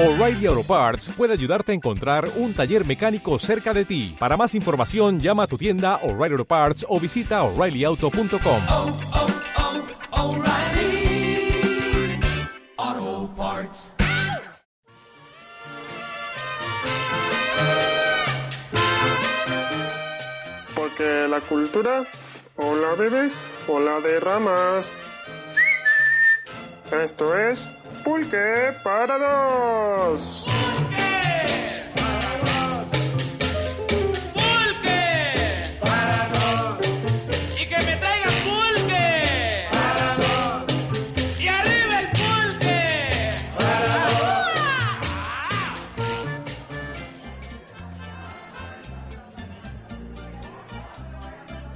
O'Reilly 0.00 0.46
Auto 0.46 0.62
Parts 0.62 1.08
puede 1.08 1.32
ayudarte 1.32 1.72
a 1.72 1.74
encontrar 1.74 2.30
un 2.36 2.54
taller 2.54 2.86
mecánico 2.86 3.36
cerca 3.40 3.74
de 3.74 3.84
ti. 3.84 4.14
Para 4.16 4.36
más 4.36 4.54
información, 4.54 5.18
llama 5.18 5.42
a 5.42 5.46
tu 5.48 5.58
tienda 5.58 5.96
O'Reilly 6.04 6.34
Auto 6.34 6.44
Parts 6.44 6.86
o 6.88 7.00
visita 7.00 7.42
oreillyauto.com. 7.42 8.62
oh, 8.68 8.96
oh, 10.12 10.36
O'Reilly 10.36 11.50
Auto 12.76 13.34
Parts. 13.36 13.92
Porque 20.76 21.26
la 21.28 21.40
cultura 21.40 22.04
o 22.56 22.76
la 22.76 22.94
bebes 22.94 23.50
o 23.66 23.80
la 23.80 23.98
derramas. 23.98 24.96
Esto 26.92 27.36
es 27.36 27.68
Pulque 28.04 28.72
para 28.82 29.18
dos. 29.18 30.48
¡Pulque! 34.34 35.80
Para 35.80 36.28
dos. 36.28 36.78
Y 37.60 37.66
que 37.66 37.76
me 37.76 37.96
traigan 37.96 38.34
pulque. 38.44 39.68
Para 39.72 40.16
dos. 40.16 40.64
Y 41.38 41.48
arriba 41.48 42.00
el 42.00 42.08
pulque. 42.08 42.80
Para 43.58 44.06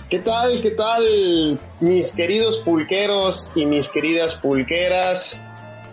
¿Qué 0.09 0.19
tal? 0.19 0.61
¿Qué 0.61 0.71
tal? 0.73 1.61
Mis 1.80 2.13
queridos 2.15 2.59
pulqueros 2.59 3.52
y 3.55 3.66
mis 3.66 3.89
queridas 3.89 4.35
pulqueras, 4.37 5.41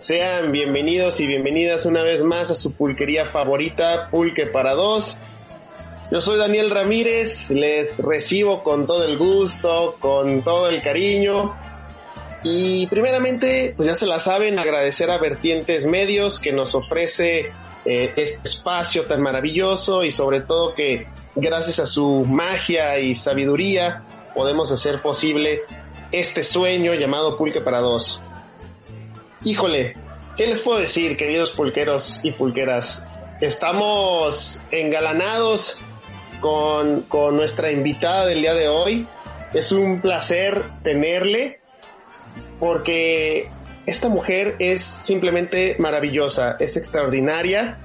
sean 0.00 0.50
bienvenidos 0.50 1.20
y 1.20 1.26
bienvenidas 1.26 1.84
una 1.84 2.02
vez 2.02 2.22
más 2.22 2.50
a 2.50 2.54
su 2.54 2.72
pulquería 2.72 3.26
favorita, 3.26 4.08
Pulque 4.10 4.46
para 4.46 4.72
dos. 4.72 5.20
Yo 6.10 6.22
soy 6.22 6.38
Daniel 6.38 6.70
Ramírez, 6.70 7.50
les 7.50 8.02
recibo 8.02 8.62
con 8.62 8.86
todo 8.86 9.04
el 9.04 9.18
gusto, 9.18 9.96
con 10.00 10.42
todo 10.42 10.70
el 10.70 10.80
cariño. 10.80 11.54
Y 12.42 12.86
primeramente, 12.86 13.74
pues 13.76 13.86
ya 13.86 13.94
se 13.94 14.06
la 14.06 14.18
saben, 14.20 14.58
agradecer 14.58 15.10
a 15.10 15.18
Vertientes 15.18 15.84
Medios 15.84 16.40
que 16.40 16.52
nos 16.52 16.74
ofrece 16.74 17.52
eh, 17.84 18.12
este 18.16 18.40
espacio 18.48 19.04
tan 19.04 19.20
maravilloso 19.20 20.02
y 20.02 20.10
sobre 20.10 20.40
todo 20.40 20.74
que 20.74 21.08
gracias 21.36 21.78
a 21.78 21.86
su 21.86 22.24
magia 22.26 22.98
y 22.98 23.14
sabiduría 23.14 24.04
podemos 24.34 24.72
hacer 24.72 25.02
posible 25.02 25.60
este 26.10 26.42
sueño 26.42 26.94
llamado 26.94 27.36
Pulque 27.36 27.60
para 27.60 27.80
dos. 27.80 28.24
Híjole, 29.42 29.92
¿qué 30.36 30.46
les 30.46 30.60
puedo 30.60 30.78
decir, 30.78 31.16
queridos 31.16 31.52
pulqueros 31.52 32.20
y 32.22 32.32
pulqueras? 32.32 33.06
Estamos 33.40 34.60
engalanados 34.70 35.78
con, 36.42 37.02
con 37.02 37.38
nuestra 37.38 37.70
invitada 37.72 38.26
del 38.26 38.42
día 38.42 38.52
de 38.52 38.68
hoy. 38.68 39.08
Es 39.54 39.72
un 39.72 40.02
placer 40.02 40.60
tenerle 40.82 41.60
porque 42.58 43.48
esta 43.86 44.10
mujer 44.10 44.56
es 44.58 44.82
simplemente 44.82 45.74
maravillosa, 45.78 46.56
es 46.60 46.76
extraordinaria, 46.76 47.78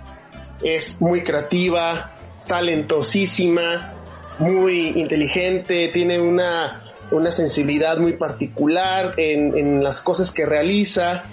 es 0.62 1.02
muy 1.02 1.24
creativa, 1.24 2.18
talentosísima, 2.48 3.94
muy 4.40 4.90
inteligente, 5.00 5.88
tiene 5.88 6.20
una, 6.20 6.84
una 7.12 7.32
sensibilidad 7.32 7.98
muy 7.98 8.14
particular 8.14 9.14
en, 9.16 9.58
en 9.58 9.82
las 9.82 10.02
cosas 10.02 10.34
que 10.34 10.46
realiza, 10.46 11.24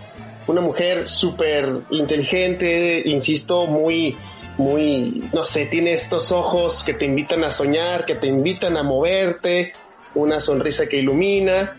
una 0.46 0.60
mujer 0.60 1.06
súper 1.06 1.72
inteligente, 1.90 3.02
insisto, 3.06 3.66
muy, 3.66 4.16
muy, 4.58 5.28
no 5.32 5.44
sé, 5.44 5.66
tiene 5.66 5.92
estos 5.92 6.32
ojos 6.32 6.82
que 6.84 6.94
te 6.94 7.04
invitan 7.04 7.44
a 7.44 7.50
soñar, 7.50 8.04
que 8.04 8.16
te 8.16 8.26
invitan 8.26 8.76
a 8.76 8.82
moverte, 8.82 9.72
una 10.14 10.40
sonrisa 10.40 10.86
que 10.86 10.98
ilumina. 10.98 11.76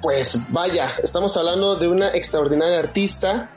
Pues 0.00 0.40
vaya, 0.48 0.92
estamos 1.02 1.36
hablando 1.36 1.76
de 1.76 1.88
una 1.88 2.14
extraordinaria 2.14 2.78
artista. 2.78 3.54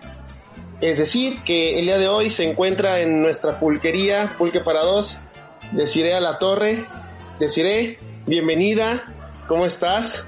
Es 0.82 0.98
decir, 1.00 1.42
que 1.44 1.80
el 1.80 1.86
día 1.86 1.98
de 1.98 2.08
hoy 2.08 2.30
se 2.30 2.44
encuentra 2.44 3.00
en 3.00 3.22
nuestra 3.22 3.60
pulquería, 3.60 4.36
Pulque 4.38 4.60
para 4.60 4.84
dos, 4.84 5.20
Deciré 5.72 6.14
a 6.14 6.20
la 6.20 6.38
torre. 6.38 6.86
Deciré, 7.40 7.98
bienvenida, 8.26 9.04
¿cómo 9.48 9.66
estás? 9.66 10.28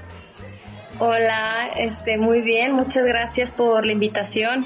Hola, 1.00 1.70
este, 1.76 2.18
muy 2.18 2.42
bien, 2.42 2.72
muchas 2.72 3.06
gracias 3.06 3.52
por 3.52 3.86
la 3.86 3.92
invitación. 3.92 4.64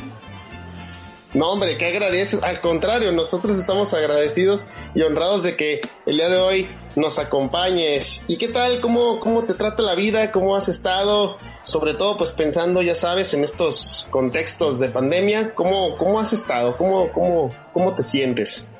No, 1.34 1.52
hombre, 1.52 1.76
que 1.76 1.86
agradeces. 1.86 2.42
Al 2.42 2.62
contrario, 2.62 3.12
nosotros 3.12 3.58
estamos 3.58 3.92
agradecidos 3.92 4.66
y 4.94 5.02
honrados 5.02 5.42
de 5.42 5.56
que 5.56 5.80
el 6.06 6.16
día 6.16 6.30
de 6.30 6.38
hoy 6.38 6.68
nos 6.96 7.18
acompañes. 7.18 8.22
¿Y 8.28 8.38
qué 8.38 8.48
tal? 8.48 8.80
¿Cómo, 8.80 9.20
cómo 9.20 9.44
te 9.44 9.52
trata 9.52 9.82
la 9.82 9.94
vida? 9.94 10.32
¿Cómo 10.32 10.56
has 10.56 10.68
estado? 10.68 11.36
Sobre 11.64 11.94
todo, 11.94 12.16
pues 12.16 12.32
pensando, 12.32 12.80
ya 12.80 12.94
sabes, 12.94 13.34
en 13.34 13.44
estos 13.44 14.06
contextos 14.10 14.78
de 14.78 14.88
pandemia. 14.88 15.54
¿Cómo, 15.54 15.96
cómo 15.98 16.18
has 16.18 16.32
estado? 16.32 16.76
¿Cómo, 16.78 17.12
cómo, 17.12 17.48
cómo 17.74 17.94
te 17.94 18.02
sientes? 18.02 18.70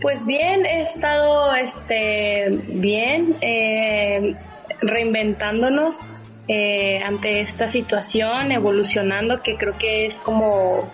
Pues 0.00 0.26
bien, 0.26 0.66
he 0.66 0.82
estado, 0.82 1.54
este, 1.54 2.48
bien, 2.50 3.36
eh, 3.40 4.36
reinventándonos 4.80 6.20
eh, 6.46 7.00
ante 7.02 7.40
esta 7.40 7.68
situación, 7.68 8.52
evolucionando, 8.52 9.42
que 9.42 9.56
creo 9.56 9.76
que 9.78 10.06
es 10.06 10.20
como 10.20 10.90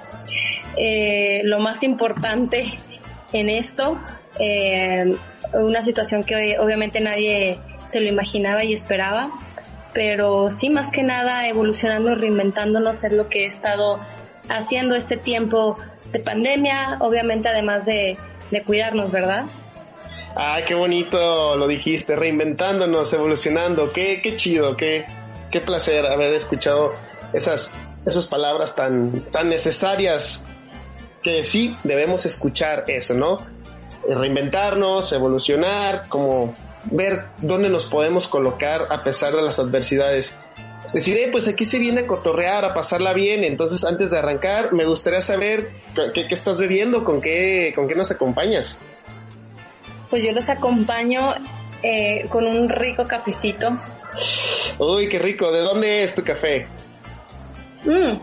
eh, 0.76 1.42
lo 1.44 1.58
más 1.58 1.82
importante 1.82 2.74
en 3.32 3.48
esto. 3.48 3.98
Eh, 4.38 5.16
una 5.54 5.82
situación 5.82 6.22
que 6.22 6.58
obviamente 6.60 7.00
nadie 7.00 7.58
se 7.86 8.00
lo 8.00 8.08
imaginaba 8.08 8.62
y 8.62 8.72
esperaba, 8.72 9.32
pero 9.92 10.50
sí, 10.50 10.70
más 10.70 10.92
que 10.92 11.02
nada, 11.02 11.48
evolucionando, 11.48 12.14
reinventándonos 12.14 13.02
es 13.02 13.12
lo 13.12 13.28
que 13.28 13.44
he 13.44 13.46
estado 13.46 14.00
haciendo 14.48 14.94
este 14.94 15.16
tiempo 15.16 15.76
de 16.12 16.20
pandemia, 16.20 16.98
obviamente 17.00 17.48
además 17.48 17.86
de, 17.86 18.16
de 18.50 18.62
cuidarnos, 18.62 19.10
¿verdad? 19.10 19.46
Ay, 20.34 20.64
qué 20.64 20.74
bonito 20.74 21.56
lo 21.56 21.66
dijiste, 21.66 22.14
reinventándonos, 22.14 23.12
evolucionando, 23.12 23.92
qué, 23.92 24.20
qué 24.22 24.36
chido, 24.36 24.76
qué, 24.76 25.04
qué 25.50 25.60
placer 25.60 26.06
haber 26.06 26.34
escuchado 26.34 26.90
esas, 27.32 27.72
esas 28.06 28.26
palabras 28.26 28.76
tan, 28.76 29.30
tan 29.32 29.48
necesarias 29.48 30.46
que 31.22 31.44
sí 31.44 31.76
debemos 31.82 32.26
escuchar 32.26 32.84
eso, 32.86 33.14
¿no? 33.14 33.38
Reinventarnos, 34.08 35.12
evolucionar, 35.12 36.08
como 36.08 36.54
ver 36.84 37.26
dónde 37.38 37.68
nos 37.68 37.86
podemos 37.86 38.28
colocar 38.28 38.86
a 38.90 39.02
pesar 39.02 39.34
de 39.34 39.42
las 39.42 39.58
adversidades. 39.58 40.36
Decir, 40.94 41.18
eh, 41.18 41.28
pues 41.30 41.46
aquí 41.46 41.64
se 41.64 41.78
viene 41.78 42.02
a 42.02 42.06
cotorrear, 42.06 42.64
a 42.64 42.72
pasarla 42.72 43.12
bien. 43.12 43.44
Entonces, 43.44 43.84
antes 43.84 44.10
de 44.12 44.18
arrancar, 44.18 44.72
me 44.72 44.84
gustaría 44.86 45.20
saber 45.20 45.70
qué, 46.14 46.26
qué 46.26 46.34
estás 46.34 46.58
bebiendo, 46.58 47.04
con 47.04 47.20
qué, 47.20 47.72
con 47.76 47.86
qué 47.86 47.94
nos 47.94 48.10
acompañas. 48.10 48.78
Pues 50.10 50.24
yo 50.24 50.32
los 50.32 50.48
acompaño 50.48 51.34
eh, 51.82 52.24
con 52.28 52.46
un 52.46 52.68
rico 52.68 53.04
cafecito. 53.04 53.78
Uy, 54.78 55.08
qué 55.08 55.18
rico. 55.18 55.50
¿De 55.52 55.60
dónde 55.60 56.02
es 56.02 56.14
tu 56.14 56.22
café? 56.22 56.66
Mm, 57.84 58.18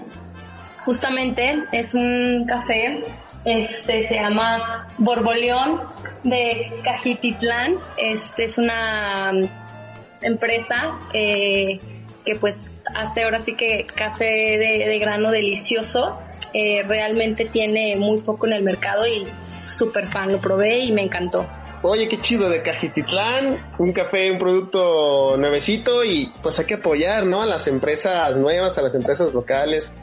justamente 0.86 1.64
es 1.72 1.94
un 1.94 2.46
café, 2.48 3.02
este 3.46 4.04
se 4.04 4.16
llama 4.16 4.88
Borboleón 4.98 5.82
de 6.24 6.72
Cajititlán. 6.84 7.78
Este 7.98 8.44
es 8.44 8.58
una 8.58 9.32
mm, 9.34 10.24
empresa 10.24 11.00
eh, 11.14 11.80
que 12.26 12.36
pues 12.36 12.68
hace 12.94 13.24
ahora 13.24 13.40
sí 13.40 13.56
que 13.56 13.88
café 13.88 14.26
de, 14.26 14.86
de 14.86 15.00
grano 15.00 15.32
delicioso. 15.32 16.20
Eh, 16.54 16.84
realmente 16.86 17.46
tiene 17.46 17.96
muy 17.96 18.22
poco 18.22 18.48
en 18.48 18.54
el 18.54 18.64
mercado 18.64 19.06
y 19.08 19.26
súper 19.68 20.08
fan, 20.08 20.32
lo 20.32 20.40
probé 20.40 20.80
y 20.80 20.92
me 20.92 21.04
encantó. 21.04 21.48
Oye, 21.84 22.08
qué 22.08 22.20
chido 22.20 22.50
de 22.50 22.64
Cajititlán, 22.64 23.56
un 23.78 23.94
café, 23.94 24.32
un 24.32 24.40
producto 24.40 25.36
nuevecito 25.38 26.04
y 26.04 26.32
pues 26.42 26.58
hay 26.60 26.66
que 26.66 26.74
apoyar, 26.76 27.26
¿no? 27.26 27.42
A 27.42 27.46
las 27.46 27.68
empresas 27.68 28.36
nuevas, 28.38 28.78
a 28.78 28.82
las 28.82 28.96
empresas 28.96 29.34
locales. 29.34 29.94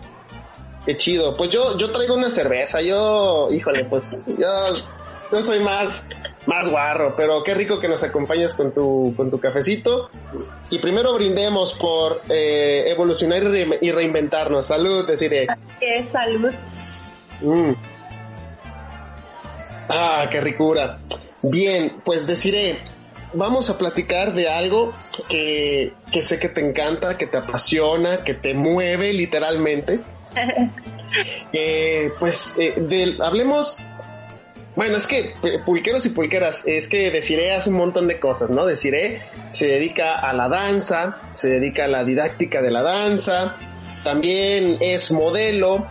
Qué 0.86 0.96
chido. 0.96 1.34
Pues 1.34 1.50
yo, 1.50 1.76
yo 1.76 1.90
traigo 1.90 2.14
una 2.14 2.30
cerveza, 2.30 2.80
yo, 2.80 3.48
híjole, 3.50 3.84
pues 3.86 4.24
yo, 4.26 4.72
yo 5.32 5.42
soy 5.42 5.58
más, 5.60 6.06
más 6.46 6.68
guarro, 6.70 7.14
pero 7.16 7.42
qué 7.42 7.54
rico 7.54 7.80
que 7.80 7.88
nos 7.88 8.02
acompañes 8.04 8.54
con 8.54 8.72
tu, 8.72 9.12
con 9.16 9.30
tu 9.30 9.40
cafecito. 9.40 10.08
Y 10.70 10.78
primero 10.78 11.12
brindemos 11.14 11.72
por 11.74 12.20
eh, 12.28 12.84
evolucionar 12.86 13.42
y, 13.42 13.64
re- 13.64 13.78
y 13.80 13.90
reinventarnos. 13.90 14.66
Salud, 14.66 15.06
deciré. 15.06 15.48
Es 15.80 16.08
salud. 16.10 16.52
Mm. 17.42 17.72
Ah, 19.88 20.26
qué 20.30 20.40
ricura. 20.40 20.98
Bien, 21.50 21.92
pues 22.04 22.26
deciré, 22.26 22.78
vamos 23.34 23.68
a 23.70 23.76
platicar 23.78 24.32
de 24.34 24.48
algo 24.48 24.92
que, 25.28 25.92
que 26.12 26.22
sé 26.22 26.38
que 26.38 26.48
te 26.48 26.60
encanta, 26.66 27.18
que 27.18 27.26
te 27.26 27.36
apasiona, 27.38 28.24
que 28.24 28.34
te 28.34 28.54
mueve 28.54 29.12
literalmente. 29.12 30.00
Eh, 31.52 32.10
pues 32.18 32.56
eh, 32.58 32.74
del- 32.76 33.22
hablemos. 33.22 33.84
Bueno, 34.74 34.96
es 34.96 35.06
que 35.06 35.34
pulqueros 35.64 36.04
y 36.06 36.08
pulqueras, 36.08 36.66
es 36.66 36.88
que 36.88 37.12
Desiree 37.12 37.52
hace 37.52 37.70
un 37.70 37.76
montón 37.76 38.08
de 38.08 38.18
cosas, 38.18 38.50
¿no? 38.50 38.66
Desiree 38.66 39.22
se 39.50 39.68
dedica 39.68 40.14
a 40.18 40.32
la 40.32 40.48
danza, 40.48 41.18
se 41.32 41.48
dedica 41.50 41.84
a 41.84 41.86
la 41.86 42.02
didáctica 42.02 42.60
de 42.62 42.72
la 42.72 42.82
danza, 42.82 43.54
también 44.02 44.78
es 44.80 45.12
modelo. 45.12 45.86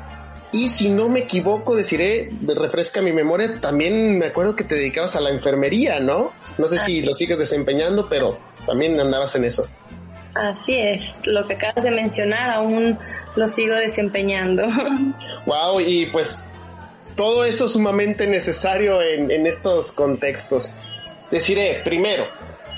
Y 0.54 0.68
si 0.68 0.90
no 0.90 1.10
me 1.10 1.22
equivoco, 1.22 1.74
me 1.74 2.54
refresca 2.54 3.02
mi 3.02 3.12
memoria, 3.12 3.60
también 3.60 4.20
me 4.20 4.28
acuerdo 4.28 4.56
que 4.56 4.64
te 4.64 4.76
dedicabas 4.76 5.16
a 5.16 5.20
la 5.20 5.32
enfermería, 5.32 6.00
¿no? 6.00 6.32
No 6.60 6.68
sé 6.68 6.78
si 6.78 7.02
lo 7.02 7.16
sigues 7.16 7.40
desempeñando, 7.40 8.08
pero 8.08 8.38
también 8.68 9.00
andabas 9.00 9.36
en 9.36 9.46
eso. 9.46 9.68
Así 10.36 10.78
es, 10.78 11.12
lo 11.26 11.48
que 11.48 11.56
acabas 11.56 11.84
de 11.84 11.90
mencionar 11.90 12.52
aún 12.52 13.00
lo 13.36 13.48
sigo 13.48 13.76
desempeñando. 13.76 14.64
Wow, 15.48 15.80
y 15.82 16.06
pues 16.12 16.46
todo 17.16 17.46
eso 17.46 17.68
sumamente 17.68 18.28
necesario 18.28 19.02
en, 19.02 19.32
en 19.32 19.48
estos 19.48 19.92
contextos. 19.92 20.72
Deciré, 21.32 21.82
primero, 21.84 22.28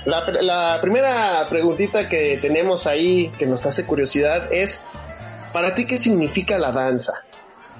la, 0.05 0.23
la 0.41 0.79
primera 0.81 1.45
preguntita 1.49 2.07
que 2.07 2.37
tenemos 2.41 2.87
ahí 2.87 3.31
que 3.37 3.45
nos 3.45 3.65
hace 3.65 3.85
curiosidad 3.85 4.51
es, 4.53 4.81
¿para 5.51 5.75
ti 5.75 5.85
qué 5.85 5.97
significa 5.97 6.57
la 6.57 6.71
danza? 6.71 7.25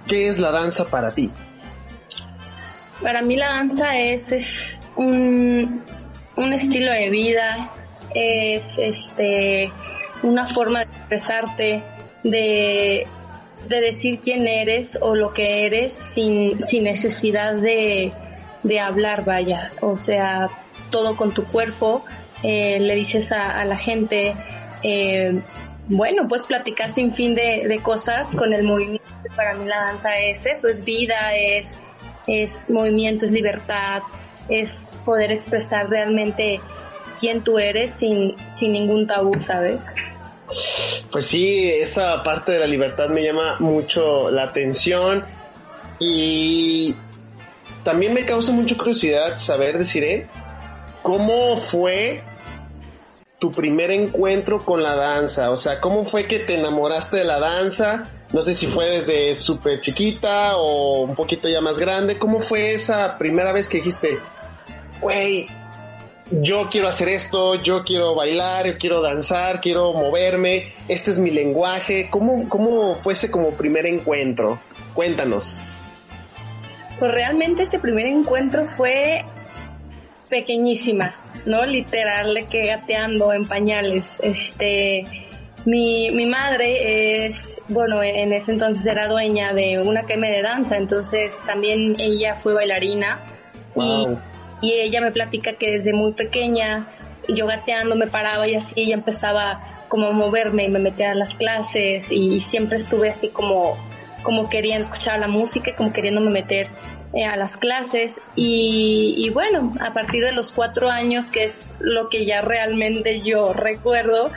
¿Qué 0.07 0.29
es 0.29 0.37
la 0.37 0.51
danza 0.51 0.85
para 0.89 1.11
ti? 1.11 1.31
Para 3.01 3.21
mí 3.21 3.35
la 3.35 3.47
danza 3.47 3.97
es, 3.97 4.31
es 4.31 4.81
un, 4.95 5.83
un 6.35 6.53
estilo 6.53 6.91
de 6.91 7.09
vida, 7.09 7.71
es 8.13 8.77
este 8.77 9.71
una 10.23 10.45
forma 10.45 10.79
de 10.79 10.85
expresarte, 10.85 11.83
de, 12.23 13.05
de 13.67 13.81
decir 13.81 14.19
quién 14.21 14.47
eres 14.47 14.97
o 15.01 15.15
lo 15.15 15.33
que 15.33 15.65
eres 15.65 15.93
sin, 15.93 16.61
sin 16.63 16.83
necesidad 16.83 17.55
de, 17.55 18.11
de 18.63 18.79
hablar, 18.79 19.25
vaya. 19.25 19.71
O 19.81 19.95
sea, 19.95 20.49
todo 20.89 21.15
con 21.15 21.33
tu 21.33 21.43
cuerpo, 21.45 22.03
eh, 22.43 22.79
le 22.79 22.95
dices 22.95 23.31
a, 23.31 23.59
a 23.59 23.65
la 23.65 23.77
gente, 23.77 24.35
eh, 24.83 25.41
bueno, 25.87 26.27
puedes 26.27 26.45
platicar 26.45 26.91
sin 26.91 27.13
fin 27.13 27.35
de, 27.35 27.67
de 27.67 27.81
cosas 27.81 28.35
con 28.35 28.53
el 28.53 28.63
movimiento. 28.63 29.05
Para 29.35 29.53
mí 29.55 29.65
la 29.65 29.77
danza 29.81 30.17
es 30.19 30.45
eso, 30.45 30.67
es 30.67 30.83
vida, 30.83 31.35
es, 31.35 31.77
es 32.27 32.69
movimiento, 32.69 33.25
es 33.25 33.31
libertad, 33.31 34.01
es 34.49 34.97
poder 35.05 35.31
expresar 35.31 35.89
realmente 35.89 36.59
quién 37.19 37.43
tú 37.43 37.59
eres 37.59 37.93
sin, 37.93 38.35
sin 38.57 38.71
ningún 38.71 39.07
tabú, 39.07 39.33
¿sabes? 39.35 39.83
Pues 41.11 41.25
sí, 41.25 41.69
esa 41.69 42.21
parte 42.23 42.51
de 42.51 42.59
la 42.59 42.67
libertad 42.67 43.09
me 43.09 43.23
llama 43.23 43.57
mucho 43.59 44.29
la 44.29 44.43
atención 44.43 45.25
y 45.99 46.95
también 47.83 48.13
me 48.13 48.25
causa 48.25 48.51
mucha 48.51 48.75
curiosidad 48.75 49.37
saber, 49.37 49.77
deciré, 49.77 50.27
cómo 51.01 51.57
fue 51.57 52.23
tu 53.45 53.51
primer 53.51 53.91
encuentro 53.91 54.57
con 54.57 54.81
la 54.81 54.95
danza, 54.95 55.51
o 55.51 55.57
sea, 55.57 55.79
cómo 55.79 56.03
fue 56.03 56.27
que 56.27 56.39
te 56.39 56.55
enamoraste 56.55 57.17
de 57.17 57.25
la 57.25 57.39
danza, 57.39 58.01
no 58.33 58.41
sé 58.41 58.55
si 58.55 58.65
fue 58.65 58.87
desde 58.87 59.35
súper 59.35 59.81
chiquita 59.81 60.57
o 60.57 61.03
un 61.03 61.15
poquito 61.15 61.47
ya 61.47 61.61
más 61.61 61.77
grande, 61.77 62.17
cómo 62.17 62.39
fue 62.39 62.73
esa 62.73 63.19
primera 63.19 63.53
vez 63.53 63.69
que 63.69 63.77
dijiste, 63.77 64.17
güey, 64.99 65.47
yo 66.31 66.69
quiero 66.71 66.87
hacer 66.87 67.09
esto, 67.09 67.53
yo 67.53 67.83
quiero 67.83 68.15
bailar, 68.15 68.65
yo 68.65 68.79
quiero 68.79 68.99
danzar, 68.99 69.61
quiero 69.61 69.93
moverme, 69.93 70.73
este 70.87 71.11
es 71.11 71.19
mi 71.19 71.29
lenguaje. 71.29 72.07
¿Cómo, 72.09 72.49
cómo 72.49 72.95
fue 72.95 73.13
ese 73.13 73.29
como 73.29 73.51
primer 73.51 73.85
encuentro? 73.85 74.59
Cuéntanos. 74.95 75.61
Pues 76.97 77.11
realmente 77.11 77.63
ese 77.63 77.77
primer 77.77 78.07
encuentro 78.07 78.65
fue 78.65 79.23
pequeñísima, 80.31 81.13
¿no? 81.45 81.63
Literal, 81.65 82.33
le 82.33 82.45
que 82.45 82.65
gateando 82.65 83.33
en 83.33 83.45
pañales. 83.45 84.17
Este, 84.21 85.05
mi, 85.65 86.09
mi 86.11 86.25
madre 86.25 87.25
es, 87.25 87.61
bueno, 87.69 88.03
en 88.03 88.33
ese 88.33 88.51
entonces 88.51 88.85
era 88.85 89.07
dueña 89.07 89.53
de 89.53 89.79
una 89.79 90.01
academia 90.01 90.31
de 90.31 90.41
danza, 90.41 90.77
entonces 90.77 91.33
también 91.45 91.95
ella 91.99 92.35
fue 92.35 92.53
bailarina. 92.53 93.23
Y 93.75 94.05
Wow. 94.05 94.19
y 94.61 94.71
ella 94.73 95.01
me 95.01 95.11
platica 95.11 95.53
que 95.53 95.71
desde 95.71 95.93
muy 95.93 96.13
pequeña 96.13 96.87
yo 97.27 97.47
gateando 97.47 97.95
me 97.95 98.07
paraba 98.07 98.47
y 98.47 98.55
así 98.55 98.73
ella 98.77 98.95
empezaba 98.95 99.63
como 99.89 100.07
a 100.07 100.11
moverme 100.11 100.65
y 100.65 100.69
me 100.69 100.79
metía 100.79 101.11
a 101.11 101.15
las 101.15 101.33
clases 101.35 102.05
y 102.11 102.39
siempre 102.39 102.77
estuve 102.77 103.09
así 103.09 103.29
como 103.29 103.77
como 104.23 104.49
queriendo 104.49 104.87
escuchar 104.87 105.19
la 105.19 105.27
música 105.27 105.69
y 105.69 105.73
como 105.73 105.93
queriéndome 105.93 106.31
meter 106.31 106.67
eh, 107.15 107.25
a 107.25 107.35
las 107.35 107.57
clases 107.57 108.19
y, 108.35 109.29
bueno 109.33 109.73
a 109.81 109.93
partir 109.93 110.23
de 110.23 110.31
los 110.31 110.51
cuatro 110.51 110.89
años 110.89 111.31
que 111.31 111.45
es 111.45 111.73
lo 111.79 112.09
que 112.09 112.25
ya 112.25 112.41
realmente 112.41 113.21
yo 113.21 113.53
recuerdo 113.53 114.31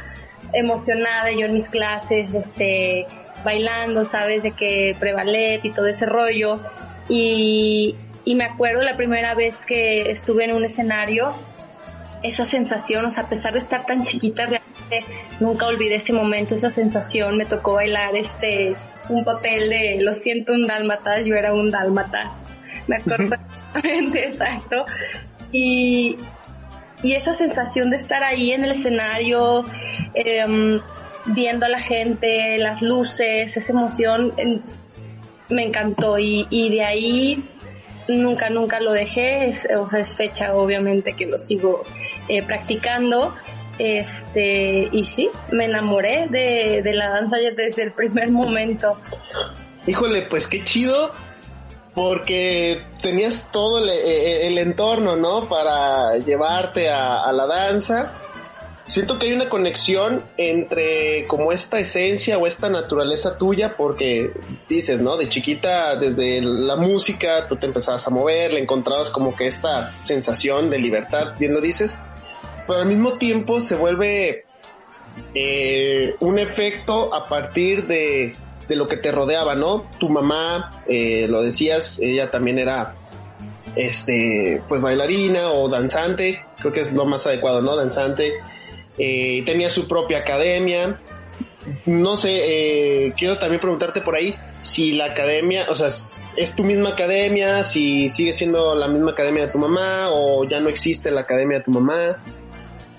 emocionada 0.54 1.30
yo 1.32 1.46
en 1.46 1.52
mis 1.52 1.68
clases 1.68 2.32
este 2.34 3.06
bailando 3.44 4.04
sabes 4.04 4.42
de 4.42 4.52
que 4.52 4.96
prevalet 4.98 5.64
y 5.64 5.72
todo 5.72 5.86
ese 5.86 6.06
rollo. 6.06 6.60
Y, 7.08 7.96
y 8.24 8.34
me 8.34 8.44
acuerdo 8.44 8.82
la 8.82 8.96
primera 8.96 9.34
vez 9.34 9.56
que 9.66 10.10
estuve 10.10 10.44
en 10.44 10.54
un 10.54 10.64
escenario, 10.64 11.34
esa 12.22 12.44
sensación, 12.44 13.06
o 13.06 13.10
sea, 13.10 13.24
a 13.24 13.28
pesar 13.28 13.52
de 13.52 13.60
estar 13.60 13.86
tan 13.86 14.02
chiquita, 14.02 14.46
realmente 14.46 15.04
nunca 15.40 15.66
olvidé 15.66 15.96
ese 15.96 16.12
momento, 16.12 16.54
esa 16.54 16.70
sensación, 16.70 17.36
me 17.36 17.46
tocó 17.46 17.74
bailar 17.74 18.16
este, 18.16 18.74
un 19.08 19.24
papel 19.24 19.70
de, 19.70 19.98
lo 20.02 20.12
siento, 20.12 20.52
un 20.52 20.66
dálmata, 20.66 21.20
yo 21.20 21.34
era 21.36 21.54
un 21.54 21.68
dálmata, 21.68 22.32
me 22.88 22.96
acuerdo 22.96 23.36
exacto, 24.14 24.84
y, 25.52 26.16
y 27.02 27.12
esa 27.12 27.32
sensación 27.34 27.90
de 27.90 27.96
estar 27.96 28.22
ahí 28.22 28.52
en 28.52 28.64
el 28.64 28.72
escenario, 28.72 29.64
em, 30.14 30.80
viendo 31.26 31.66
a 31.66 31.68
la 31.68 31.80
gente, 31.80 32.58
las 32.58 32.82
luces, 32.82 33.56
esa 33.56 33.72
emoción, 33.72 34.32
me 35.48 35.64
encantó. 35.64 36.18
Y, 36.18 36.46
y 36.50 36.70
de 36.70 36.84
ahí 36.84 37.48
nunca, 38.08 38.50
nunca 38.50 38.80
lo 38.80 38.92
dejé, 38.92 39.46
es- 39.46 39.68
o 39.76 39.86
sea, 39.86 40.00
es 40.00 40.14
fecha 40.16 40.52
obviamente 40.52 41.14
que 41.14 41.26
lo 41.26 41.38
sigo 41.38 41.84
eh, 42.28 42.42
practicando. 42.42 43.34
Este, 43.78 44.88
y 44.90 45.04
sí, 45.04 45.30
me 45.52 45.66
enamoré 45.66 46.26
de, 46.28 46.82
de 46.82 46.92
la 46.94 47.10
danza 47.10 47.36
ya 47.40 47.52
desde 47.52 47.84
el 47.84 47.92
primer 47.92 48.30
momento. 48.30 48.98
Híjole, 49.86 50.22
pues 50.22 50.46
qué 50.48 50.64
chido, 50.64 51.12
porque 51.98 52.80
tenías 53.02 53.50
todo 53.50 53.80
el, 53.80 53.88
eh, 53.88 54.46
el 54.46 54.56
entorno, 54.58 55.16
¿no? 55.16 55.48
Para 55.48 56.16
llevarte 56.18 56.88
a, 56.88 57.24
a 57.24 57.32
la 57.32 57.44
danza. 57.44 58.14
Siento 58.84 59.18
que 59.18 59.26
hay 59.26 59.32
una 59.32 59.48
conexión 59.48 60.22
entre 60.36 61.24
como 61.26 61.50
esta 61.50 61.80
esencia 61.80 62.38
o 62.38 62.46
esta 62.46 62.68
naturaleza 62.68 63.36
tuya, 63.36 63.76
porque 63.76 64.30
dices, 64.68 65.00
¿no? 65.00 65.16
De 65.16 65.28
chiquita, 65.28 65.96
desde 65.96 66.40
la 66.40 66.76
música, 66.76 67.48
tú 67.48 67.56
te 67.56 67.66
empezabas 67.66 68.06
a 68.06 68.10
mover, 68.10 68.52
le 68.52 68.60
encontrabas 68.60 69.10
como 69.10 69.34
que 69.34 69.48
esta 69.48 69.92
sensación 70.00 70.70
de 70.70 70.78
libertad, 70.78 71.34
bien 71.36 71.52
lo 71.52 71.60
dices, 71.60 71.98
pero 72.68 72.78
al 72.78 72.86
mismo 72.86 73.14
tiempo 73.14 73.60
se 73.60 73.74
vuelve 73.74 74.44
eh, 75.34 76.14
un 76.20 76.38
efecto 76.38 77.12
a 77.12 77.24
partir 77.24 77.88
de, 77.88 78.36
de 78.68 78.76
lo 78.76 78.86
que 78.86 78.98
te 78.98 79.10
rodeaba, 79.10 79.54
¿no? 79.54 79.86
Tu 79.98 80.08
mamá, 80.08 80.82
eh, 80.86 81.26
lo 81.28 81.42
decías, 81.42 81.98
ella 82.00 82.28
también 82.28 82.58
era 82.58 82.94
este, 83.74 84.62
pues 84.68 84.80
bailarina 84.80 85.50
o 85.50 85.68
danzante, 85.68 86.44
creo 86.58 86.72
que 86.72 86.80
es 86.80 86.92
lo 86.92 87.06
más 87.06 87.26
adecuado, 87.26 87.62
¿no? 87.62 87.76
Danzante. 87.76 88.34
Eh, 88.98 89.42
tenía 89.46 89.70
su 89.70 89.86
propia 89.88 90.18
academia. 90.18 91.00
No 91.86 92.16
sé, 92.16 92.30
eh, 93.06 93.14
quiero 93.16 93.38
también 93.38 93.60
preguntarte 93.60 94.00
por 94.00 94.14
ahí 94.14 94.34
si 94.60 94.92
la 94.92 95.06
academia, 95.06 95.66
o 95.68 95.74
sea, 95.74 95.88
es 95.88 96.56
tu 96.56 96.64
misma 96.64 96.90
academia, 96.90 97.62
si 97.62 98.08
sigue 98.08 98.32
siendo 98.32 98.74
la 98.74 98.88
misma 98.88 99.12
academia 99.12 99.46
de 99.46 99.52
tu 99.52 99.58
mamá 99.58 100.08
o 100.10 100.44
ya 100.44 100.60
no 100.60 100.68
existe 100.68 101.10
la 101.10 101.22
academia 101.22 101.58
de 101.58 101.64
tu 101.64 101.70
mamá. 101.70 102.16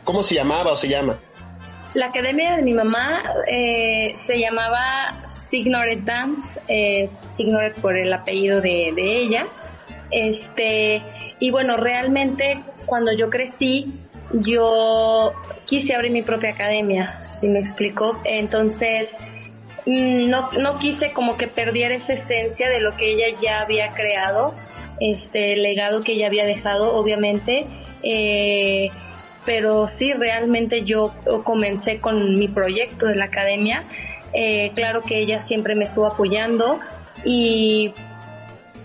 ¿Cómo 0.03 0.23
se 0.23 0.35
llamaba 0.35 0.71
o 0.71 0.77
se 0.77 0.87
llama? 0.87 1.19
La 1.95 2.07
academia 2.07 2.55
de 2.55 2.61
mi 2.61 2.73
mamá 2.73 3.23
eh, 3.47 4.11
se 4.13 4.39
llamaba 4.39 5.23
Signoret 5.49 6.01
Dance, 6.03 6.59
eh, 6.67 7.09
Signoret 7.31 7.79
por 7.81 7.97
el 7.97 8.13
apellido 8.13 8.61
de, 8.61 8.93
de 8.95 9.17
ella. 9.17 9.47
Este, 10.11 11.01
y 11.39 11.49
bueno, 11.51 11.77
realmente 11.77 12.63
cuando 12.85 13.11
yo 13.13 13.29
crecí, 13.29 13.85
yo 14.33 15.33
quise 15.65 15.95
abrir 15.95 16.11
mi 16.11 16.21
propia 16.21 16.51
academia, 16.51 17.23
si 17.23 17.47
me 17.47 17.59
explico. 17.59 18.19
Entonces, 18.23 19.17
mm, 19.85 20.29
no, 20.29 20.51
no 20.59 20.77
quise 20.77 21.11
como 21.11 21.37
que 21.37 21.47
perdiera 21.47 21.95
esa 21.95 22.13
esencia 22.13 22.69
de 22.69 22.79
lo 22.81 22.95
que 22.95 23.13
ella 23.13 23.35
ya 23.41 23.61
había 23.61 23.91
creado, 23.91 24.53
este 24.99 25.55
legado 25.55 26.01
que 26.01 26.13
ella 26.13 26.27
había 26.27 26.45
dejado, 26.45 26.95
obviamente. 26.95 27.65
Eh, 28.03 28.89
pero 29.49 29.87
sí, 29.87 30.13
realmente 30.13 30.83
yo 30.83 31.11
comencé 31.43 31.99
con 31.99 32.35
mi 32.35 32.47
proyecto 32.47 33.07
de 33.07 33.15
la 33.15 33.25
academia. 33.25 33.83
Eh, 34.31 34.73
claro 34.75 35.01
que 35.01 35.17
ella 35.17 35.39
siempre 35.39 35.73
me 35.73 35.85
estuvo 35.85 36.05
apoyando 36.05 36.79
y 37.25 37.91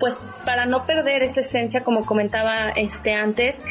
pues 0.01 0.17
para 0.47 0.65
no 0.65 0.87
perder 0.87 1.23
esa 1.23 1.43
esencia, 1.43 1.85
como 1.85 2.07
comentaba 2.07 2.71
este 2.71 3.13
antes, 3.13 3.63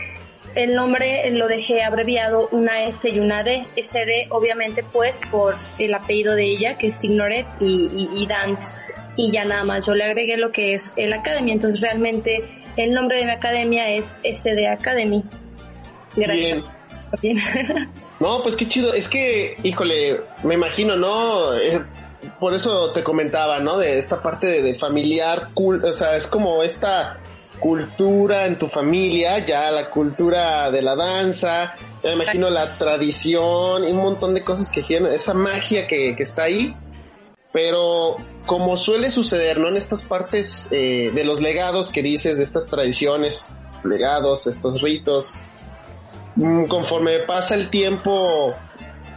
el 0.54 0.76
nombre 0.76 1.32
lo 1.32 1.48
dejé 1.48 1.82
abreviado 1.82 2.48
una 2.52 2.84
S 2.84 3.10
y 3.10 3.20
una 3.20 3.42
D. 3.42 3.66
SD 3.76 4.28
obviamente 4.30 4.84
pues 4.84 5.20
por 5.32 5.56
el 5.80 5.96
apellido 5.96 6.36
de 6.36 6.44
ella 6.44 6.78
que 6.78 6.90
es 6.90 7.04
Ignoret 7.04 7.48
y, 7.60 8.28
Dance 8.30 8.72
y 9.16 9.32
ya 9.32 9.46
nada 9.46 9.64
más 9.64 9.88
yo 9.88 9.96
le 9.96 10.04
agregué 10.04 10.38
lo 10.38 10.52
que 10.52 10.76
es 10.76 10.94
el 10.96 11.12
Academy. 11.12 11.54
Entonces 11.54 11.82
realmente 11.82 12.38
el 12.78 12.92
nombre 12.92 13.18
de 13.18 13.26
mi 13.26 13.32
academia 13.32 13.90
es 13.90 14.14
SD 14.24 14.68
Academy. 14.68 15.24
Gracias. 16.16 16.62
Bien. 16.62 16.73
No, 18.20 18.42
pues 18.42 18.56
qué 18.56 18.68
chido. 18.68 18.94
Es 18.94 19.10
que, 19.10 19.58
híjole, 19.64 20.22
me 20.44 20.54
imagino, 20.54 20.96
¿no? 20.96 21.54
Eh, 21.54 21.84
por 22.40 22.54
eso 22.54 22.92
te 22.92 23.04
comentaba, 23.04 23.60
¿no? 23.60 23.78
De 23.78 23.98
esta 23.98 24.22
parte 24.22 24.62
de, 24.62 24.76
familiar, 24.76 25.50
cool, 25.54 25.84
o 25.84 25.94
sea, 25.94 26.16
es 26.16 26.28
como 26.28 26.64
esta 26.64 27.20
cultura 27.60 28.46
en 28.46 28.58
tu 28.58 28.68
familia, 28.68 29.46
ya 29.46 29.72
la 29.72 29.90
cultura 29.90 30.72
de 30.72 30.82
la 30.82 30.96
danza, 30.96 31.76
me 32.04 32.14
imagino 32.14 32.50
la 32.50 32.78
tradición 32.78 33.88
y 33.88 33.92
un 33.92 33.98
montón 33.98 34.34
de 34.34 34.44
cosas 34.44 34.70
que 34.70 34.82
giran, 34.82 35.12
esa 35.12 35.34
magia 35.34 35.88
que, 35.88 36.16
que 36.16 36.24
está 36.24 36.44
ahí. 36.44 36.76
Pero 37.52 38.16
como 38.48 38.78
suele 38.78 39.12
suceder, 39.12 39.60
¿no? 39.60 39.68
En 39.68 39.78
estas 39.78 40.04
partes 40.04 40.68
eh, 40.72 41.12
de 41.14 41.24
los 41.24 41.40
legados 41.40 41.92
que 41.92 42.02
dices, 42.02 42.38
de 42.38 42.44
estas 42.44 42.66
tradiciones, 42.68 43.46
legados, 43.84 44.48
estos 44.48 44.82
ritos, 44.82 45.34
conforme 46.68 47.20
pasa 47.20 47.56
el 47.56 47.70
tiempo, 47.70 48.56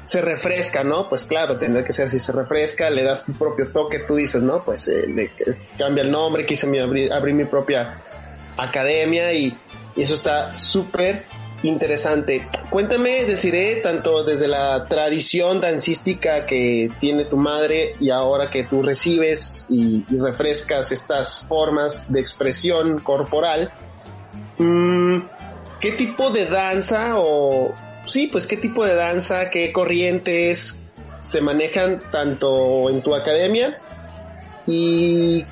se 0.07 0.23
refresca, 0.23 0.85
¿no? 0.85 1.09
Pues 1.09 1.25
claro, 1.25 1.59
tendrá 1.59 1.85
que 1.85 1.93
ser 1.93 2.07
así, 2.07 2.19
se 2.21 2.33
refresca, 2.33 2.89
le 2.91 3.03
das 3.03 3.27
tu 3.27 3.33
propio 3.33 3.73
toque, 3.73 4.01
tú 4.01 4.15
dices, 4.15 4.43
¿no? 4.43 4.63
Pues 4.63 4.87
eh, 4.89 5.05
le, 5.09 5.33
cambia 5.77 6.05
el 6.05 6.13
nombre, 6.13 6.47
quise 6.47 6.67
abrir, 6.81 7.35
mi 7.35 7.45
propia 7.45 8.03
academia 8.57 9.33
y, 9.35 9.55
eso 9.97 10.15
está 10.15 10.57
súper 10.57 11.25
interesante. 11.63 12.47
Cuéntame, 12.69 13.25
deciré, 13.25 13.77
tanto 13.77 14.23
desde 14.25 14.47
la 14.47 14.87
tradición 14.89 15.61
dancística 15.61 16.45
que 16.45 16.89
tiene 17.01 17.25
tu 17.25 17.39
madre 17.39 17.93
y 17.99 18.11
ahora 18.11 18.49
que 18.49 18.65
tú 18.65 18.83
recibes 18.83 19.67
y, 19.71 20.05
refrescas 20.21 20.93
estas 20.93 21.47
formas 21.49 22.13
de 22.13 22.21
expresión 22.21 22.99
corporal, 22.99 23.73
mmm, 24.59 25.17
¿qué 25.81 25.93
tipo 25.93 26.31
de 26.31 26.47
danza 26.47 27.15
o 27.17 27.75
sí, 28.05 28.29
pues 28.29 28.47
qué 28.47 28.57
tipo 28.57 28.85
de 28.85 28.95
danza, 28.95 29.51
qué 29.51 29.73
corrientes 29.73 30.83
se 31.23 31.41
manejan 31.41 31.99
tanto 32.11 32.89
en 32.89 33.03
tu 33.03 33.15
academia 33.15 33.81
y 34.67 35.45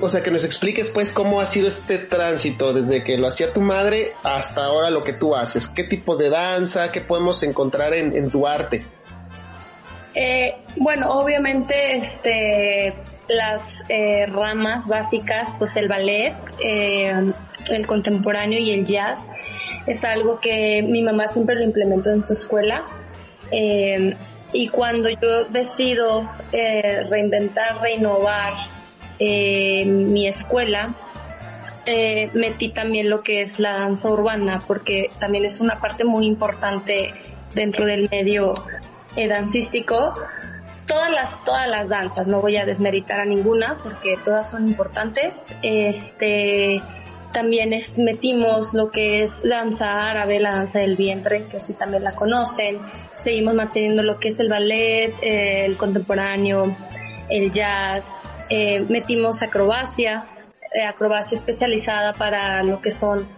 o 0.00 0.08
sea, 0.08 0.22
que 0.22 0.30
nos 0.30 0.44
expliques 0.44 0.90
pues 0.90 1.12
cómo 1.12 1.40
ha 1.40 1.46
sido 1.46 1.68
este 1.68 1.98
tránsito 1.98 2.72
desde 2.72 3.04
que 3.04 3.16
lo 3.18 3.28
hacía 3.28 3.52
tu 3.52 3.60
madre 3.60 4.14
hasta 4.24 4.64
ahora 4.64 4.90
lo 4.90 5.04
que 5.04 5.12
tú 5.12 5.36
haces. 5.36 5.68
¿Qué 5.68 5.84
tipos 5.84 6.18
de 6.18 6.28
danza, 6.28 6.90
qué 6.90 7.02
podemos 7.02 7.42
encontrar 7.44 7.94
en, 7.94 8.28
tu 8.30 8.46
arte? 8.46 8.82
Eh, 10.14 10.56
bueno, 10.76 11.12
obviamente 11.12 11.96
este, 11.96 12.94
las 13.28 13.82
eh, 13.88 14.26
ramas 14.26 14.86
básicas, 14.88 15.50
pues 15.58 15.76
el 15.76 15.88
ballet, 15.88 16.34
eh, 16.58 17.32
el 17.70 17.86
contemporáneo 17.86 18.58
y 18.58 18.70
el 18.70 18.84
jazz 18.84 19.28
es 19.86 20.04
algo 20.04 20.40
que 20.40 20.82
mi 20.82 21.02
mamá 21.02 21.28
siempre 21.28 21.56
lo 21.56 21.62
implementó 21.62 22.10
en 22.10 22.24
su 22.24 22.32
escuela. 22.32 22.84
Eh, 23.50 24.16
y 24.52 24.68
cuando 24.68 25.08
yo 25.08 25.44
decido 25.44 26.30
eh, 26.52 27.04
reinventar, 27.08 27.80
renovar 27.80 28.52
eh, 29.18 29.84
mi 29.86 30.26
escuela, 30.26 30.94
eh, 31.86 32.30
metí 32.34 32.68
también 32.68 33.08
lo 33.08 33.22
que 33.22 33.42
es 33.42 33.58
la 33.58 33.72
danza 33.72 34.10
urbana, 34.10 34.62
porque 34.66 35.08
también 35.18 35.44
es 35.44 35.60
una 35.60 35.80
parte 35.80 36.04
muy 36.04 36.26
importante 36.26 37.12
dentro 37.54 37.86
del 37.86 38.08
medio 38.10 38.54
eh, 39.16 39.26
dancístico. 39.26 40.14
Todas 40.86 41.10
las, 41.10 41.44
todas 41.44 41.68
las 41.68 41.88
danzas, 41.88 42.26
no 42.26 42.40
voy 42.40 42.56
a 42.56 42.64
desmeritar 42.64 43.20
a 43.20 43.24
ninguna 43.24 43.78
porque 43.82 44.14
todas 44.22 44.50
son 44.50 44.68
importantes. 44.68 45.54
Este, 45.62 46.80
también 47.32 47.72
metimos 47.96 48.74
lo 48.74 48.90
que 48.90 49.22
es 49.22 49.42
danza 49.42 50.10
árabe, 50.10 50.38
la 50.40 50.56
danza 50.56 50.78
del 50.80 50.96
vientre, 50.96 51.46
que 51.46 51.56
así 51.56 51.72
también 51.72 52.04
la 52.04 52.14
conocen. 52.14 52.78
Seguimos 53.14 53.54
manteniendo 53.54 54.02
lo 54.02 54.18
que 54.20 54.28
es 54.28 54.40
el 54.40 54.48
ballet, 54.48 55.14
eh, 55.22 55.64
el 55.64 55.76
contemporáneo, 55.76 56.76
el 57.28 57.50
jazz, 57.50 58.18
eh, 58.48 58.84
metimos 58.88 59.42
acrobacia, 59.42 60.24
eh, 60.74 60.84
acrobacia 60.84 61.36
especializada 61.36 62.12
para 62.12 62.62
lo 62.62 62.80
que 62.80 62.92
son 62.92 63.28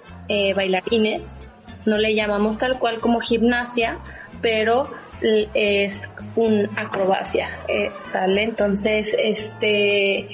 bailarines. 0.57 1.41
No 1.85 1.99
le 1.99 2.15
llamamos 2.15 2.59
tal 2.59 2.79
cual 2.79 3.01
como 3.01 3.21
gimnasia, 3.21 3.99
pero 4.41 4.85
es 5.53 6.11
un 6.35 6.71
acrobacia, 6.77 7.51
¿sale? 8.11 8.43
Entonces, 8.43 9.15
este, 9.19 10.27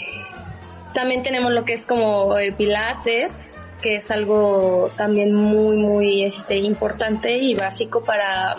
también 0.95 1.23
tenemos 1.23 1.53
lo 1.53 1.65
que 1.65 1.75
es 1.75 1.87
como 1.87 2.35
pilates, 2.57 3.53
que 3.83 3.97
es 3.97 4.11
algo 4.11 4.91
también 4.97 5.35
muy, 5.35 5.77
muy, 5.77 6.25
este, 6.25 6.57
importante 6.59 7.39
y 7.39 7.55
básico 7.55 8.03
para, 8.05 8.57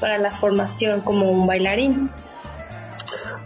para 0.00 0.18
la 0.18 0.32
formación 0.38 1.00
como 1.00 1.30
un 1.30 1.46
bailarín. 1.46 2.10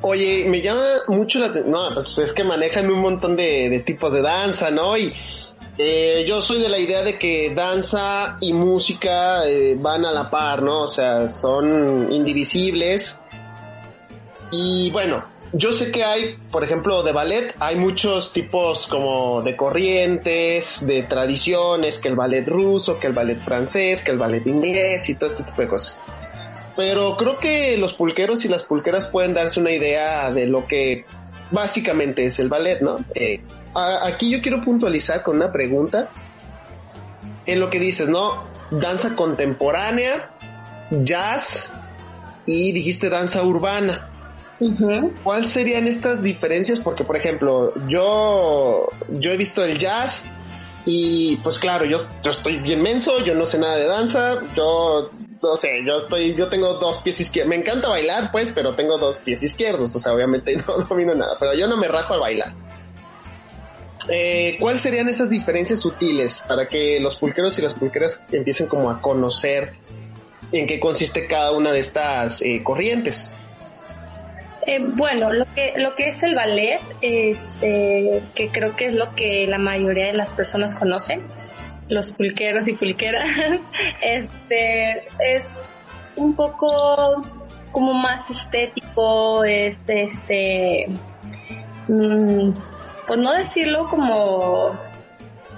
Oye, 0.00 0.44
me 0.48 0.60
llama 0.60 0.86
mucho 1.08 1.38
la 1.40 1.46
atención. 1.46 1.72
No, 1.72 1.94
pues 1.94 2.18
es 2.18 2.32
que 2.32 2.44
manejan 2.44 2.90
un 2.90 3.00
montón 3.00 3.36
de, 3.36 3.68
de 3.68 3.80
tipos 3.80 4.12
de 4.12 4.22
danza, 4.22 4.70
¿no? 4.70 4.96
Y 4.96 5.12
eh, 5.80 6.24
yo 6.26 6.40
soy 6.40 6.60
de 6.60 6.68
la 6.68 6.78
idea 6.78 7.02
de 7.02 7.16
que 7.16 7.52
danza 7.54 8.36
y 8.40 8.52
música 8.52 9.46
eh, 9.46 9.76
van 9.78 10.04
a 10.04 10.10
la 10.10 10.28
par, 10.28 10.60
¿no? 10.60 10.82
O 10.82 10.88
sea, 10.88 11.28
son 11.28 12.12
indivisibles. 12.12 13.20
Y 14.50 14.90
bueno, 14.90 15.24
yo 15.52 15.72
sé 15.72 15.90
que 15.90 16.04
hay, 16.04 16.36
por 16.50 16.64
ejemplo, 16.64 17.02
de 17.02 17.12
ballet, 17.12 17.54
hay 17.58 17.76
muchos 17.76 18.32
tipos 18.32 18.86
como 18.86 19.42
de 19.42 19.56
corrientes, 19.56 20.86
de 20.86 21.02
tradiciones, 21.02 21.98
que 21.98 22.08
el 22.08 22.16
ballet 22.16 22.46
ruso, 22.46 22.98
que 22.98 23.06
el 23.06 23.12
ballet 23.12 23.40
francés, 23.40 24.02
que 24.02 24.10
el 24.10 24.18
ballet 24.18 24.46
inglés 24.46 25.08
y 25.08 25.14
todo 25.14 25.26
este 25.26 25.44
tipo 25.44 25.62
de 25.62 25.68
cosas 25.68 26.02
pero 26.78 27.16
creo 27.16 27.38
que 27.38 27.76
los 27.76 27.92
pulqueros 27.92 28.44
y 28.44 28.48
las 28.48 28.62
pulqueras 28.62 29.08
pueden 29.08 29.34
darse 29.34 29.58
una 29.58 29.72
idea 29.72 30.30
de 30.30 30.46
lo 30.46 30.68
que 30.68 31.06
básicamente 31.50 32.24
es 32.24 32.38
el 32.38 32.48
ballet, 32.48 32.80
¿no? 32.82 32.94
Eh, 33.16 33.40
a, 33.74 34.06
aquí 34.06 34.30
yo 34.30 34.40
quiero 34.40 34.62
puntualizar 34.62 35.24
con 35.24 35.38
una 35.38 35.50
pregunta 35.50 36.08
en 37.46 37.58
lo 37.58 37.68
que 37.68 37.80
dices, 37.80 38.08
¿no? 38.08 38.44
Danza 38.70 39.16
contemporánea, 39.16 40.30
jazz 40.92 41.74
y 42.46 42.70
dijiste 42.70 43.10
danza 43.10 43.42
urbana. 43.42 44.08
¿Cuáles 45.22 45.48
serían 45.48 45.86
estas 45.86 46.22
diferencias? 46.22 46.80
Porque, 46.80 47.04
por 47.04 47.16
ejemplo, 47.16 47.72
yo, 47.86 48.88
yo 49.08 49.30
he 49.30 49.36
visto 49.36 49.64
el 49.64 49.78
jazz 49.78 50.24
y 50.84 51.36
pues 51.38 51.58
claro, 51.58 51.84
yo, 51.84 51.98
estoy 52.24 52.60
bien 52.60 52.82
menso, 52.82 53.24
yo 53.24 53.34
no 53.34 53.44
sé 53.44 53.58
nada 53.58 53.76
de 53.76 53.86
danza, 53.86 54.40
yo 54.56 55.10
no 55.42 55.56
sé, 55.56 55.84
yo 55.84 55.98
estoy, 55.98 56.34
yo 56.34 56.48
tengo 56.48 56.74
dos 56.74 56.98
pies 57.02 57.20
izquierdos. 57.20 57.50
Me 57.50 57.56
encanta 57.56 57.88
bailar, 57.88 58.32
pues, 58.32 58.50
pero 58.52 58.72
tengo 58.72 58.98
dos 58.98 59.18
pies 59.18 59.42
izquierdos. 59.42 59.94
O 59.94 60.00
sea, 60.00 60.12
obviamente 60.12 60.56
no 60.66 60.78
domino 60.88 61.14
nada, 61.14 61.36
pero 61.38 61.54
yo 61.54 61.68
no 61.68 61.76
me 61.76 61.86
rajo 61.88 62.14
al 62.14 62.20
bailar. 62.20 62.54
Eh, 64.08 64.56
¿Cuáles 64.58 64.82
serían 64.82 65.08
esas 65.08 65.28
diferencias 65.28 65.80
sutiles 65.80 66.42
para 66.48 66.66
que 66.66 66.98
los 66.98 67.16
pulqueros 67.16 67.58
y 67.58 67.62
las 67.62 67.74
pulqueras 67.74 68.24
empiecen 68.32 68.66
como 68.66 68.90
a 68.90 69.02
conocer 69.02 69.74
en 70.50 70.66
qué 70.66 70.80
consiste 70.80 71.26
cada 71.26 71.52
una 71.52 71.72
de 71.72 71.80
estas 71.80 72.40
eh, 72.40 72.62
corrientes? 72.64 73.34
Eh, 74.68 74.80
bueno, 74.80 75.32
lo 75.32 75.46
que, 75.46 75.72
lo 75.78 75.94
que 75.94 76.08
es 76.08 76.22
el 76.22 76.34
ballet, 76.34 76.80
este, 77.00 78.22
que 78.34 78.50
creo 78.50 78.76
que 78.76 78.84
es 78.84 78.94
lo 78.94 79.14
que 79.14 79.46
la 79.46 79.56
mayoría 79.56 80.08
de 80.08 80.12
las 80.12 80.34
personas 80.34 80.74
conocen, 80.74 81.22
los 81.88 82.12
pulqueros 82.12 82.68
y 82.68 82.74
pulqueras, 82.74 83.26
este 84.02 85.06
es 85.20 85.46
un 86.16 86.34
poco 86.34 87.22
como 87.72 87.94
más 87.94 88.28
estético, 88.28 89.42
este, 89.42 90.02
este, 90.02 90.86
pues 91.86 93.18
no 93.18 93.32
decirlo 93.32 93.86
como 93.86 94.78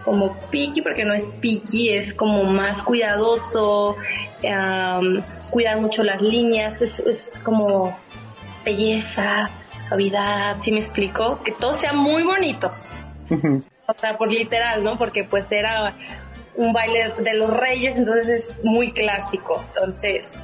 como 0.05 0.37
porque 0.85 1.05
no 1.05 1.15
es 1.15 1.27
picky, 1.41 1.91
es 1.91 2.15
como 2.15 2.45
más 2.45 2.85
cuidadoso, 2.85 3.97
um, 4.45 5.21
cuidar 5.51 5.81
mucho 5.81 6.05
las 6.05 6.23
líneas, 6.23 6.81
es, 6.81 7.01
es 7.01 7.41
como 7.43 7.99
belleza, 8.65 9.51
suavidad, 9.79 10.57
si 10.57 10.65
¿sí 10.65 10.73
me 10.73 10.79
explico? 10.79 11.43
Que 11.43 11.53
todo 11.53 11.75
sea 11.75 11.93
muy 11.93 12.23
bonito. 12.23 12.71
Uh 13.31 13.35
-huh 13.35 13.65
o 13.91 13.99
sea, 13.99 14.17
por 14.17 14.31
literal, 14.31 14.85
¿no? 14.85 14.97
Porque 14.97 15.25
pues 15.25 15.51
era 15.51 15.93
un 16.57 16.73
baile 16.73 17.13
de 17.19 17.35
los 17.35 17.51
reyes, 17.51 17.97
entonces 17.97 18.29
es 18.29 18.65
muy 18.65 18.93
clásico, 18.93 19.65
entonces. 19.67 20.39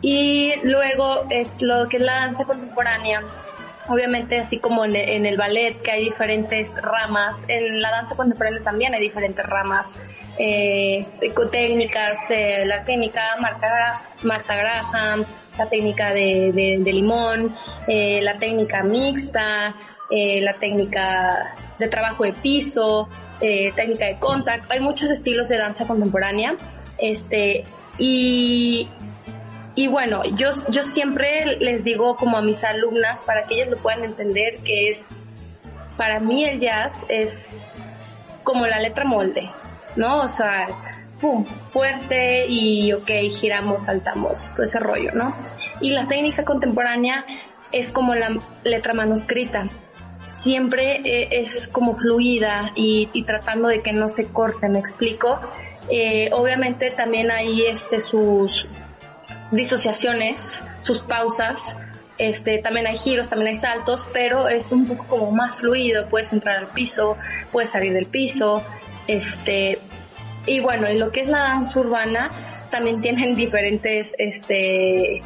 Y 0.00 0.54
luego 0.62 1.26
es 1.30 1.60
lo 1.60 1.88
que 1.88 1.96
es 1.96 2.02
la 2.02 2.14
danza 2.14 2.44
contemporánea, 2.44 3.22
Obviamente, 3.88 4.38
así 4.38 4.58
como 4.58 4.84
en, 4.84 4.94
el 4.94 5.36
ballet, 5.36 5.80
que 5.80 5.90
hay 5.90 6.04
diferentes 6.04 6.70
ramas, 6.82 7.44
en 7.48 7.80
la 7.80 7.90
danza 7.90 8.14
contemporánea 8.16 8.60
también 8.60 8.94
hay 8.94 9.00
diferentes 9.00 9.44
ramas, 9.46 9.90
eh, 10.38 11.06
técnicas, 11.50 12.30
eh, 12.30 12.66
la 12.66 12.84
técnica 12.84 13.22
Marta, 13.40 14.56
Graham, 14.56 15.24
la 15.56 15.66
técnica 15.68 16.12
de, 16.12 16.52
de- 16.84 16.92
limón, 16.92 17.56
eh, 17.86 18.20
la 18.22 18.36
técnica 18.36 18.82
mixta, 18.82 19.74
la 20.10 20.52
técnica 20.54 21.54
de 21.78 21.88
trabajo 21.88 22.24
de 22.24 22.32
piso, 22.32 23.08
técnica 23.40 24.06
de 24.06 24.18
contact. 24.18 24.70
Hay 24.70 24.80
muchos 24.80 25.10
estilos 25.10 25.48
de 25.48 25.58
danza 25.58 25.86
contemporánea. 25.86 26.56
Este, 26.98 27.62
y, 27.98 28.88
y 29.78 29.86
bueno, 29.86 30.24
yo, 30.36 30.50
yo 30.70 30.82
siempre 30.82 31.56
les 31.60 31.84
digo 31.84 32.16
como 32.16 32.36
a 32.36 32.42
mis 32.42 32.64
alumnas 32.64 33.22
para 33.22 33.44
que 33.44 33.54
ellas 33.54 33.68
lo 33.68 33.76
puedan 33.76 34.04
entender 34.04 34.56
que 34.64 34.88
es, 34.88 35.06
para 35.96 36.18
mí 36.18 36.44
el 36.44 36.58
jazz 36.58 37.06
es 37.08 37.46
como 38.42 38.66
la 38.66 38.80
letra 38.80 39.04
molde, 39.04 39.48
¿no? 39.94 40.22
O 40.22 40.26
sea, 40.26 40.66
pum, 41.20 41.44
fuerte 41.44 42.46
y 42.48 42.92
ok, 42.92 43.08
giramos, 43.38 43.84
saltamos, 43.84 44.52
todo 44.52 44.64
ese 44.64 44.80
rollo, 44.80 45.12
¿no? 45.14 45.36
Y 45.80 45.90
la 45.90 46.08
técnica 46.08 46.44
contemporánea 46.44 47.24
es 47.70 47.92
como 47.92 48.16
la 48.16 48.36
letra 48.64 48.94
manuscrita. 48.94 49.68
Siempre 50.22 51.02
eh, 51.04 51.28
es 51.30 51.68
como 51.68 51.94
fluida 51.94 52.72
y, 52.74 53.06
tratando 53.22 53.68
de 53.68 53.80
que 53.80 53.92
no 53.92 54.08
se 54.08 54.26
corte, 54.26 54.68
¿me 54.68 54.80
explico? 54.80 55.38
Eh, 55.88 56.30
obviamente 56.32 56.90
también 56.90 57.30
hay 57.30 57.62
este, 57.66 58.00
sus 58.00 58.66
disociaciones, 59.50 60.62
sus 60.80 61.02
pausas, 61.02 61.76
este, 62.18 62.58
también 62.58 62.86
hay 62.86 62.96
giros, 62.96 63.28
también 63.28 63.54
hay 63.54 63.60
saltos, 63.60 64.06
pero 64.12 64.48
es 64.48 64.72
un 64.72 64.86
poco 64.86 65.06
como 65.06 65.30
más 65.30 65.56
fluido, 65.56 66.08
puedes 66.08 66.32
entrar 66.32 66.56
al 66.56 66.68
piso, 66.68 67.16
puedes 67.52 67.70
salir 67.70 67.92
del 67.92 68.06
piso, 68.06 68.62
este, 69.06 69.78
y 70.46 70.60
bueno, 70.60 70.90
y 70.90 70.98
lo 70.98 71.12
que 71.12 71.22
es 71.22 71.28
la 71.28 71.38
danza 71.38 71.80
urbana 71.80 72.30
también 72.70 73.00
tienen 73.02 73.36
diferentes, 73.36 74.10
este, 74.18 75.22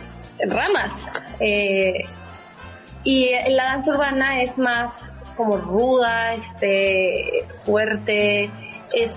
ramas, 0.46 0.92
eh, 1.40 2.04
y 3.04 3.30
la 3.48 3.64
danza 3.64 3.90
urbana 3.90 4.42
es 4.42 4.58
más 4.58 5.12
como 5.36 5.56
ruda, 5.56 6.34
este, 6.34 7.44
fuerte, 7.64 8.50
es, 8.94 9.12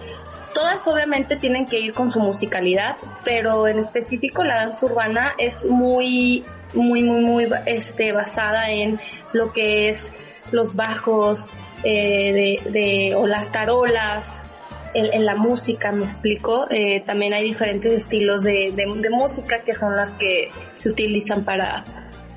todas 0.56 0.88
obviamente 0.88 1.36
tienen 1.36 1.66
que 1.66 1.80
ir 1.80 1.94
con 1.94 2.10
su 2.10 2.20
musicalidad, 2.20 2.96
pero 3.24 3.68
en 3.68 3.78
específico 3.78 4.44
la 4.44 4.56
danza 4.56 4.86
urbana 4.88 5.34
es 5.38 5.66
muy, 5.66 6.44
muy, 6.74 7.04
muy, 7.04 7.22
muy, 7.22 7.48
este, 7.66 8.14
basada 8.14 8.72
en 8.72 9.00
lo 9.34 9.52
que 9.52 9.90
es 9.90 10.12
los 10.52 10.74
bajos, 10.74 11.50
eh, 11.84 12.62
de, 12.64 12.72
de, 12.72 13.16
o 13.16 13.28
las 13.28 13.52
tarolas, 13.52 14.46
en, 14.94 15.26
la 15.26 15.36
música, 15.36 15.92
me 15.92 16.06
explico. 16.06 16.68
Eh, 16.70 17.02
también 17.06 17.34
hay 17.34 17.44
diferentes 17.44 17.92
estilos 17.92 18.44
de 18.44 19.10
música 19.12 19.62
que 19.66 19.76
son 19.76 19.94
las 19.94 20.16
que 20.16 20.50
se 20.74 20.88
utilizan 20.88 21.44
para, 21.44 21.84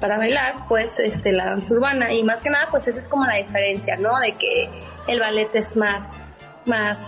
para 0.00 0.18
bailar, 0.18 0.66
pues, 0.68 0.98
este, 0.98 1.32
la 1.32 1.46
danza 1.46 1.74
urbana. 1.74 2.12
Y 2.12 2.22
más 2.22 2.42
que 2.42 2.50
nada, 2.50 2.66
pues 2.70 2.88
esa 2.88 2.98
es 2.98 3.08
como 3.08 3.26
la 3.26 3.36
diferencia, 3.36 3.96
¿no? 3.96 4.18
De 4.20 4.32
que 4.32 4.68
el 5.08 5.20
ballet 5.20 5.54
es 5.54 5.76
más, 5.76 6.12
más 6.66 6.98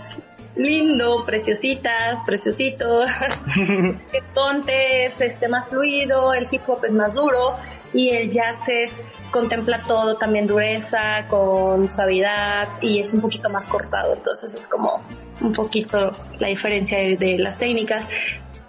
lindo, 0.55 1.25
preciositas, 1.25 2.21
preciositos, 2.25 3.09
el 3.55 4.23
tonte 4.33 5.05
es 5.05 5.19
este 5.21 5.47
más 5.47 5.69
fluido, 5.69 6.33
el 6.33 6.47
hip 6.49 6.61
hop 6.67 6.83
es 6.85 6.91
más 6.91 7.13
duro 7.13 7.55
y 7.93 8.09
el 8.09 8.29
jazz 8.29 8.67
es 8.67 9.01
contempla 9.31 9.83
todo, 9.87 10.17
también 10.17 10.47
dureza, 10.47 11.25
con 11.27 11.89
suavidad 11.89 12.67
y 12.81 12.99
es 12.99 13.13
un 13.13 13.21
poquito 13.21 13.49
más 13.49 13.65
cortado, 13.65 14.13
entonces 14.13 14.53
es 14.53 14.67
como 14.67 15.01
un 15.41 15.53
poquito 15.53 16.11
la 16.39 16.47
diferencia 16.47 16.97
de, 16.97 17.15
de 17.15 17.37
las 17.37 17.57
técnicas 17.57 18.07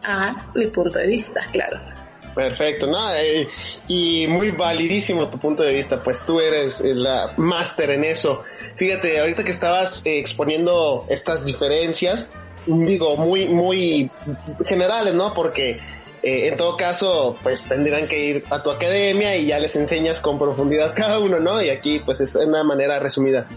a 0.05 0.37
mi 0.55 0.67
punto 0.67 0.99
de 0.99 1.07
vista, 1.07 1.41
claro. 1.53 1.92
Perfecto, 2.35 2.87
¿no? 2.87 3.15
Eh, 3.15 3.49
y 3.89 4.27
muy 4.27 4.51
validísimo 4.53 5.29
tu 5.29 5.39
punto 5.39 5.63
de 5.63 5.75
vista, 5.75 6.03
pues 6.03 6.25
tú 6.25 6.41
eres 6.41 6.81
eh, 6.81 6.95
la 6.95 7.35
máster 7.37 7.91
en 7.91 8.05
eso. 8.05 8.43
Fíjate, 8.77 9.21
ahorita 9.21 9.45
que 9.45 9.51
estabas 9.51 10.05
eh, 10.07 10.19
exponiendo 10.19 11.05
estas 11.09 11.45
diferencias, 11.45 12.31
digo, 12.67 13.17
muy, 13.17 13.49
muy 13.49 14.11
generales, 14.65 15.15
¿no? 15.15 15.35
Porque 15.35 15.79
en 16.25 16.57
todo 16.57 16.77
caso, 16.77 17.37
pues 17.43 17.65
tendrán 17.65 18.07
que 18.07 18.25
ir 18.25 18.45
a 18.49 18.63
tu 18.63 18.71
academia 18.71 19.37
y 19.37 19.47
ya 19.47 19.59
les 19.59 19.75
enseñas 19.75 20.21
con 20.21 20.39
profundidad 20.39 20.95
cada 20.95 21.19
uno, 21.19 21.41
¿no? 21.41 21.61
Y 21.61 21.69
aquí, 21.69 21.99
pues 21.99 22.21
es 22.21 22.37
una 22.37 22.63
manera 22.63 23.01
resumida. 23.01 23.49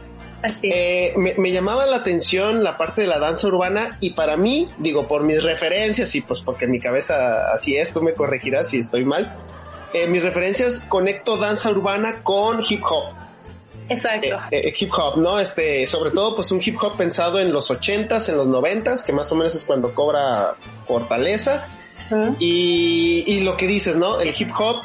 Así. 0.42 0.70
Eh, 0.72 1.14
me, 1.18 1.34
me, 1.38 1.52
llamaba 1.52 1.86
la 1.86 1.98
atención 1.98 2.64
la 2.64 2.78
parte 2.78 3.02
de 3.02 3.08
la 3.08 3.20
danza 3.20 3.48
urbana 3.48 3.98
y 4.00 4.12
para 4.12 4.38
mí, 4.38 4.68
digo, 4.78 5.08
por 5.08 5.24
mis 5.24 5.44
referencias 5.44 6.14
y 6.16 6.22
pues 6.22 6.42
porque 6.42 6.68
mi 6.68 6.80
cabeza 6.80 7.52
así 7.52 7.76
es, 7.78 7.92
tú 7.92 8.02
me 8.02 8.14
corregirás 8.14 8.70
si 8.70 8.80
estoy 8.80 9.06
mal. 9.06 9.36
Eh, 9.94 10.08
mis 10.08 10.22
referencias 10.22 10.82
conecto 10.88 11.38
danza 11.38 11.72
urbana 11.72 12.22
con 12.22 12.62
hip 12.68 12.84
hop. 12.84 13.16
Exacto. 13.88 14.40
Eh, 14.52 14.74
hip 14.78 14.92
hop, 14.94 15.18
¿no? 15.18 15.40
Este, 15.40 15.88
sobre 15.88 16.12
todo 16.12 16.36
pues 16.36 16.52
un 16.52 16.62
hip 16.64 16.78
hop 16.82 16.98
pensado 16.98 17.40
en 17.40 17.54
los 17.54 17.72
ochentas, 17.72 18.28
en 18.30 18.38
los 18.38 18.48
noventas, 18.48 19.04
que 19.04 19.14
más 19.14 19.32
o 19.32 19.36
menos 19.36 19.56
es 19.56 19.64
cuando 19.66 19.94
cobra 19.94 20.56
fortaleza. 20.86 21.68
Uh 22.12 22.16
-huh. 22.16 22.36
y, 22.40 23.24
y 23.26 23.40
lo 23.42 23.58
que 23.58 23.66
dices, 23.66 23.96
¿no? 23.96 24.20
El 24.20 24.34
hip 24.38 24.52
hop 24.56 24.84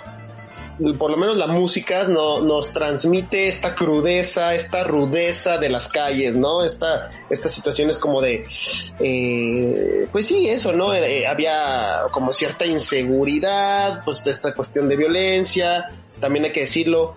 por 0.98 1.10
lo 1.10 1.16
menos 1.16 1.36
la 1.36 1.46
música 1.46 2.04
no, 2.04 2.40
nos 2.40 2.72
transmite 2.72 3.48
esta 3.48 3.74
crudeza, 3.74 4.54
esta 4.54 4.84
rudeza 4.84 5.58
de 5.58 5.68
las 5.68 5.88
calles, 5.88 6.36
¿no? 6.36 6.64
Esta, 6.64 7.10
estas 7.28 7.52
situaciones 7.52 7.98
como 7.98 8.20
de, 8.20 8.42
eh, 8.98 10.08
pues 10.10 10.26
sí, 10.26 10.48
eso, 10.48 10.72
¿no? 10.72 10.94
Eh, 10.94 11.26
había 11.26 12.02
como 12.12 12.32
cierta 12.32 12.64
inseguridad, 12.64 14.02
pues 14.04 14.24
de 14.24 14.30
esta 14.30 14.54
cuestión 14.54 14.88
de 14.88 14.96
violencia, 14.96 15.86
también 16.20 16.46
hay 16.46 16.52
que 16.52 16.60
decirlo, 16.60 17.16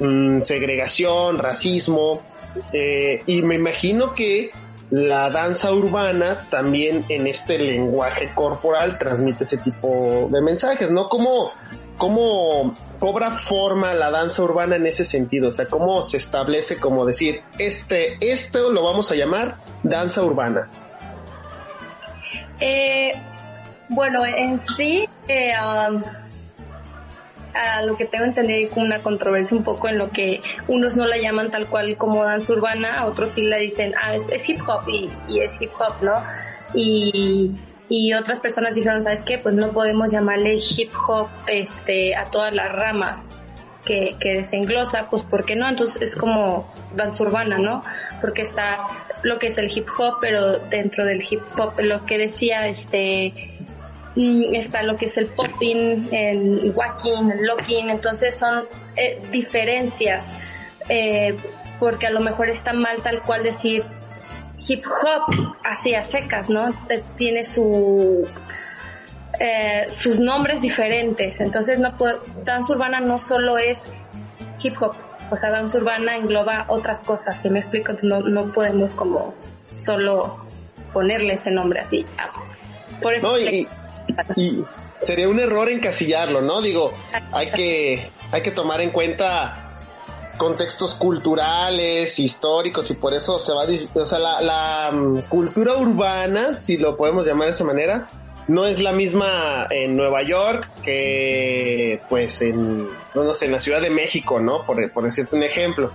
mmm, 0.00 0.40
segregación, 0.40 1.38
racismo, 1.38 2.22
eh, 2.72 3.22
y 3.26 3.42
me 3.42 3.54
imagino 3.54 4.14
que 4.14 4.50
la 4.90 5.30
danza 5.30 5.72
urbana 5.72 6.46
también 6.48 7.04
en 7.08 7.26
este 7.26 7.58
lenguaje 7.58 8.32
corporal 8.34 8.98
transmite 8.98 9.44
ese 9.44 9.58
tipo 9.58 10.28
de 10.30 10.40
mensajes, 10.40 10.90
¿no? 10.90 11.08
Como 11.08 11.52
cómo 11.96 12.74
cobra 12.98 13.30
forma 13.30 13.94
la 13.94 14.10
danza 14.10 14.42
urbana 14.42 14.76
en 14.76 14.86
ese 14.86 15.04
sentido, 15.04 15.48
o 15.48 15.50
sea, 15.50 15.66
cómo 15.66 16.02
se 16.02 16.16
establece 16.16 16.78
como 16.78 17.04
decir, 17.04 17.42
este, 17.58 18.16
esto 18.20 18.70
lo 18.70 18.82
vamos 18.82 19.10
a 19.10 19.14
llamar 19.14 19.58
danza 19.82 20.22
urbana. 20.22 20.70
Eh, 22.60 23.12
bueno, 23.88 24.24
en 24.24 24.58
sí, 24.58 25.08
eh, 25.28 25.52
um, 25.58 26.02
a 27.54 27.82
lo 27.82 27.96
que 27.96 28.06
tengo 28.06 28.24
entendido 28.24 28.58
hay 28.58 28.82
una 28.82 29.02
controversia 29.02 29.56
un 29.56 29.64
poco 29.64 29.88
en 29.88 29.98
lo 29.98 30.10
que 30.10 30.42
unos 30.68 30.96
no 30.96 31.06
la 31.06 31.16
llaman 31.16 31.50
tal 31.50 31.66
cual 31.66 31.96
como 31.96 32.24
danza 32.24 32.52
urbana, 32.52 33.04
otros 33.04 33.30
sí 33.30 33.42
la 33.42 33.58
dicen, 33.58 33.94
ah, 34.02 34.14
es, 34.14 34.48
hip 34.48 34.60
hop 34.66 34.88
y 34.88 35.40
es 35.40 35.60
hip 35.60 35.72
hop, 35.78 35.94
¿no? 36.02 36.14
Y 36.74 37.52
y 37.88 38.14
otras 38.14 38.40
personas 38.40 38.74
dijeron, 38.74 39.02
¿sabes 39.02 39.24
qué? 39.24 39.38
Pues 39.38 39.54
no 39.54 39.72
podemos 39.72 40.10
llamarle 40.10 40.58
hip 40.58 40.92
hop 41.06 41.28
este, 41.46 42.16
a 42.16 42.24
todas 42.24 42.54
las 42.54 42.72
ramas 42.72 43.34
que, 43.84 44.16
que 44.18 44.44
se 44.44 44.56
englosa, 44.56 45.08
pues 45.08 45.22
¿por 45.22 45.44
qué 45.44 45.54
no? 45.54 45.68
Entonces 45.68 46.02
es 46.02 46.16
como 46.16 46.72
danza 46.94 47.22
urbana, 47.22 47.58
¿no? 47.58 47.82
Porque 48.20 48.42
está 48.42 48.86
lo 49.22 49.38
que 49.38 49.48
es 49.48 49.58
el 49.58 49.70
hip 49.70 49.86
hop, 49.98 50.18
pero 50.20 50.58
dentro 50.58 51.04
del 51.04 51.24
hip 51.28 51.42
hop, 51.56 51.80
lo 51.80 52.04
que 52.04 52.18
decía, 52.18 52.66
este, 52.66 53.32
está 54.16 54.82
lo 54.82 54.96
que 54.96 55.06
es 55.06 55.16
el 55.16 55.26
popping, 55.26 56.08
el 56.12 56.72
walking, 56.74 57.30
el 57.30 57.46
locking, 57.46 57.90
entonces 57.90 58.38
son 58.38 58.64
eh, 58.96 59.22
diferencias, 59.30 60.34
eh, 60.88 61.36
porque 61.78 62.06
a 62.06 62.10
lo 62.10 62.20
mejor 62.20 62.48
está 62.48 62.72
mal 62.72 63.02
tal 63.02 63.20
cual 63.20 63.42
decir 63.42 63.84
hip 64.68 64.84
hop 64.86 65.56
así 65.64 65.94
a 65.94 66.04
secas, 66.04 66.48
¿no? 66.48 66.74
Tiene 67.16 67.44
su 67.44 68.26
eh, 69.38 69.86
sus 69.90 70.18
nombres 70.18 70.62
diferentes, 70.62 71.40
entonces 71.40 71.78
no 71.78 71.96
puedo, 71.96 72.22
danza 72.44 72.72
urbana 72.72 73.00
no 73.00 73.18
solo 73.18 73.58
es 73.58 73.84
hip 74.62 74.80
hop, 74.80 74.96
o 75.30 75.36
sea, 75.36 75.50
danza 75.50 75.76
urbana 75.78 76.16
engloba 76.16 76.64
otras 76.68 77.04
cosas, 77.04 77.40
¿sí 77.42 77.50
me 77.50 77.58
explico? 77.58 77.90
Entonces 77.90 78.08
no, 78.08 78.20
no 78.20 78.52
podemos 78.52 78.94
como 78.94 79.34
solo 79.70 80.46
ponerle 80.92 81.34
ese 81.34 81.50
nombre 81.50 81.80
así. 81.80 82.06
Por 83.02 83.12
eso 83.12 83.32
no, 83.32 83.38
y, 83.38 83.68
y 84.36 84.64
sería 84.98 85.28
un 85.28 85.38
error 85.38 85.68
encasillarlo, 85.68 86.40
¿no? 86.40 86.62
Digo, 86.62 86.92
hay 87.32 87.50
que, 87.50 88.10
hay 88.32 88.42
que 88.42 88.52
tomar 88.52 88.80
en 88.80 88.90
cuenta 88.90 89.65
contextos 90.36 90.94
culturales, 90.94 92.18
históricos 92.18 92.90
y 92.90 92.94
por 92.94 93.14
eso 93.14 93.38
se 93.38 93.52
va, 93.52 93.64
o 93.94 94.04
sea, 94.04 94.18
la, 94.18 94.40
la 94.40 94.90
um, 94.92 95.20
cultura 95.22 95.76
urbana, 95.76 96.54
si 96.54 96.76
lo 96.76 96.96
podemos 96.96 97.26
llamar 97.26 97.46
de 97.46 97.50
esa 97.50 97.64
manera, 97.64 98.06
no 98.48 98.64
es 98.66 98.80
la 98.80 98.92
misma 98.92 99.66
en 99.70 99.94
Nueva 99.94 100.22
York 100.22 100.70
que 100.82 102.00
pues 102.08 102.40
en, 102.42 102.88
no, 103.14 103.32
sé, 103.32 103.46
en 103.46 103.52
la 103.52 103.58
Ciudad 103.58 103.80
de 103.80 103.90
México, 103.90 104.40
¿no? 104.40 104.64
Por, 104.64 104.92
por 104.92 105.04
decirte 105.04 105.36
un 105.36 105.42
ejemplo. 105.42 105.92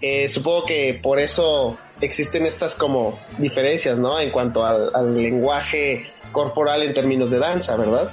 Eh, 0.00 0.28
supongo 0.28 0.66
que 0.66 1.00
por 1.02 1.18
eso 1.18 1.78
existen 2.00 2.44
estas 2.44 2.74
como 2.74 3.18
diferencias, 3.38 3.98
¿no? 3.98 4.20
En 4.20 4.30
cuanto 4.30 4.64
al, 4.64 5.14
lenguaje 5.14 6.06
corporal 6.32 6.82
en 6.82 6.92
términos 6.92 7.30
de 7.30 7.38
danza, 7.38 7.76
¿verdad? 7.76 8.10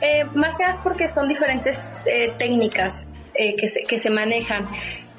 Eh, 0.00 0.24
más 0.34 0.56
que 0.56 0.62
nada 0.62 0.74
es 0.74 0.80
porque 0.82 1.08
son 1.08 1.28
diferentes 1.28 1.82
eh, 2.06 2.32
técnicas 2.38 3.08
que, 3.34 3.66
se, 3.66 3.82
que 3.84 3.98
se 3.98 4.10
manejan. 4.10 4.66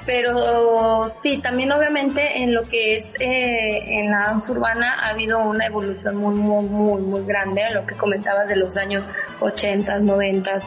Pero 0.06 1.10
sí, 1.10 1.40
también 1.40 1.72
obviamente 1.72 2.44
en 2.44 2.54
lo 2.54 2.62
que 2.62 2.96
es 2.96 3.16
eh, 3.20 4.00
en 4.00 4.12
la 4.12 4.20
danza 4.20 4.52
urbana 4.52 5.00
ha 5.00 5.10
habido 5.10 5.40
una 5.40 5.66
evolución 5.66 6.18
muy, 6.18 6.36
muy, 6.36 6.64
muy, 6.66 7.02
muy 7.02 7.26
grande, 7.26 7.64
lo 7.74 7.88
que 7.88 7.96
comentabas 7.96 8.48
de 8.48 8.56
los 8.56 8.78
años 8.78 9.08
80, 9.40 10.00
90 10.02 10.60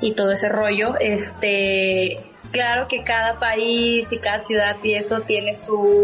y 0.00 0.14
todo 0.14 0.32
ese 0.32 0.48
rollo. 0.48 0.94
Este, 0.98 2.16
claro 2.50 2.88
que 2.88 3.04
cada 3.04 3.38
país 3.38 4.06
y 4.10 4.18
cada 4.18 4.38
ciudad 4.38 4.76
y 4.82 4.94
eso 4.94 5.20
tiene 5.20 5.54
su, 5.54 6.02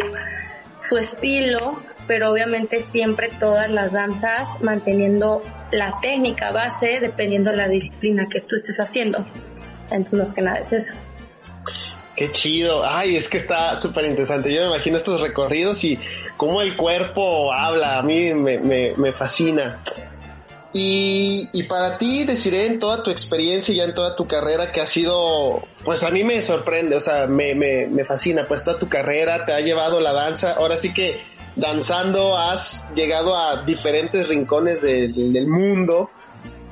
su 0.79 0.99
estilo, 0.99 1.79
pero 2.07 2.31
obviamente 2.31 2.81
siempre 2.81 3.31
todas 3.41 3.71
las 3.71 3.93
danzas 3.93 4.51
manteniendo 4.61 5.41
la 5.71 5.95
técnica 6.03 6.51
base 6.51 6.99
dependiendo 7.01 7.53
de 7.53 7.57
la 7.57 7.69
disciplina 7.69 8.27
que 8.31 8.41
tú 8.41 8.57
estés 8.57 8.79
haciendo. 8.81 9.25
Entonces, 9.95 10.19
más 10.19 10.35
que 10.35 10.43
nada 10.43 10.59
es 10.59 10.73
eso. 10.73 10.95
Qué 12.17 12.31
chido. 12.31 12.85
Ay, 12.85 13.17
es 13.17 13.29
que 13.29 13.39
está 13.39 13.79
súper 13.79 14.05
interesante. 14.05 14.53
Yo 14.53 14.61
me 14.63 14.67
imagino 14.69 14.97
estos 14.97 15.21
recorridos 15.21 15.83
y 15.85 15.99
cómo 16.37 16.61
el 16.61 16.77
cuerpo 16.77 17.53
habla. 17.53 17.99
A 17.99 18.03
mí 18.03 18.35
me, 18.35 18.59
me, 18.59 19.13
fascina. 19.13 19.83
Y, 20.75 21.49
y, 21.53 21.65
para 21.65 21.99
ti, 21.99 22.25
deciré 22.25 22.67
en 22.67 22.79
toda 22.79 23.03
tu 23.03 23.11
experiencia 23.11 23.73
y 23.73 23.79
ya 23.79 23.85
en 23.85 23.95
toda 23.95 24.15
tu 24.17 24.27
carrera 24.27 24.73
que 24.73 24.81
ha 24.81 24.87
sido, 24.87 25.63
pues 25.85 26.03
a 26.03 26.11
mí 26.11 26.25
me 26.25 26.41
sorprende, 26.41 26.97
o 26.97 27.01
sea, 27.01 27.27
me, 27.27 27.55
me, 27.55 27.89
me 27.89 28.07
fascina, 28.07 28.45
pues 28.45 28.65
toda 28.65 28.79
tu 28.79 28.89
carrera 28.89 29.45
te 29.45 29.53
ha 29.53 29.61
llevado 29.61 30.01
la 30.01 30.13
danza. 30.13 30.53
Ahora 30.53 30.77
sí 30.77 30.95
que 30.95 31.21
danzando 31.57 32.37
has 32.37 32.89
llegado 32.95 33.37
a 33.37 33.63
diferentes 33.65 34.29
rincones 34.29 34.83
del 34.83 35.47
mundo. 35.47 36.11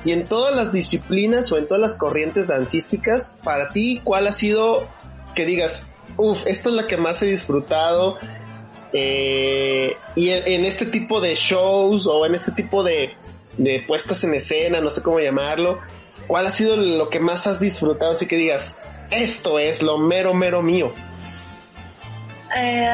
Y 0.04 0.12
en 0.12 0.24
todas 0.24 0.54
las 0.54 0.72
disciplinas 0.72 1.52
o 1.52 1.58
en 1.58 1.66
todas 1.66 1.80
las 1.80 1.96
corrientes 1.96 2.46
dancísticas, 2.46 3.38
para 3.44 3.68
ti, 3.68 4.00
¿cuál 4.02 4.26
ha 4.26 4.32
sido 4.32 4.88
que 5.34 5.44
digas, 5.44 5.86
uff, 6.16 6.46
esto 6.46 6.70
es 6.70 6.74
la 6.74 6.86
que 6.86 6.96
más 6.96 7.22
he 7.22 7.26
disfrutado. 7.26 8.18
Eh, 8.92 9.96
y 10.16 10.30
en, 10.30 10.64
este 10.64 10.86
tipo 10.86 11.20
de 11.20 11.34
shows 11.34 12.06
o 12.06 12.26
en 12.26 12.34
este 12.34 12.52
tipo 12.52 12.82
de, 12.82 13.14
de 13.56 13.84
puestas 13.86 14.24
en 14.24 14.34
escena, 14.34 14.80
no 14.80 14.90
sé 14.90 15.02
cómo 15.02 15.20
llamarlo, 15.20 15.78
¿cuál 16.26 16.46
ha 16.46 16.50
sido 16.50 16.76
lo 16.76 17.08
que 17.08 17.20
más 17.20 17.46
has 17.46 17.60
disfrutado? 17.60 18.12
Así 18.12 18.26
que 18.26 18.36
digas, 18.36 18.80
esto 19.10 19.58
es 19.58 19.82
lo 19.82 19.98
mero, 19.98 20.34
mero 20.34 20.62
mío. 20.62 20.92
Eh, 22.56 22.88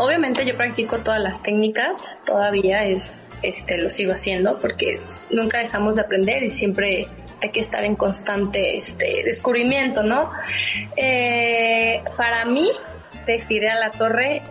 obviamente 0.00 0.46
yo 0.46 0.56
practico 0.56 0.98
todas 0.98 1.22
las 1.22 1.42
técnicas, 1.42 2.20
todavía 2.24 2.84
es, 2.86 3.36
este, 3.42 3.76
lo 3.76 3.90
sigo 3.90 4.12
haciendo 4.12 4.58
porque 4.58 4.98
nunca 5.30 5.58
dejamos 5.58 5.96
de 5.96 6.02
aprender 6.02 6.42
y 6.42 6.48
siempre 6.48 7.06
hay 7.42 7.50
que 7.50 7.60
estar 7.60 7.84
en 7.84 7.96
constante 7.96 8.78
este, 8.78 9.22
descubrimiento, 9.24 10.02
¿no? 10.02 10.30
Eh, 10.96 12.02
para 12.16 12.46
mí, 12.46 12.70
deciré 13.26 13.68
a 13.68 13.78
la 13.78 13.90
torre 13.90 14.42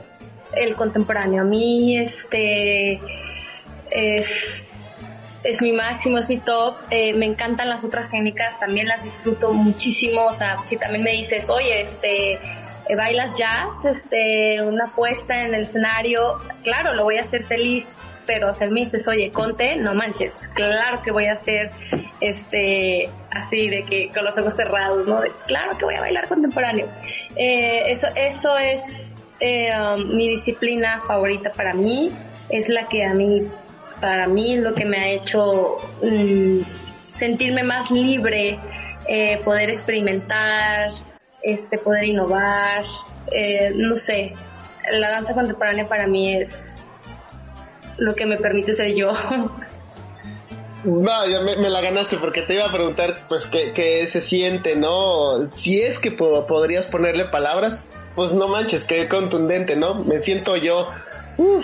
el 0.56 0.76
contemporáneo. 0.76 1.42
A 1.42 1.46
mí, 1.46 1.98
este, 1.98 3.02
es, 3.92 4.68
es 5.44 5.62
mi 5.64 5.72
máximo, 5.72 6.20
es 6.20 6.30
mi 6.30 6.38
top. 6.38 6.76
Eh, 6.92 7.14
me 7.14 7.26
encantan 7.26 7.70
las 7.70 7.84
otras 7.84 8.10
técnicas, 8.12 8.60
también 8.60 8.88
las 8.88 9.04
disfruto 9.04 9.52
muchísimo. 9.52 10.26
O 10.26 10.34
sea, 10.34 10.58
si 10.66 10.78
también 10.78 11.04
me 11.04 11.12
dices, 11.12 11.50
oye, 11.50 11.82
este, 11.82 12.40
bailas 12.96 13.38
jazz, 13.38 13.86
este, 13.86 14.62
una 14.62 14.86
puesta 14.88 15.46
en 15.46 15.54
el 15.54 15.62
escenario, 15.62 16.38
claro, 16.64 16.94
lo 16.94 17.04
voy 17.04 17.18
a 17.18 17.22
hacer 17.22 17.44
feliz 17.44 17.98
pero 18.30 18.54
si 18.54 18.64
me 18.68 18.82
dices, 18.82 19.08
oye, 19.08 19.32
Conte, 19.32 19.76
no 19.76 19.96
manches, 19.96 20.36
claro 20.54 21.02
que 21.02 21.10
voy 21.10 21.26
a 21.26 21.34
hacer 21.34 21.72
este, 22.22 23.10
así 23.32 23.68
de 23.70 23.84
que 23.86 24.10
con 24.14 24.24
los 24.24 24.38
ojos 24.38 24.54
cerrados, 24.56 25.08
¿no? 25.08 25.18
claro 25.48 25.76
que 25.76 25.86
voy 25.86 25.96
a 25.96 26.02
bailar 26.02 26.28
contemporáneo. 26.28 26.88
Eh, 27.36 27.86
eso, 27.88 28.06
eso 28.16 28.56
es 28.56 29.16
eh, 29.40 29.72
um, 29.76 30.16
mi 30.16 30.30
disciplina 30.30 31.02
favorita 31.02 31.52
para 31.54 31.74
mí, 31.74 32.12
es 32.50 32.70
la 32.70 32.86
que 32.86 33.04
a 33.04 33.16
mí, 33.16 33.48
para 34.00 34.28
mí 34.28 34.54
es 34.54 34.62
lo 34.62 34.74
que 34.74 34.86
me 34.86 34.98
ha 34.98 35.08
hecho 35.08 35.80
mm, 36.04 36.60
sentirme 37.18 37.64
más 37.64 37.90
libre, 37.90 38.60
eh, 39.08 39.42
poder 39.44 39.72
experimentar, 39.72 40.92
este, 41.44 41.78
poder 41.78 42.06
innovar, 42.06 42.84
no 43.76 43.96
sé, 43.96 44.34
la 44.92 45.12
danza 45.12 45.34
contemporánea 45.34 45.88
para 45.88 46.08
mí 46.08 46.36
es 46.36 46.82
lo 47.98 48.16
que 48.16 48.26
me 48.26 48.38
permite 48.38 48.74
ser 48.74 48.94
yo. 48.94 49.12
No, 50.84 51.28
ya 51.28 51.42
me, 51.42 51.58
la 51.58 51.82
ganaste 51.82 52.16
porque 52.16 52.44
te 52.44 52.54
iba 52.54 52.66
a 52.66 52.72
preguntar, 52.72 53.26
pues, 53.28 53.46
qué, 53.48 54.08
se 54.08 54.22
siente, 54.22 54.78
¿no? 54.78 55.52
Si 55.52 55.82
es 55.82 56.00
que 56.00 56.10
podrías 56.10 56.88
ponerle 56.88 57.26
palabras, 57.26 57.86
pues 58.16 58.32
no 58.32 58.48
manches, 58.48 58.86
qué 58.86 59.10
contundente, 59.10 59.76
¿no? 59.76 59.96
Me 59.96 60.20
siento 60.20 60.56
yo, 60.56 60.90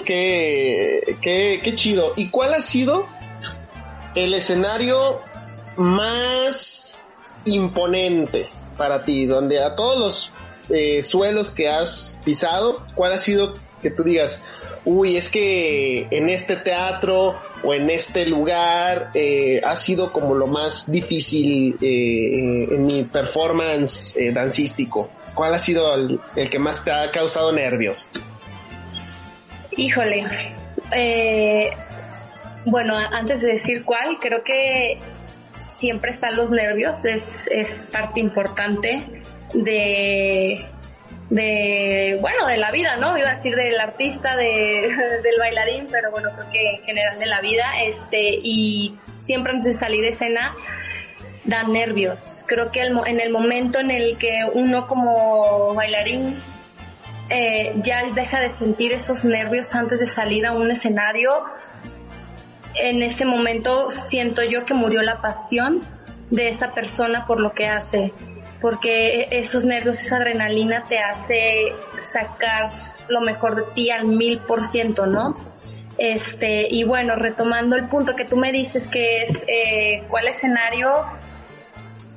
qué, 0.04 1.18
qué, 1.22 1.62
qué 1.64 1.76
chido. 1.76 2.12
¿Y 2.18 2.30
cuál 2.30 2.56
ha 2.56 2.62
sido 2.62 3.08
el 4.16 4.34
escenario 4.34 5.22
más 5.78 7.06
imponente 7.46 8.50
para 8.78 9.04
ti? 9.04 9.26
Donde 9.26 9.64
a 9.64 9.76
todos 9.76 10.00
los 10.00 10.32
eh, 10.70 11.04
suelos 11.04 11.52
que 11.52 11.70
has 11.70 12.20
pisado, 12.24 12.86
¿cuál 12.96 13.14
ha 13.14 13.20
sido 13.20 13.54
que 13.82 13.92
tú 13.92 14.04
digas, 14.04 14.42
uy, 14.84 15.16
es 15.16 15.30
que 15.30 16.08
en 16.10 16.30
este 16.30 16.56
teatro 16.56 17.40
o 17.64 17.74
en 17.74 17.88
este 17.90 18.26
lugar 18.26 19.12
eh, 19.14 19.62
ha 19.64 19.76
sido 19.76 20.12
como 20.12 20.34
lo 20.34 20.48
más 20.48 20.92
difícil 20.92 21.76
eh, 21.82 22.66
en 22.72 22.82
mi 22.84 23.04
performance 23.04 24.16
eh, 24.18 24.32
dancístico? 24.32 25.10
¿Cuál 25.36 25.54
ha 25.54 25.60
sido 25.60 25.94
el, 25.94 26.20
que 26.50 26.58
más 26.58 26.84
te 26.84 26.92
ha 26.92 27.12
causado 27.12 27.52
nervios? 27.52 28.10
Híjole, 29.78 30.24
bueno, 32.66 32.96
antes 32.96 33.42
de 33.42 33.48
decir 33.54 33.84
cuál, 33.84 34.18
creo 34.20 34.44
que 34.44 35.00
siempre 35.78 36.12
están 36.12 36.36
los 36.36 36.52
nervios, 36.52 37.06
es, 37.06 37.48
es 37.48 37.88
parte 37.92 38.20
importante 38.20 39.22
de 39.54 40.66
de, 41.30 42.18
bueno, 42.22 42.46
de 42.46 42.58
la 42.58 42.72
vida, 42.72 42.98
¿no? 42.98 43.18
Iba 43.18 43.32
a 43.32 43.36
decir 43.36 43.56
del 43.56 43.80
artista, 43.80 44.36
de, 44.36 44.46
del 45.24 45.40
bailarín, 45.40 45.88
pero 45.92 46.12
bueno, 46.12 46.30
creo 46.36 46.52
que 46.52 46.76
en 46.76 46.84
general 46.84 47.20
de 47.20 47.26
la 47.26 47.42
vida, 47.42 47.66
este, 47.84 48.40
y 48.42 48.98
siempre 49.18 49.54
antes 49.54 49.74
de 49.74 49.80
salir 49.80 50.02
de 50.02 50.10
escena, 50.10 50.56
dan 51.46 51.74
nervios. 51.74 52.44
Creo 52.48 52.72
que 52.72 52.82
en 52.82 53.20
el 53.20 53.32
momento 53.32 53.80
en 53.80 53.92
el 53.92 54.18
que 54.18 54.40
uno 54.54 54.88
como 54.88 55.74
bailarín 55.76 56.42
eh, 57.30 57.74
ya 57.78 58.04
deja 58.14 58.40
de 58.40 58.50
sentir 58.50 58.92
esos 58.92 59.26
nervios 59.26 59.74
antes 59.76 60.00
de 60.00 60.08
salir 60.08 60.46
a 60.46 60.54
un 60.54 60.72
escenario, 60.72 61.30
en 62.82 63.04
ese 63.04 63.26
momento 63.26 63.90
siento 63.92 64.44
yo 64.44 64.66
que 64.66 64.74
murió 64.74 65.02
la 65.02 65.22
pasión 65.22 65.82
de 66.30 66.50
esa 66.50 66.74
persona 66.74 67.26
por 67.26 67.40
lo 67.40 67.54
que 67.54 67.68
hace 67.68 68.14
porque 68.66 69.28
esos 69.30 69.64
nervios, 69.64 70.00
esa 70.00 70.18
adrenalina 70.18 70.84
te 70.86 70.98
hace 70.98 71.72
sacar 72.12 72.72
lo 73.08 73.22
mejor 73.22 73.56
de 73.56 73.74
ti 73.74 73.92
al 73.92 74.08
mil 74.08 74.40
por 74.40 74.66
ciento, 74.66 75.06
¿no? 75.06 75.36
Este, 76.00 76.68
y 76.68 76.84
bueno, 76.84 77.16
retomando 77.16 77.76
el 77.76 77.88
punto 77.88 78.16
que 78.16 78.26
tú 78.26 78.38
me 78.38 78.52
dices 78.52 78.88
que 78.88 79.22
es 79.22 79.46
eh, 79.48 80.04
cuál 80.10 80.28
escenario, 80.28 80.92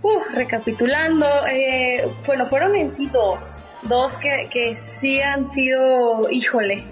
uh, 0.03 0.21
recapitulando, 0.33 1.27
eh, 1.47 2.11
bueno, 2.27 2.47
fueron 2.47 2.75
en 2.77 2.95
sí 2.95 3.11
dos, 3.13 3.63
dos 3.83 4.13
que, 4.15 4.49
que 4.51 4.75
sí 4.75 5.21
han 5.21 5.51
sido, 5.51 6.31
híjole, 6.31 6.83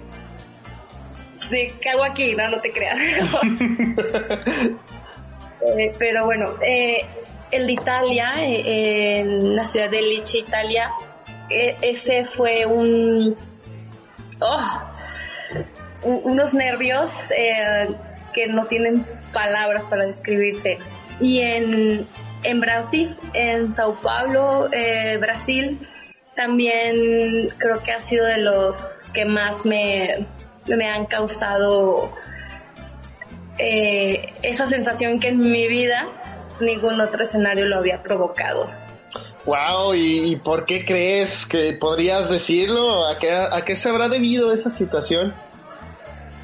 de 1.49 1.73
qué 1.81 1.89
hago 1.89 2.03
aquí, 2.03 2.35
no, 2.35 2.47
no 2.49 2.59
te 2.59 2.71
creas. 2.71 2.97
eh, 5.77 5.91
pero 5.97 6.25
bueno, 6.25 6.55
eh, 6.65 7.05
el 7.51 7.67
de 7.67 7.73
Italia, 7.73 8.33
eh, 8.39 9.19
en 9.19 9.55
la 9.55 9.65
ciudad 9.65 9.89
de 9.89 10.01
Lecce, 10.01 10.39
Italia, 10.39 10.91
e, 11.49 11.77
ese 11.81 12.25
fue 12.25 12.65
un... 12.65 13.35
Oh, 14.39 14.81
unos 16.03 16.53
nervios 16.53 17.09
que 18.31 18.47
no 18.47 18.67
tienen 18.67 19.03
palabras 19.33 19.83
para 19.85 20.05
describirse. 20.05 20.77
Y 21.19 21.41
en, 21.41 22.07
en 22.43 22.59
Brasil, 22.59 23.17
en 23.33 23.73
Sao 23.73 23.99
Paulo, 23.99 24.69
Brasil, 25.19 25.79
también 26.35 27.49
creo 27.57 27.81
que 27.81 27.91
ha 27.91 27.99
sido 27.99 28.25
de 28.27 28.37
los 28.37 29.11
que 29.13 29.25
más 29.25 29.65
me, 29.65 30.27
me 30.75 30.89
han 30.89 31.05
causado 31.05 32.11
eh, 33.57 34.33
esa 34.43 34.67
sensación 34.67 35.19
que 35.19 35.29
en 35.29 35.37
mi 35.39 35.67
vida 35.67 36.07
ningún 36.59 36.99
otro 37.01 37.23
escenario 37.23 37.65
lo 37.65 37.77
había 37.77 38.01
provocado. 38.03 38.69
Wow, 39.45 39.93
¿y, 39.95 40.35
por 40.37 40.65
qué 40.65 40.83
crees 40.83 41.45
que 41.45 41.73
podrías 41.79 42.29
decirlo? 42.29 43.07
¿A 43.07 43.17
qué, 43.17 43.31
¿A 43.31 43.63
qué 43.63 43.75
se 43.77 43.87
habrá 43.89 44.09
debido 44.09 44.51
esa 44.51 44.69
situación? 44.69 45.33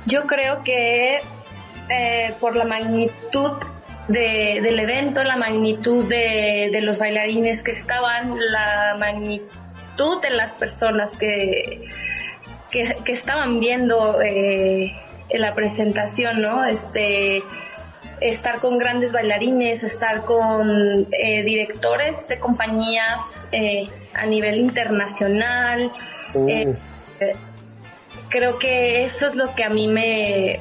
Yo 0.06 0.24
creo 0.26 0.64
que 0.64 1.20
eh, 1.90 2.34
por 2.40 2.56
la 2.56 2.64
magnitud 2.64 3.52
de- 4.08 4.60
del 4.64 4.80
evento, 4.80 5.22
la 5.24 5.36
magnitud 5.36 6.06
de, 6.06 6.70
de 6.72 6.82
los 6.82 6.98
bailarines 6.98 7.62
que 7.62 7.72
estaban, 7.72 8.38
la 8.52 8.96
magnitud 8.98 10.22
de 10.22 10.30
las 10.30 10.54
personas 10.54 11.12
que, 11.18 11.86
que, 12.74 12.96
que 13.06 13.12
estaban 13.14 13.60
viendo 13.62 14.22
eh, 14.22 14.92
en 15.30 15.42
la 15.42 15.54
presentación, 15.54 16.42
¿no? 16.42 16.66
Este, 16.66 17.42
estar 18.20 18.60
con 18.60 18.78
grandes 18.78 19.12
bailarines, 19.14 19.84
estar 19.84 20.26
con 20.26 21.08
eh, 21.12 21.44
directores 21.44 22.28
de 22.28 22.40
compañías 22.40 23.48
eh, 23.52 23.88
a 24.14 24.26
nivel 24.26 24.58
internacional. 24.58 25.92
Uh, 26.34 26.50
Eh, 26.50 27.36
creo 28.30 28.58
que 28.58 29.04
eso 29.04 29.28
es 29.28 29.36
lo 29.36 29.54
que 29.56 29.64
a 29.64 29.70
mí 29.70 29.88
me, 29.88 30.60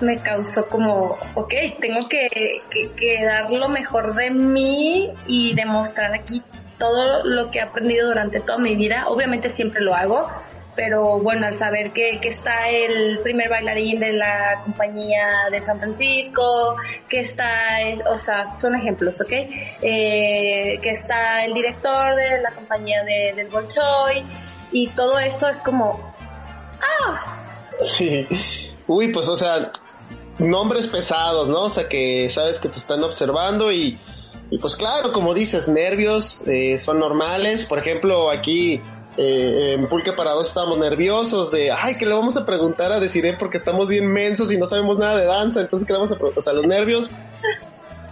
me 0.00 0.16
causó 0.16 0.66
como, 0.68 1.16
ok, 1.34 1.52
tengo 1.80 2.08
que, 2.08 2.28
que- 2.70 2.90
que 2.96 3.24
dar 3.24 3.50
lo 3.50 3.68
mejor 3.68 4.14
de 4.14 4.30
mí 4.30 5.10
y 5.26 5.54
demostrar 5.54 6.14
aquí 6.14 6.42
todo 6.78 7.20
lo 7.24 7.50
que 7.50 7.58
he 7.58 7.62
aprendido 7.62 8.08
durante 8.08 8.40
toda 8.40 8.58
mi 8.58 8.74
vida. 8.74 9.04
Obviamente 9.08 9.50
siempre 9.50 9.80
lo 9.82 9.94
hago, 9.94 10.28
pero 10.76 11.18
bueno, 11.18 11.46
al 11.46 11.56
saber 11.56 11.92
que, 11.92 12.18
que 12.20 12.28
está 12.28 12.68
el 12.68 13.20
primer 13.22 13.48
bailarín 13.48 14.00
de 14.00 14.12
la 14.12 14.60
compañía 14.64 15.26
de 15.50 15.60
San 15.60 15.78
Francisco, 15.78 16.76
que 17.08 17.20
está, 17.20 17.78
o 18.10 18.18
sea, 18.18 18.46
son 18.46 18.74
ejemplos, 18.74 19.20
¿ok? 19.20 19.32
Eh, 19.32 20.78
que 20.82 20.90
está 20.90 21.44
el 21.44 21.54
director 21.54 22.14
de 22.14 22.40
la 22.40 22.50
compañía 22.52 23.02
de, 23.04 23.34
del 23.34 23.48
Bolshoi 23.48 24.24
y 24.72 24.88
todo 24.88 25.18
eso 25.18 25.48
es 25.48 25.60
como, 25.62 26.14
Sí. 27.80 28.26
Uy, 28.86 29.08
pues 29.08 29.28
o 29.28 29.36
sea, 29.36 29.72
nombres 30.38 30.88
pesados, 30.88 31.48
¿no? 31.48 31.64
O 31.64 31.70
sea, 31.70 31.88
que 31.88 32.28
sabes 32.30 32.58
que 32.58 32.68
te 32.68 32.76
están 32.76 33.02
observando 33.02 33.72
y, 33.72 33.98
y 34.50 34.58
pues 34.58 34.76
claro, 34.76 35.12
como 35.12 35.34
dices, 35.34 35.68
nervios 35.68 36.42
eh, 36.46 36.78
son 36.78 36.98
normales. 36.98 37.64
Por 37.64 37.78
ejemplo, 37.78 38.30
aquí 38.30 38.80
eh, 39.16 39.74
en 39.74 39.88
Pulque 39.88 40.12
para 40.12 40.32
dos 40.32 40.48
estábamos 40.48 40.78
nerviosos 40.78 41.50
de, 41.50 41.70
ay, 41.70 41.96
que 41.96 42.06
le 42.06 42.14
vamos 42.14 42.36
a 42.36 42.44
preguntar 42.44 42.90
a 42.92 43.00
Desiree 43.00 43.36
porque 43.38 43.56
estamos 43.56 43.88
bien 43.88 44.06
mensos 44.06 44.50
y 44.50 44.58
no 44.58 44.66
sabemos 44.66 44.98
nada 44.98 45.18
de 45.18 45.26
danza. 45.26 45.60
Entonces, 45.60 45.86
¿qué 45.86 45.92
le 45.92 45.98
vamos 45.98 46.12
a 46.12 46.16
preguntar? 46.16 46.38
O 46.38 46.42
sea, 46.42 46.52
los 46.52 46.66
nervios 46.66 47.10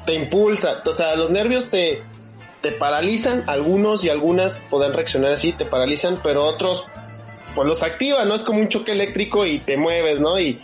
te 0.07 0.15
impulsan. 0.15 0.77
O 0.85 0.93
sea, 0.93 1.17
los 1.17 1.31
nervios 1.31 1.71
te, 1.71 2.03
te 2.61 2.73
paralizan. 2.73 3.45
Algunos 3.49 4.05
y 4.05 4.11
algunas 4.11 4.63
pueden 4.71 4.93
reaccionar 4.93 5.33
así, 5.33 5.53
te 5.53 5.65
paralizan, 5.65 6.19
pero 6.23 6.43
otros 6.43 6.85
pues 7.55 7.69
los 7.69 7.83
activa, 7.83 8.25
¿no? 8.25 8.35
Es 8.35 8.45
como 8.45 8.61
un 8.61 8.69
choque 8.69 8.93
eléctrico 8.93 9.45
y 9.45 9.59
te 9.59 9.77
mueves, 9.77 10.21
¿no? 10.21 10.39
Y 10.39 10.61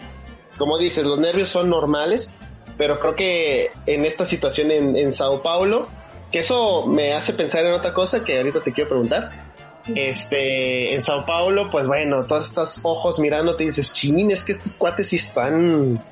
como 0.57 0.79
dices, 0.79 1.05
los 1.05 1.19
nervios 1.19 1.49
son 1.49 1.69
normales, 1.69 2.31
pero 2.79 2.99
creo 2.99 3.15
que 3.15 3.71
en 3.87 4.05
esta 4.05 4.25
situación 4.25 4.71
en, 4.71 4.97
en 4.97 5.13
Sao 5.13 5.43
Paulo, 5.43 5.89
que 6.33 6.39
eso 6.39 6.87
me 6.87 7.13
hace 7.13 7.35
pensar 7.35 7.67
en 7.67 7.73
otra 7.73 7.93
cosa 7.93 8.25
que 8.25 8.39
ahorita 8.39 8.63
te 8.63 8.73
quiero 8.73 8.89
preguntar. 8.89 9.48
Este, 9.95 10.95
en 10.95 11.03
Sao 11.03 11.25
Paulo, 11.25 11.69
pues 11.71 11.87
bueno, 11.87 12.25
todos 12.25 12.45
estos 12.45 12.81
ojos 12.83 13.19
mirando 13.19 13.57
te 13.57 13.65
dices, 13.65 13.93
chin, 13.93 14.31
es 14.31 14.45
que 14.45 14.53
estos 14.53 14.75
cuates 14.75 15.13
están, 15.13 16.03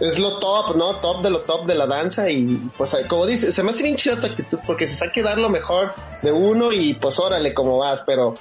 es 0.00 0.18
lo 0.18 0.38
top, 0.38 0.76
¿no? 0.76 0.96
Top 0.96 1.22
de 1.22 1.30
lo 1.30 1.40
top 1.40 1.66
de 1.66 1.74
la 1.74 1.86
danza 1.86 2.28
y 2.28 2.70
pues 2.76 2.96
como 3.08 3.26
dices, 3.26 3.54
se 3.54 3.62
me 3.62 3.70
hace 3.70 3.82
bien 3.82 3.96
chida 3.96 4.20
tu 4.20 4.26
actitud 4.26 4.58
porque 4.66 4.86
se 4.86 4.96
saque 4.96 5.22
dar 5.22 5.38
lo 5.38 5.48
mejor 5.48 5.94
de 6.22 6.32
uno 6.32 6.72
y 6.72 6.94
pues 6.94 7.18
órale 7.18 7.54
como 7.54 7.78
vas, 7.78 8.02
pero 8.06 8.34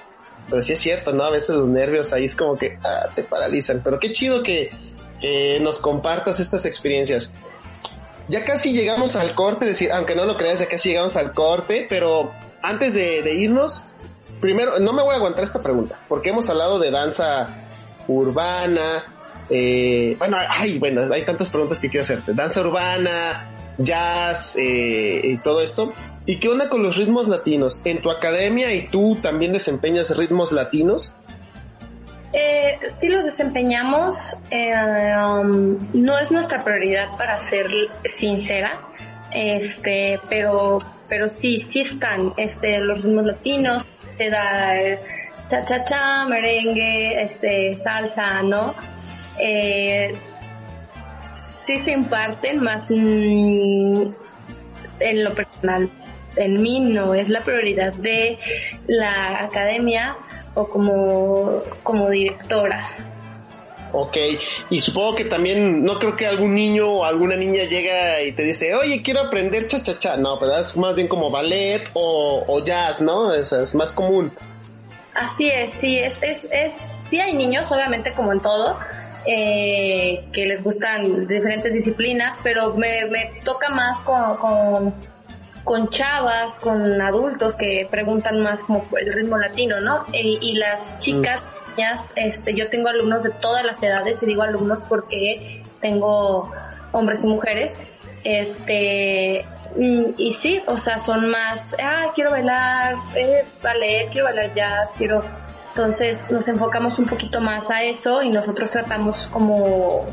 pero 0.49 0.61
sí 0.61 0.73
es 0.73 0.79
cierto, 0.79 1.13
¿no? 1.13 1.23
A 1.23 1.29
veces 1.29 1.55
los 1.55 1.69
nervios 1.69 2.11
ahí 2.13 2.25
es 2.25 2.35
como 2.35 2.55
que 2.55 2.77
ah, 2.83 3.07
te 3.15 3.23
paralizan. 3.23 3.81
Pero 3.83 3.99
qué 3.99 4.11
chido 4.11 4.43
que, 4.43 4.69
nos 5.61 5.79
compartas 5.79 6.41
estas 6.41 6.65
experiencias. 6.65 7.33
Ya 8.27 8.43
casi 8.43 8.73
llegamos 8.73 9.15
al 9.15 9.35
corte, 9.35 9.65
decir, 9.65 9.89
aunque 9.89 10.15
no 10.15 10.25
lo 10.25 10.35
creas, 10.35 10.59
ya 10.59 10.67
casi 10.67 10.89
llegamos 10.89 11.15
al 11.15 11.33
corte, 11.33 11.85
pero 11.87 12.33
antes 12.61 12.93
de 12.93 13.33
irnos, 13.33 13.83
primero, 14.43 14.77
no 14.77 14.91
me 14.91 15.01
voy 15.01 15.13
a 15.13 15.15
aguantar 15.15 15.41
esta 15.41 15.61
pregunta, 15.61 16.01
porque 16.09 16.31
hemos 16.31 16.49
hablado 16.49 16.77
de 16.77 16.91
danza 16.91 17.47
urbana, 18.09 19.05
eh, 19.49 20.17
bueno, 20.19 20.35
bueno, 20.79 21.13
hay 21.13 21.23
tantas 21.23 21.49
preguntas 21.49 21.79
que 21.79 21.89
quiero 21.89 22.01
hacerte. 22.01 22.33
Danza 22.33 22.59
urbana, 22.59 23.55
jazz 23.77 24.57
eh, 24.57 25.21
y 25.23 25.37
todo 25.37 25.61
esto. 25.61 25.93
¿Y 26.25 26.41
qué 26.41 26.49
onda 26.49 26.67
con 26.67 26.83
los 26.83 26.97
ritmos 26.97 27.29
latinos? 27.29 27.85
¿En 27.85 28.01
tu 28.01 28.11
academia 28.11 28.73
y 28.73 28.85
tú 28.87 29.17
también 29.21 29.53
desempeñas 29.53 30.15
ritmos 30.17 30.51
latinos? 30.51 31.13
Eh, 32.33 32.77
sí 32.99 33.07
los 33.07 33.23
desempeñamos, 33.23 34.35
eh, 34.51 34.73
um, 35.15 35.77
no 35.93 36.19
es 36.19 36.33
nuestra 36.33 36.65
prioridad 36.65 37.15
para 37.17 37.39
ser 37.39 37.67
sincera, 38.03 38.81
este, 39.31 40.19
pero, 40.27 40.79
pero 41.07 41.29
sí, 41.29 41.59
sí 41.59 41.79
están, 41.79 42.33
este, 42.35 42.79
los 42.79 43.03
ritmos 43.03 43.23
latinos, 43.23 43.87
te 44.17 44.29
da 44.29 44.73
cha 45.47 45.63
cha 45.65 45.83
cha, 45.83 46.25
merengue, 46.25 47.21
este, 47.21 47.73
salsa, 47.75 48.41
¿no? 48.41 48.73
Eh, 49.39 50.13
sí 51.65 51.77
se 51.79 51.91
imparten, 51.91 52.61
más 52.61 52.89
mm, 52.89 54.03
en 54.99 55.23
lo 55.23 55.33
personal, 55.33 55.89
en 56.35 56.61
mí 56.61 56.79
no 56.79 57.13
es 57.13 57.29
la 57.29 57.41
prioridad 57.41 57.93
de 57.93 58.39
la 58.87 59.43
academia 59.43 60.15
o 60.55 60.67
como, 60.67 61.61
como 61.83 62.09
directora. 62.09 63.12
Ok, 63.95 64.17
y 64.71 64.79
supongo 64.79 65.13
que 65.13 65.25
también, 65.25 65.83
no 65.83 65.99
creo 65.99 66.15
que 66.15 66.25
algún 66.25 66.55
niño 66.55 66.91
o 66.91 67.05
alguna 67.05 67.35
niña 67.35 67.65
llega 67.65 68.23
y 68.23 68.31
te 68.31 68.41
dice, 68.41 68.73
oye, 68.73 69.03
quiero 69.03 69.19
aprender 69.21 69.67
cha-cha-cha. 69.67 70.17
No, 70.17 70.39
¿verdad? 70.39 70.61
Es 70.61 70.75
más 70.75 70.95
bien 70.95 71.07
como 71.07 71.29
ballet 71.29 71.89
o, 71.93 72.43
o 72.47 72.65
jazz, 72.65 73.01
¿no? 73.01 73.31
Es, 73.31 73.51
es 73.51 73.75
más 73.75 73.91
común. 73.91 74.33
Así 75.13 75.47
es, 75.47 75.71
sí, 75.79 75.99
es, 75.99 76.15
es, 76.23 76.47
es, 76.51 76.73
sí 77.07 77.19
hay 77.19 77.33
niños, 77.33 77.71
obviamente 77.71 78.11
como 78.13 78.31
en 78.33 78.39
todo, 78.39 78.79
eh, 79.27 80.25
que 80.33 80.47
les 80.47 80.63
gustan 80.63 81.27
diferentes 81.27 81.71
disciplinas, 81.71 82.39
pero 82.41 82.73
me, 82.73 83.05
me 83.05 83.31
toca 83.45 83.69
más 83.69 83.99
con, 83.99 84.37
con, 84.37 84.95
con 85.63 85.87
chavas, 85.89 86.59
con 86.59 86.99
adultos 86.99 87.53
que 87.53 87.87
preguntan 87.91 88.41
más 88.41 88.63
como 88.63 88.87
el 88.99 89.13
ritmo 89.13 89.37
latino, 89.37 89.79
¿no? 89.81 90.03
Y, 90.11 90.39
y 90.41 90.55
las 90.55 90.97
chicas, 90.97 91.43
niñas, 91.75 92.13
este, 92.15 92.55
yo 92.55 92.69
tengo 92.69 92.89
alumnos 92.89 93.23
de 93.23 93.29
todas 93.29 93.63
las 93.63 93.81
edades 93.83 94.21
y 94.23 94.25
digo 94.25 94.43
alumnos 94.43 94.81
porque 94.87 95.63
tengo 95.81 96.51
hombres 96.91 97.23
y 97.23 97.27
mujeres, 97.27 97.89
este, 98.23 99.45
y 100.17 100.31
sí, 100.31 100.61
o 100.67 100.77
sea, 100.77 100.99
son 100.99 101.29
más, 101.29 101.75
ah, 101.81 102.11
quiero 102.13 102.31
bailar 102.31 102.95
eh, 103.15 103.45
ballet, 103.61 104.09
quiero 104.11 104.25
bailar 104.25 104.51
jazz, 104.51 104.93
quiero, 104.97 105.21
entonces 105.69 106.29
nos 106.31 106.47
enfocamos 106.47 106.99
un 106.99 107.05
poquito 107.05 107.41
más 107.41 107.71
a 107.71 107.83
eso 107.83 108.21
y 108.21 108.29
nosotros 108.29 108.71
tratamos 108.71 109.27
como 109.27 110.05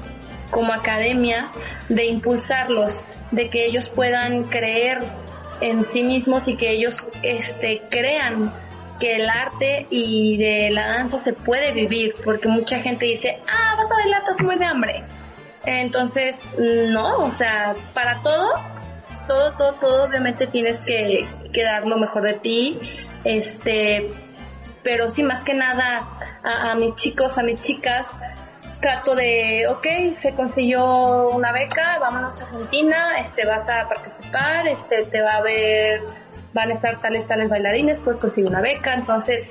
como 0.50 0.72
academia 0.72 1.48
de 1.88 2.06
impulsarlos, 2.06 3.04
de 3.30 3.50
que 3.50 3.66
ellos 3.66 3.88
puedan 3.88 4.44
creer 4.44 4.98
en 5.60 5.84
sí 5.84 6.02
mismos 6.02 6.48
y 6.48 6.56
que 6.56 6.70
ellos 6.70 7.04
este, 7.22 7.82
crean 7.90 8.52
que 9.00 9.16
el 9.16 9.28
arte 9.28 9.86
y 9.90 10.36
de 10.36 10.70
la 10.70 10.86
danza 10.88 11.18
se 11.18 11.32
puede 11.32 11.72
vivir, 11.72 12.14
porque 12.24 12.48
mucha 12.48 12.80
gente 12.80 13.06
dice, 13.06 13.40
ah, 13.48 13.74
vas 13.76 13.90
a 13.90 13.94
bailar, 13.94 14.22
a 14.22 14.42
morir 14.42 14.58
de 14.58 14.64
hambre. 14.66 15.04
Entonces, 15.64 16.38
no, 16.58 17.24
o 17.24 17.30
sea, 17.30 17.74
para 17.94 18.22
todo, 18.22 18.52
todo, 19.26 19.52
todo, 19.56 19.74
todo, 19.74 20.04
obviamente 20.04 20.46
tienes 20.46 20.80
que, 20.82 21.26
dar 21.64 21.84
lo 21.86 21.96
mejor 21.96 22.22
de 22.22 22.34
ti, 22.34 22.78
este, 23.24 24.10
pero 24.82 25.10
sí, 25.10 25.22
más 25.22 25.42
que 25.42 25.54
nada, 25.54 26.08
a, 26.44 26.72
a 26.72 26.74
mis 26.76 26.94
chicos, 26.94 27.36
a 27.38 27.42
mis 27.42 27.58
chicas, 27.58 28.20
trato 28.80 29.14
de, 29.14 29.66
ok, 29.68 30.12
se 30.12 30.34
consiguió 30.34 31.28
una 31.30 31.52
beca, 31.52 31.98
vámonos 31.98 32.40
a 32.40 32.46
Argentina, 32.46 33.18
este, 33.18 33.46
vas 33.46 33.68
a 33.68 33.86
participar, 33.86 34.66
este, 34.68 35.04
te 35.04 35.20
va 35.20 35.36
a 35.36 35.42
ver, 35.42 36.00
van 36.52 36.70
a 36.70 36.74
estar 36.74 37.00
tales, 37.00 37.26
tales 37.26 37.48
bailarines, 37.48 38.00
pues 38.00 38.18
consigue 38.18 38.48
una 38.48 38.60
beca, 38.60 38.94
entonces 38.94 39.50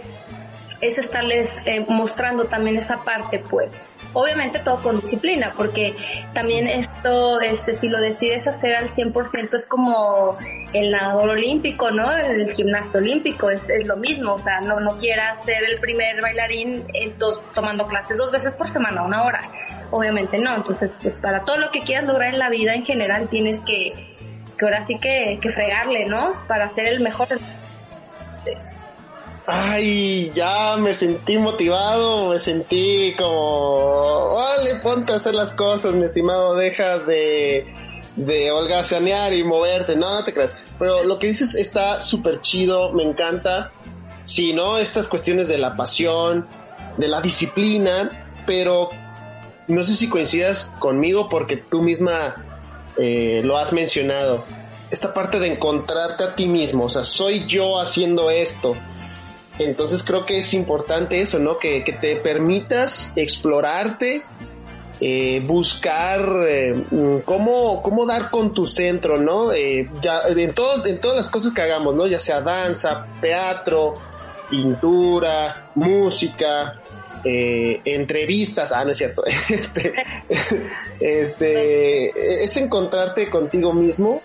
es 0.81 0.97
estarles 0.97 1.59
eh, 1.65 1.85
mostrando 1.89 2.45
también 2.45 2.77
esa 2.77 3.03
parte, 3.03 3.39
pues. 3.39 3.91
Obviamente 4.13 4.59
todo 4.59 4.81
con 4.81 5.01
disciplina, 5.01 5.53
porque 5.55 5.95
también 6.33 6.67
esto, 6.67 7.41
este, 7.41 7.73
si 7.73 7.89
lo 7.89 7.99
decides 7.99 8.47
hacer 8.47 8.75
al 8.75 8.89
100% 8.89 9.55
es 9.55 9.65
como 9.65 10.37
el 10.73 10.91
nadador 10.91 11.29
olímpico, 11.29 11.91
¿no? 11.91 12.11
El 12.11 12.49
gimnasta 12.51 12.97
olímpico, 12.97 13.49
es, 13.49 13.69
es 13.69 13.87
lo 13.87 13.97
mismo, 13.97 14.33
o 14.33 14.39
sea, 14.39 14.61
no, 14.61 14.79
no 14.79 14.97
quieras 14.99 15.43
ser 15.43 15.63
el 15.63 15.79
primer 15.79 16.21
bailarín 16.21 16.85
en 16.93 17.17
dos, 17.19 17.39
tomando 17.53 17.87
clases 17.87 18.17
dos 18.17 18.31
veces 18.31 18.55
por 18.55 18.67
semana, 18.67 19.03
una 19.03 19.23
hora. 19.23 19.41
obviamente 19.91 20.37
no. 20.37 20.55
Entonces, 20.55 20.97
pues 21.01 21.15
para 21.15 21.41
todo 21.41 21.57
lo 21.57 21.71
que 21.71 21.81
quieras 21.81 22.07
lograr 22.07 22.33
en 22.33 22.39
la 22.39 22.49
vida 22.49 22.73
en 22.73 22.85
general 22.85 23.29
tienes 23.29 23.59
que, 23.65 24.08
que 24.59 24.65
ahora 24.65 24.85
sí 24.85 24.97
que, 24.97 25.39
que 25.41 25.49
fregarle, 25.49 26.05
¿no? 26.05 26.27
Para 26.47 26.69
ser 26.69 26.87
el 26.87 26.99
mejor. 26.99 27.29
Ay, 29.47 30.31
ya 30.35 30.77
me 30.77 30.93
sentí 30.93 31.37
motivado, 31.37 32.29
me 32.29 32.39
sentí 32.39 33.15
como, 33.17 34.35
vale, 34.35 34.75
ponte 34.83 35.13
a 35.13 35.15
hacer 35.15 35.33
las 35.33 35.51
cosas, 35.51 35.95
mi 35.95 36.05
estimado, 36.05 36.55
deja 36.55 36.99
de, 36.99 37.73
de 38.15 38.51
holgazanear 38.51 39.33
y 39.33 39.43
moverte, 39.43 39.95
no, 39.95 40.13
no 40.13 40.23
te 40.23 40.33
creas. 40.33 40.55
Pero 40.77 41.03
lo 41.03 41.17
que 41.17 41.27
dices 41.27 41.55
está 41.55 42.01
súper 42.01 42.41
chido, 42.41 42.91
me 42.93 43.03
encanta. 43.03 43.71
Sí, 44.23 44.53
¿no? 44.53 44.77
Estas 44.77 45.07
cuestiones 45.07 45.47
de 45.47 45.57
la 45.57 45.75
pasión, 45.75 46.47
de 46.97 47.07
la 47.07 47.19
disciplina, 47.19 48.07
pero 48.45 48.89
no 49.67 49.83
sé 49.83 49.95
si 49.95 50.07
coincidas 50.07 50.71
conmigo 50.79 51.27
porque 51.29 51.57
tú 51.57 51.81
misma 51.81 52.33
eh, 52.99 53.41
lo 53.43 53.57
has 53.57 53.73
mencionado. 53.73 54.43
Esta 54.91 55.13
parte 55.13 55.39
de 55.39 55.53
encontrarte 55.53 56.23
a 56.23 56.35
ti 56.35 56.47
mismo, 56.47 56.85
o 56.85 56.89
sea, 56.89 57.03
soy 57.03 57.45
yo 57.45 57.79
haciendo 57.79 58.29
esto. 58.29 58.73
Entonces 59.59 60.03
creo 60.03 60.25
que 60.25 60.39
es 60.39 60.53
importante 60.53 61.21
eso, 61.21 61.37
¿no? 61.37 61.59
Que, 61.59 61.81
que 61.81 61.91
te 61.91 62.15
permitas 62.15 63.11
explorarte, 63.15 64.23
eh, 65.01 65.41
buscar 65.45 66.27
eh, 66.47 67.21
cómo, 67.25 67.81
cómo 67.83 68.05
dar 68.05 68.31
con 68.31 68.53
tu 68.53 68.65
centro, 68.65 69.17
¿no? 69.17 69.53
Ya, 70.01 70.21
en, 70.27 70.53
todo, 70.53 70.85
en 70.85 70.99
todas 70.99 71.17
las 71.17 71.29
cosas 71.29 71.51
que 71.51 71.61
hagamos, 71.61 71.93
¿no? 71.93 72.07
Ya 72.07 72.19
sea 72.19 72.41
danza, 72.41 73.05
teatro, 73.21 73.93
pintura, 74.49 75.71
música, 75.75 76.81
eh, 77.23 77.81
entrevistas, 77.85 78.71
ah, 78.71 78.83
no 78.83 78.91
es 78.91 78.97
cierto, 78.97 79.23
este, 79.49 79.93
este, 80.99 82.43
es 82.43 82.57
encontrarte 82.57 83.29
contigo 83.29 83.73
mismo 83.73 84.21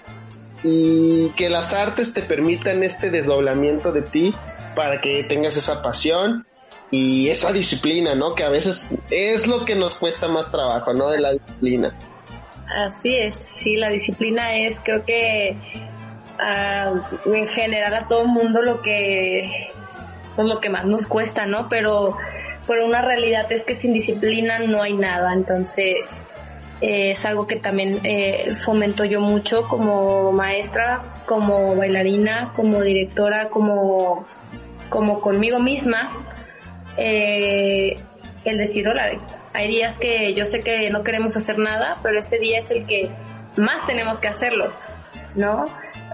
y 0.62 1.28
que 1.30 1.50
las 1.50 1.74
artes 1.74 2.14
te 2.14 2.22
permitan 2.22 2.83
este 2.83 3.11
desdoblamiento 3.11 3.92
de 3.92 4.02
ti 4.02 4.35
para 4.74 5.00
que 5.00 5.24
tengas 5.24 5.57
esa 5.57 5.83
pasión 5.83 6.46
y 6.90 7.28
esa 7.28 7.52
disciplina, 7.52 8.14
¿no? 8.14 8.35
Que 8.35 8.44
a 8.44 8.48
veces 8.48 8.94
es 9.11 9.46
lo 9.46 9.64
que 9.64 9.74
nos 9.74 9.94
cuesta 9.94 10.28
más 10.28 10.50
trabajo, 10.50 10.92
¿no? 10.94 11.11
De 11.11 11.20
la 11.20 11.33
disciplina. 11.33 11.96
Así 12.66 13.16
es, 13.16 13.37
sí, 13.37 13.76
la 13.76 13.90
disciplina 13.90 14.57
es, 14.57 14.80
creo 14.80 15.04
que 15.04 15.57
ah, 16.38 16.92
en 17.26 17.48
general 17.48 17.94
a 17.94 18.09
todo 18.09 18.26
mundo 18.26 18.62
lo 18.62 18.80
que, 18.80 19.68
pues 20.35 20.48
lo 20.48 20.61
que 20.61 20.70
más 20.70 20.87
nos 20.87 21.07
cuesta, 21.07 21.46
¿no? 21.46 21.68
Pero, 21.68 22.16
pero 22.66 22.87
una 22.87 23.03
realidad 23.03 23.50
es 23.53 23.64
que 23.64 23.74
sin 23.74 23.92
disciplina 23.92 24.59
no 24.61 24.83
hay 24.83 24.94
nada, 24.94 25.33
entonces 25.33 26.31
eh, 26.81 27.12
es 27.12 27.24
algo 27.24 27.46
que 27.46 27.57
también 27.57 28.00
eh, 28.05 28.55
fomento 28.57 29.05
yo 29.05 29.20
mucho 29.20 29.68
como 29.68 30.33
maestra, 30.33 31.14
como 31.27 31.77
bailarina, 31.77 32.53
como 32.55 32.83
directora, 32.83 33.48
como, 33.48 34.27
como 34.88 35.20
conmigo 35.20 35.61
misma, 35.61 36.11
eh, 36.96 37.96
el 38.44 38.59
decir, 38.59 38.87
hola, 38.88 39.11
hay 39.53 39.68
días 39.68 39.98
que 39.98 40.35
yo 40.35 40.46
sé 40.46 40.61
que 40.61 40.90
no 40.90 41.03
queremos 41.05 41.37
hacer 41.37 41.59
nada, 41.59 41.98
pero 42.03 42.18
ese 42.18 42.38
día 42.38 42.59
es 42.59 42.70
el 42.70 42.87
que 42.87 43.11
más 43.57 43.87
tenemos 43.87 44.18
que 44.18 44.29
hacerlo, 44.29 44.72
¿no? 45.35 45.64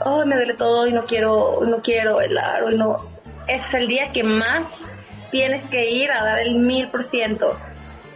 Oh, 0.04 0.24
me 0.24 0.36
duele 0.36 0.54
todo 0.54 0.86
y 0.86 0.92
no 0.92 1.04
quiero, 1.04 1.60
no 1.66 1.80
quiero 1.82 2.16
bailar, 2.16 2.62
o 2.64 2.70
no. 2.70 2.96
Es 3.48 3.74
el 3.74 3.88
día 3.88 4.12
que 4.12 4.22
más 4.22 4.92
tienes 5.30 5.66
que 5.66 5.90
ir 5.90 6.10
a 6.10 6.24
dar 6.24 6.40
el 6.40 6.56
mil 6.56 6.88
por 6.88 7.02
ciento. 7.02 7.58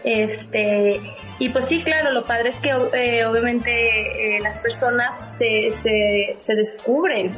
Este, 0.05 1.01
y 1.39 1.49
pues 1.49 1.67
sí, 1.67 1.83
claro, 1.83 2.11
lo 2.13 2.25
padre 2.27 2.51
es 2.51 2.57
que 2.57 2.71
eh, 2.71 3.25
obviamente 3.25 4.37
eh, 4.37 4.41
las 4.41 4.59
personas 4.59 5.37
se, 5.39 5.73
se, 5.73 6.37
se, 6.39 6.55
descubren, 6.55 7.31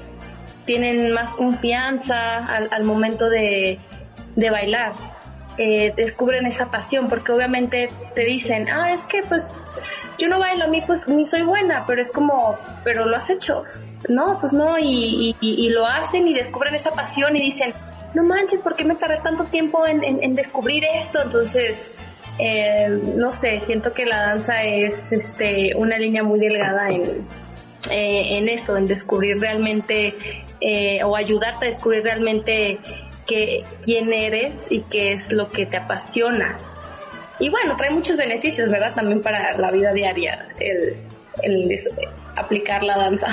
tienen 0.64 1.12
más 1.12 1.36
confianza 1.36 2.44
al, 2.46 2.68
al 2.72 2.84
momento 2.84 3.30
de, 3.30 3.78
de 4.34 4.50
bailar, 4.50 4.92
eh, 5.58 5.94
descubren 5.96 6.44
esa 6.44 6.70
pasión, 6.70 7.06
porque 7.06 7.32
obviamente 7.32 7.88
te 8.14 8.24
dicen, 8.24 8.68
ah, 8.68 8.92
es 8.92 9.02
que 9.02 9.22
pues 9.22 9.58
yo 10.18 10.28
no 10.28 10.38
bailo, 10.38 10.64
a 10.64 10.68
mí 10.68 10.82
pues 10.86 11.08
ni 11.08 11.24
soy 11.24 11.42
buena, 11.42 11.84
pero 11.86 12.02
es 12.02 12.12
como, 12.12 12.56
pero 12.84 13.06
lo 13.06 13.16
has 13.16 13.30
hecho, 13.30 13.64
no, 14.08 14.38
pues 14.40 14.52
no, 14.52 14.78
y, 14.78 15.34
y, 15.40 15.66
y 15.66 15.70
lo 15.70 15.86
hacen 15.86 16.26
y 16.28 16.34
descubren 16.34 16.74
esa 16.74 16.90
pasión 16.90 17.36
y 17.36 17.40
dicen, 17.40 17.72
no 18.16 18.24
manches, 18.24 18.61
¿por 18.61 18.74
qué 18.74 18.85
me 18.85 18.94
tardé 18.94 19.18
tanto 19.18 19.44
tiempo 19.44 19.87
en, 19.87 20.35
descubrir 20.35 20.83
esto? 20.85 21.20
Entonces, 21.20 21.92
eh, 22.38 22.88
no 23.14 23.31
sé, 23.31 23.61
siento 23.61 23.92
que 23.92 24.07
la 24.07 24.22
danza 24.22 24.64
es 24.64 25.12
este, 25.12 25.74
una 25.76 25.98
línea 25.98 26.22
muy 26.22 26.40
delgada 26.40 26.88
en, 26.88 27.26
eh, 27.90 28.38
en 28.38 28.48
eso, 28.48 28.79
en 28.79 28.87
descubrir 28.87 29.38
realmente 29.38 30.14
eh, 30.62 31.05
o 31.05 31.14
ayudarte 31.14 31.66
a 31.66 31.68
descubrir 31.68 32.05
realmente 32.05 32.79
que, 33.26 33.64
quién 33.83 34.11
eres 34.11 34.57
y 34.70 34.81
qué 34.85 35.12
es 35.12 35.31
lo 35.31 35.50
que 35.50 35.66
te 35.66 35.76
apasiona. 35.76 36.57
Y 37.38 37.50
bueno, 37.50 37.76
trae 37.76 37.90
muchos 37.90 38.16
beneficios, 38.16 38.70
¿verdad? 38.70 38.94
También 38.94 39.20
para 39.20 39.59
la 39.59 39.70
vida 39.70 39.92
diaria, 39.92 40.48
el, 40.59 40.96
el 41.42 41.79
aplicar 42.35 42.83
la 42.83 42.96
danza. 42.96 43.26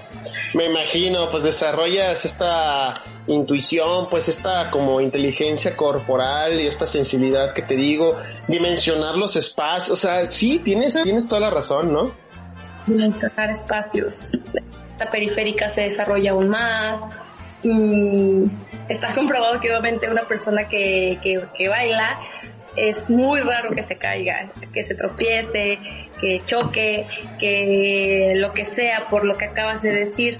Me 0.54 0.64
imagino, 0.64 1.30
pues 1.30 1.44
desarrollas 1.44 2.24
esta 2.24 2.94
intuición, 3.28 4.08
pues 4.08 4.28
esta 4.28 4.70
como 4.70 5.00
inteligencia 5.00 5.76
corporal 5.76 6.60
y 6.60 6.66
esta 6.66 6.86
sensibilidad 6.86 7.52
que 7.54 7.62
te 7.62 7.74
digo, 7.74 8.20
dimensionar 8.48 9.16
los 9.16 9.36
espacios, 9.36 9.90
o 9.90 9.96
sea, 9.96 10.30
sí, 10.30 10.58
tienes, 10.58 11.00
tienes 11.02 11.26
toda 11.28 11.40
la 11.40 11.50
razón, 11.50 11.92
¿no? 11.92 12.12
Dimensionar 12.86 13.50
espacios. 13.50 14.30
La 14.98 15.10
periférica 15.10 15.68
se 15.68 15.82
desarrolla 15.82 16.30
aún 16.30 16.48
más. 16.48 17.00
Mm, 17.62 18.44
está 18.88 19.12
comprobado 19.14 19.60
que 19.60 19.70
obviamente 19.70 20.08
una 20.10 20.26
persona 20.26 20.68
que, 20.68 21.18
que, 21.22 21.42
que 21.56 21.68
baila 21.68 22.14
es 22.76 23.08
muy 23.08 23.40
raro 23.40 23.70
que 23.70 23.82
se 23.82 23.96
caiga, 23.96 24.50
que 24.72 24.82
se 24.82 24.94
tropiece, 24.94 25.78
que 26.20 26.42
choque, 26.44 27.06
que 27.40 28.34
lo 28.36 28.52
que 28.52 28.64
sea 28.64 29.06
por 29.06 29.24
lo 29.24 29.36
que 29.36 29.46
acabas 29.46 29.82
de 29.82 29.92
decir. 29.92 30.38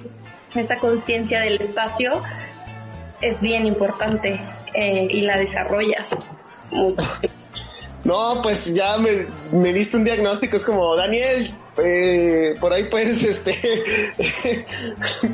Esa 0.55 0.77
conciencia 0.79 1.40
del 1.40 1.57
espacio 1.57 2.22
es 3.20 3.40
bien 3.40 3.66
importante 3.66 4.40
eh, 4.74 5.07
y 5.11 5.22
la 5.22 5.38
desarrollas 5.38 6.16
mucho. 6.70 7.07
No, 8.05 8.40
pues 8.40 8.72
ya 8.72 8.98
me, 8.98 9.26
me 9.50 9.72
diste 9.72 9.96
un 9.96 10.05
diagnóstico, 10.05 10.55
es 10.55 10.64
como, 10.64 10.94
Daniel, 10.94 11.52
eh, 11.85 12.55
por 12.61 12.72
ahí 12.72 12.85
puedes, 12.85 13.22
este, 13.24 14.64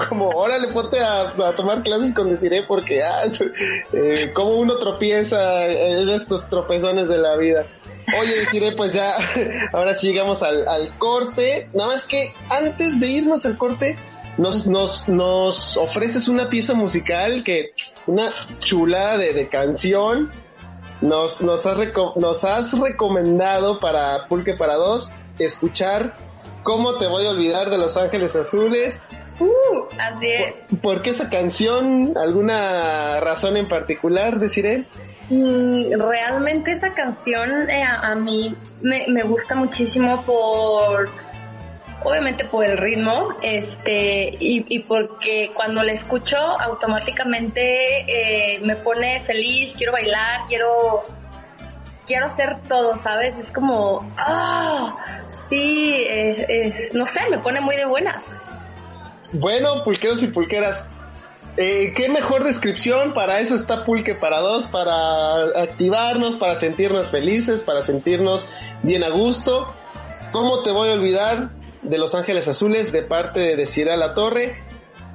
como, 0.09 0.31
órale, 0.31 0.69
ponte 0.69 0.99
a, 1.01 1.29
a, 1.29 1.55
tomar 1.55 1.83
clases 1.83 2.15
con 2.15 2.31
Desiree 2.31 2.63
porque, 2.63 3.03
ah, 3.03 3.25
eh, 3.93 4.31
como 4.33 4.55
uno 4.55 4.79
tropieza 4.79 5.67
en 5.67 6.09
estos 6.09 6.49
tropezones 6.49 7.11
de 7.11 7.19
la 7.19 7.37
vida. 7.37 7.67
Oye, 8.19 8.39
Desiree, 8.39 8.73
pues 8.73 8.95
ya, 8.95 9.17
ahora 9.75 9.95
sí 9.95 10.09
llegamos 10.09 10.43
al, 10.43 10.67
al 10.67 10.97
corte. 10.97 11.69
Nada 11.75 11.91
más 11.91 12.07
que 12.07 12.33
antes 12.49 12.99
de 12.99 13.07
irnos 13.07 13.45
al 13.45 13.59
corte, 13.59 13.97
nos, 14.39 14.67
nos, 14.67 15.09
nos 15.09 15.77
ofreces 15.77 16.29
una 16.29 16.49
pieza 16.49 16.75
musical 16.75 17.43
que, 17.45 17.73
una 18.07 18.33
chulada 18.61 19.19
de, 19.19 19.33
de 19.33 19.49
canción. 19.49 20.31
Nos, 21.01 21.43
nos, 21.43 21.67
has 21.67 21.79
nos 22.17 22.45
has 22.45 22.79
recomendado 22.79 23.79
para 23.79 24.29
Pulque 24.29 24.55
para 24.55 24.77
dos 24.77 25.13
escuchar 25.39 26.17
¿Cómo 26.63 26.97
te 26.97 27.09
voy 27.09 27.27
a 27.27 27.31
olvidar 27.31 27.71
de 27.71 27.79
Los 27.79 27.97
Ángeles 27.97 28.37
Azules? 28.37 29.03
Uh, 29.41 29.47
así 29.99 30.29
es. 30.29 30.55
¿Por, 30.69 30.81
¿Por, 30.81 31.03
qué 31.03 31.11
esa 31.11 31.29
canción? 31.29 32.15
¿Alguna 32.17 33.19
razón 33.21 33.57
en 33.57 33.67
particular, 33.67 34.39
deciré? 34.39 34.85
Mm, 35.29 36.01
realmente 36.01 36.71
esa 36.71 36.95
canción 36.95 37.69
eh, 37.69 37.83
a, 37.83 38.13
a, 38.13 38.15
mí 38.15 38.55
me, 38.81 39.07
me 39.09 39.23
gusta 39.23 39.57
muchísimo 39.57 40.23
por 40.23 41.11
obviamente 42.05 42.45
por 42.45 42.65
el 42.65 42.79
ritmo, 42.79 43.29
este, 43.43 44.37
y, 44.39 44.79
porque 44.81 45.51
cuando 45.55 45.83
la 45.83 45.93
escucho 45.93 46.37
automáticamente 46.37 48.57
eh, 48.57 48.61
me 48.61 48.77
pone 48.77 49.21
feliz, 49.21 49.75
quiero 49.77 49.93
bailar, 49.93 50.43
quiero, 50.49 51.03
quiero 52.07 52.27
hacer 52.27 52.61
todo, 52.69 52.97
¿sabes? 52.97 53.35
Es 53.39 53.53
como, 53.53 54.13
ah, 54.19 54.97
sí, 55.49 55.95
es, 56.09 56.95
no 56.95 57.07
sé, 57.07 57.21
me 57.31 57.39
pone 57.39 57.61
muy 57.61 57.77
de 57.77 57.85
buenas. 57.85 58.41
Bueno, 59.33 59.83
pulqueros 59.83 60.23
y 60.23 60.29
pulqueras, 60.29 60.91
eh, 61.57 61.93
qué 61.95 62.09
mejor 62.09 62.45
descripción, 62.45 63.13
para 63.13 63.41
eso 63.41 63.55
está 63.55 63.85
Pulque 63.85 64.15
para 64.15 64.39
dos, 64.39 64.65
para 64.65 65.63
activarnos, 65.63 66.37
para 66.37 66.55
sentirnos 66.55 67.09
felices, 67.09 67.63
para 67.63 67.83
sentirnos 67.83 68.49
bien 68.83 69.05
a 69.05 69.11
gusto. 69.11 69.67
¿Cómo 70.33 70.63
te 70.63 70.71
voy 70.71 70.89
a 70.89 70.95
olvidar? 70.95 71.51
De 71.83 71.99
Los 71.99 72.15
Ángeles 72.15 72.49
Azules 72.49 72.93
de 72.93 73.03
parte 73.03 73.41
de 73.41 73.57
Desira 73.57 73.97
La 73.97 74.15
Torre. 74.15 74.63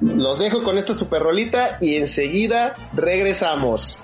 Los 0.00 0.38
dejo 0.38 0.62
con 0.62 0.78
esta 0.78 0.94
super 0.94 1.22
rolita 1.22 1.78
y 1.80 1.96
enseguida 1.96 2.74
regresamos. 2.94 3.98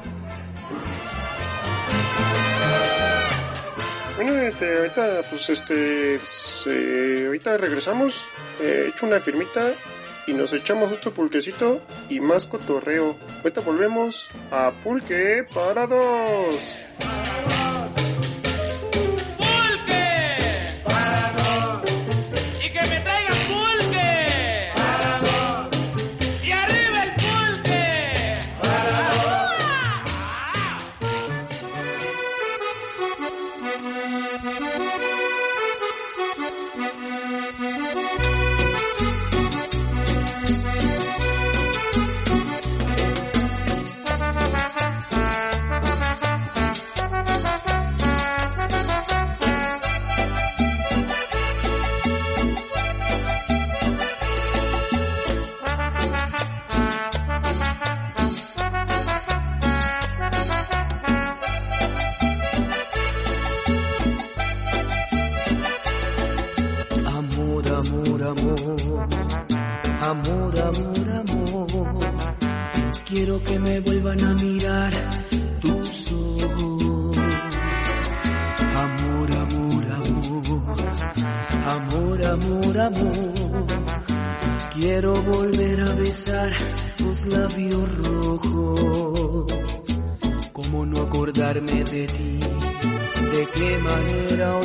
Bueno, 4.16 4.36
este, 4.38 4.78
ahorita, 4.78 5.20
pues, 5.30 5.50
este, 5.50 7.26
ahorita 7.26 7.56
regresamos, 7.58 8.24
eh, 8.60 8.90
echo 8.94 9.06
una 9.06 9.20
firmita 9.20 9.72
y 10.26 10.32
nos 10.32 10.52
echamos 10.52 10.90
otro 10.92 11.12
pulquecito 11.12 11.80
y 12.08 12.20
más 12.20 12.46
cotorreo. 12.46 13.16
Ahorita 13.38 13.60
volvemos 13.60 14.28
a 14.50 14.72
Pulque 14.82 15.46
para 15.52 15.86
dos. 15.86 16.78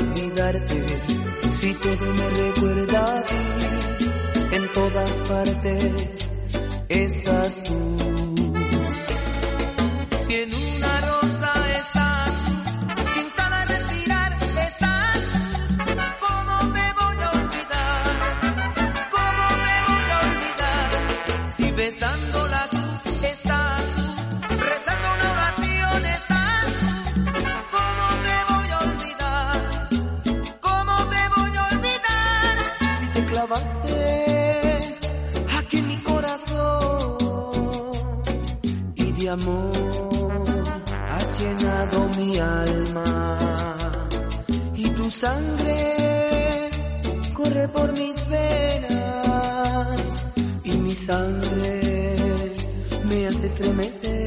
Olvidarte? 0.09 0.85
Si 1.51 1.73
todo 1.73 2.13
me 2.13 2.29
recuerda 2.29 3.03
a 3.03 3.25
ti, 3.25 3.35
en 4.51 4.67
todas 4.73 5.11
partes 5.27 6.09
estás 6.89 7.63
tú. 7.63 7.95
Si 10.21 10.33
en 10.35 10.49
una 10.53 10.98
amor 39.29 39.69
has 41.07 41.39
llenado 41.39 42.09
mi 42.17 42.37
alma 42.39 43.35
y 44.75 44.89
tu 44.89 45.11
sangre 45.11 46.69
corre 47.33 47.67
por 47.69 47.91
mis 47.97 48.27
venas 48.27 49.99
y 50.63 50.71
mi 50.77 50.95
sangre 50.95 52.53
me 53.07 53.27
hace 53.27 53.45
estremecer 53.45 54.18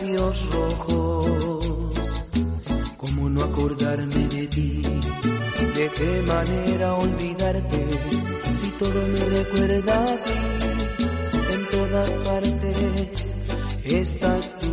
labios 0.00 0.50
rojos. 0.52 1.94
¿Cómo 2.96 3.28
no 3.30 3.44
acordarme 3.44 4.28
de 4.28 4.46
ti? 4.48 4.82
¿De 5.74 5.90
qué 5.96 6.22
manera 6.26 6.94
olvidarte? 6.94 7.86
Si 8.52 8.70
todo 8.78 9.06
me 9.08 9.20
recuerda 9.36 10.02
a 10.02 10.24
ti, 10.24 10.32
en 11.54 11.66
todas 11.70 12.10
partes 12.10 13.36
estás 13.84 14.58
tú. 14.58 14.69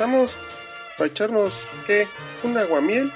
Regresamos 0.00 0.36
para 0.96 1.10
echarnos, 1.10 1.66
¿qué? 1.86 2.06
¿Un 2.42 2.56
aguamiel? 2.56 3.12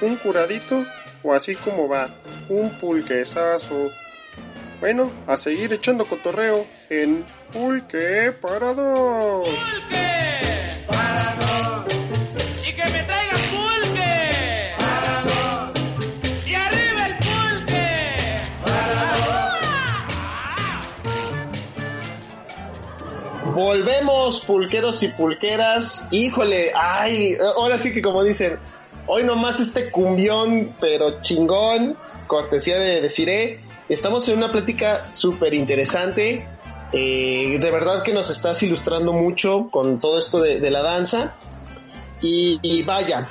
un 0.00 0.16
curadito 0.16 0.84
o 1.22 1.32
así 1.32 1.54
como 1.54 1.88
va, 1.88 2.08
un 2.48 2.70
pulquesazo. 2.70 3.90
Bueno, 4.80 5.12
a 5.28 5.36
seguir 5.36 5.72
echando 5.72 6.04
cotorreo 6.06 6.66
en 6.90 7.24
Pulque 7.52 8.32
para 8.40 8.74
dos. 8.74 9.48
Volvemos, 23.44 24.40
pulqueros 24.40 25.02
y 25.02 25.08
pulqueras. 25.08 26.06
Híjole, 26.10 26.72
ay, 26.74 27.36
ahora 27.56 27.76
sí 27.76 27.92
que 27.92 28.00
como 28.00 28.22
dicen, 28.22 28.58
hoy 29.06 29.24
nomás 29.24 29.58
este 29.58 29.90
cumbión, 29.90 30.74
pero 30.80 31.20
chingón, 31.22 31.96
cortesía 32.28 32.78
de 32.78 33.00
Deciré. 33.00 33.60
Estamos 33.88 34.28
en 34.28 34.38
una 34.38 34.52
plática 34.52 35.12
súper 35.12 35.54
interesante. 35.54 36.46
Eh, 36.92 37.58
de 37.58 37.70
verdad 37.70 38.02
que 38.02 38.12
nos 38.12 38.30
estás 38.30 38.62
ilustrando 38.62 39.12
mucho 39.12 39.68
con 39.70 40.00
todo 40.00 40.20
esto 40.20 40.40
de, 40.40 40.70
la 40.70 40.82
danza. 40.82 41.34
Y 42.20 42.82
vaya, 42.84 43.26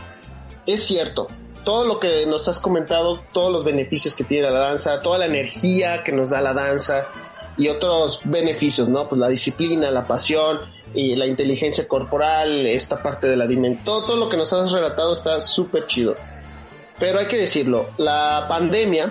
es 0.66 0.84
cierto, 0.84 1.28
todo 1.64 1.86
lo 1.86 1.99
que 1.99 2.26
nos 2.26 2.47
has 2.49 2.59
comentado, 2.59 3.24
todos 3.32 3.51
los 3.51 3.64
beneficios 3.64 4.16
que 4.16 4.26
tiene 4.26 4.49
la 4.49 4.59
danza, 4.59 5.01
toda 5.01 5.20
la 5.20 5.26
energía 5.26 6.03
que 6.03 6.12
nos 6.12 6.30
da 6.30 6.41
la 6.41 6.53
danza 6.53 7.07
y 7.58 7.68
otros 7.68 8.22
beneficios, 8.26 8.88
¿no? 8.89 9.08
Pues 9.10 9.20
la 9.20 9.28
disciplina, 9.30 9.91
la 9.91 10.04
pasión 10.04 10.60
y 10.93 11.16
la 11.16 11.26
inteligencia 11.26 11.88
corporal, 11.88 12.66
esta 12.66 13.02
parte 13.02 13.28
de 13.28 13.38
la 13.38 13.47
dimensión, 13.47 13.84
todo, 13.86 14.06
todo 14.06 14.18
lo 14.18 14.30
que 14.30 14.38
nos 14.38 14.52
has 14.54 14.72
relatado 14.72 15.14
está 15.14 15.39
súper 15.41 15.86
chido. 15.86 16.16
Pero 16.99 17.20
hay 17.20 17.28
que 17.28 17.38
decirlo, 17.38 17.89
la 17.97 18.45
pandemia 18.47 19.10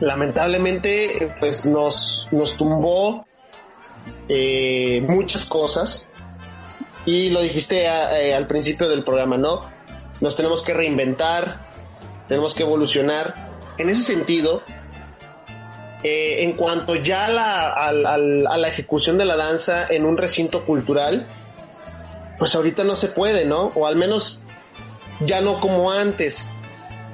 lamentablemente 0.00 1.28
pues 1.40 1.64
nos, 1.64 2.26
nos 2.32 2.56
tumbó 2.56 3.26
eh, 4.28 5.00
muchas 5.08 5.44
cosas 5.44 6.08
y 7.06 7.30
lo 7.30 7.40
dijiste 7.40 7.88
a- 7.88 8.20
eh, 8.20 8.34
al 8.34 8.46
principio 8.46 8.88
del 8.88 9.04
programa, 9.04 9.36
¿no? 9.36 9.60
Nos 10.20 10.36
tenemos 10.36 10.62
que 10.62 10.72
reinventar, 10.74 11.66
tenemos 12.28 12.54
que 12.54 12.62
evolucionar. 12.62 13.34
En 13.78 13.88
ese 13.88 14.02
sentido, 14.02 14.62
eh, 16.02 16.42
en 16.44 16.54
cuanto 16.54 16.96
ya 16.96 17.28
la, 17.28 17.72
a 17.72 17.92
la 17.92 18.68
ejecución 18.68 19.18
de 19.18 19.24
la 19.24 19.36
danza 19.36 19.86
en 19.88 20.04
un 20.04 20.16
recinto 20.16 20.64
cultural, 20.64 21.28
pues 22.38 22.54
ahorita 22.54 22.82
no 22.84 22.96
se 22.96 23.08
puede, 23.08 23.44
¿no? 23.44 23.72
O 23.74 23.86
al 23.86 23.96
menos 23.96 24.42
ya 25.20 25.40
no 25.40 25.60
como 25.60 25.90
antes. 25.90 26.48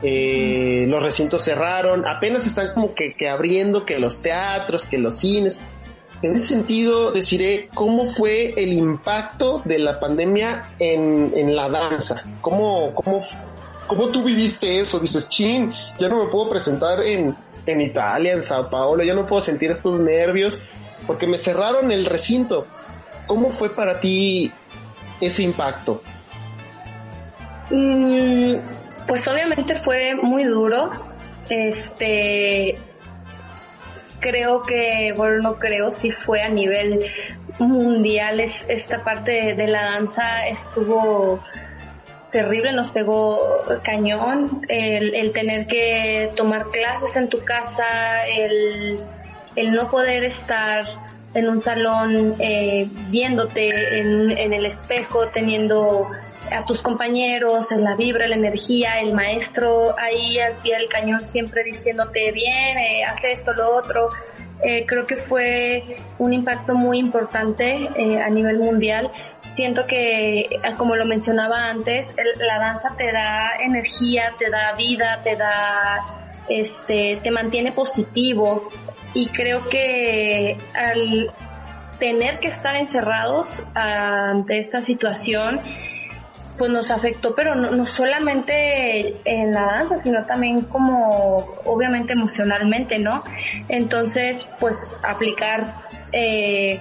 Eh, 0.00 0.84
los 0.86 1.02
recintos 1.02 1.42
cerraron, 1.42 2.06
apenas 2.06 2.46
están 2.46 2.72
como 2.72 2.94
que, 2.94 3.14
que 3.14 3.28
abriendo, 3.28 3.84
que 3.84 3.98
los 3.98 4.22
teatros, 4.22 4.86
que 4.86 4.96
los 4.96 5.18
cines. 5.18 5.60
En 6.22 6.32
ese 6.32 6.46
sentido, 6.46 7.12
deciré 7.12 7.68
cómo 7.74 8.06
fue 8.06 8.54
el 8.56 8.72
impacto 8.72 9.60
de 9.64 9.78
la 9.78 10.00
pandemia 10.00 10.74
en, 10.78 11.32
en 11.36 11.54
la 11.54 11.68
danza. 11.68 12.22
¿Cómo, 12.40 12.94
cómo, 12.94 13.20
¿Cómo 13.86 14.08
tú 14.08 14.22
viviste 14.22 14.80
eso? 14.80 14.98
Dices, 14.98 15.28
chin, 15.28 15.72
ya 15.98 16.08
no 16.08 16.24
me 16.24 16.30
puedo 16.30 16.50
presentar 16.50 17.00
en, 17.00 17.36
en 17.72 17.80
Italia, 17.80 18.32
en 18.32 18.42
Sao 18.42 18.70
Paulo, 18.70 19.04
ya 19.04 19.14
no 19.14 19.26
puedo 19.26 19.42
sentir 19.42 19.70
estos 19.70 20.00
nervios 20.00 20.64
porque 21.06 21.26
me 21.26 21.38
cerraron 21.38 21.92
el 21.92 22.06
recinto. 22.06 22.66
¿Cómo 23.26 23.50
fue 23.50 23.70
para 23.70 24.00
ti 24.00 24.52
ese 25.20 25.42
impacto? 25.42 26.02
Mm, 27.70 28.54
pues 29.06 29.28
obviamente 29.28 29.74
fue 29.74 30.14
muy 30.14 30.44
duro. 30.44 30.90
Este, 31.50 32.76
creo 34.20 34.62
que, 34.62 35.12
bueno, 35.16 35.38
no 35.42 35.58
creo, 35.58 35.90
si 35.90 36.10
fue 36.10 36.42
a 36.42 36.48
nivel 36.48 37.04
mundial, 37.58 38.40
es, 38.40 38.64
esta 38.68 39.04
parte 39.04 39.54
de 39.54 39.66
la 39.66 39.82
danza 39.82 40.46
estuvo 40.46 41.42
terrible, 42.30 42.72
nos 42.72 42.90
pegó 42.90 43.40
cañón, 43.82 44.62
el, 44.68 45.14
el 45.14 45.32
tener 45.32 45.66
que 45.66 46.30
tomar 46.36 46.70
clases 46.70 47.16
en 47.16 47.28
tu 47.28 47.42
casa, 47.44 48.26
el, 48.26 49.00
el 49.56 49.72
no 49.72 49.90
poder 49.90 50.24
estar 50.24 50.84
en 51.34 51.48
un 51.48 51.60
salón 51.60 52.34
eh, 52.38 52.88
viéndote 53.08 54.00
en, 54.00 54.36
en 54.36 54.52
el 54.52 54.66
espejo, 54.66 55.26
teniendo 55.28 56.10
a 56.50 56.64
tus 56.64 56.82
compañeros, 56.82 57.72
en 57.72 57.84
la 57.84 57.94
vibra, 57.94 58.26
la 58.26 58.36
energía, 58.36 59.00
el 59.00 59.12
maestro 59.12 59.94
ahí 59.98 60.38
al 60.38 60.54
pie 60.62 60.76
del 60.78 60.88
cañón 60.88 61.22
siempre 61.22 61.62
diciéndote 61.64 62.32
bien, 62.32 62.76
haz 63.06 63.22
esto, 63.24 63.52
lo 63.52 63.76
otro. 63.76 64.08
Eh, 64.62 64.86
creo 64.86 65.06
que 65.06 65.14
fue 65.14 65.98
un 66.18 66.32
impacto 66.32 66.74
muy 66.74 66.98
importante 66.98 67.88
eh, 67.94 68.20
a 68.20 68.28
nivel 68.28 68.58
mundial. 68.58 69.12
Siento 69.40 69.86
que, 69.86 70.40
eh, 70.40 70.48
como 70.76 70.96
lo 70.96 71.06
mencionaba 71.06 71.68
antes, 71.68 72.14
la 72.38 72.58
danza 72.58 72.94
te 72.96 73.12
da 73.12 73.56
energía, 73.60 74.34
te 74.38 74.50
da 74.50 74.72
vida, 74.76 75.20
te 75.22 75.36
da, 75.36 76.32
este, 76.48 77.20
te 77.22 77.30
mantiene 77.30 77.70
positivo. 77.70 78.68
Y 79.14 79.28
creo 79.28 79.68
que 79.68 80.58
al 80.74 81.32
tener 82.00 82.38
que 82.38 82.48
estar 82.48 82.76
encerrados 82.76 83.62
ante 83.74 84.58
esta 84.58 84.82
situación, 84.82 85.60
pues 86.58 86.70
nos 86.72 86.90
afectó, 86.90 87.34
pero 87.34 87.54
no, 87.54 87.70
no 87.70 87.86
solamente 87.86 89.16
en 89.24 89.52
la 89.52 89.62
danza, 89.62 89.96
sino 89.98 90.26
también 90.26 90.62
como 90.62 91.36
obviamente 91.64 92.12
emocionalmente, 92.14 92.98
¿no? 92.98 93.22
Entonces, 93.68 94.48
pues 94.58 94.90
aplicar 95.02 95.64
eh, 96.12 96.80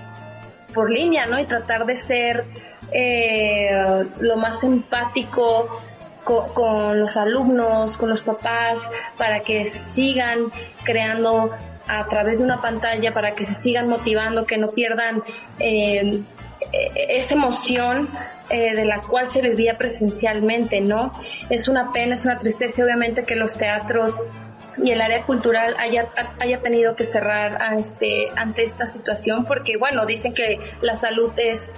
por 0.73 0.89
línea, 0.91 1.28
¿no? 1.28 1.39
Y 1.39 1.45
tratar 1.45 1.86
de 1.86 1.97
ser 1.97 2.45
eh, 2.91 3.69
lo 4.19 4.38
más 4.38 4.63
empático 4.63 5.67
co- 6.23 6.51
con 6.53 6.99
los 6.99 7.15
alumnos, 7.17 7.97
con 7.97 8.09
los 8.09 8.21
papás, 8.21 8.89
para 9.17 9.41
que 9.41 9.65
sigan 9.65 10.51
creando 10.84 11.51
a 11.89 12.05
través 12.07 12.39
de 12.39 12.43
una 12.45 12.61
pantalla, 12.61 13.13
para 13.13 13.32
que 13.36 13.45
se 13.45 13.53
sigan 13.53 13.88
motivando, 13.88 14.45
que 14.45 14.57
no 14.57 14.71
pierdan 14.71 15.23
eh, 15.59 16.21
esa 16.71 17.33
emoción 17.33 18.09
eh, 18.49 18.75
de 18.75 18.85
la 18.85 19.01
cual 19.01 19.29
se 19.29 19.41
vivía 19.41 19.77
presencialmente, 19.77 20.81
¿no? 20.81 21.11
Es 21.49 21.67
una 21.67 21.91
pena, 21.91 22.15
es 22.15 22.25
una 22.25 22.37
tristeza, 22.39 22.83
obviamente, 22.83 23.25
que 23.25 23.35
los 23.35 23.57
teatros 23.57 24.19
y 24.83 24.91
el 24.91 25.01
área 25.01 25.23
cultural 25.23 25.75
haya, 25.79 26.09
haya 26.39 26.61
tenido 26.61 26.95
que 26.95 27.03
cerrar 27.03 27.59
este, 27.77 28.27
ante 28.35 28.63
esta 28.63 28.85
situación, 28.85 29.45
porque, 29.45 29.77
bueno, 29.77 30.05
dicen 30.05 30.33
que 30.33 30.59
la 30.81 30.95
salud 30.95 31.31
es 31.37 31.77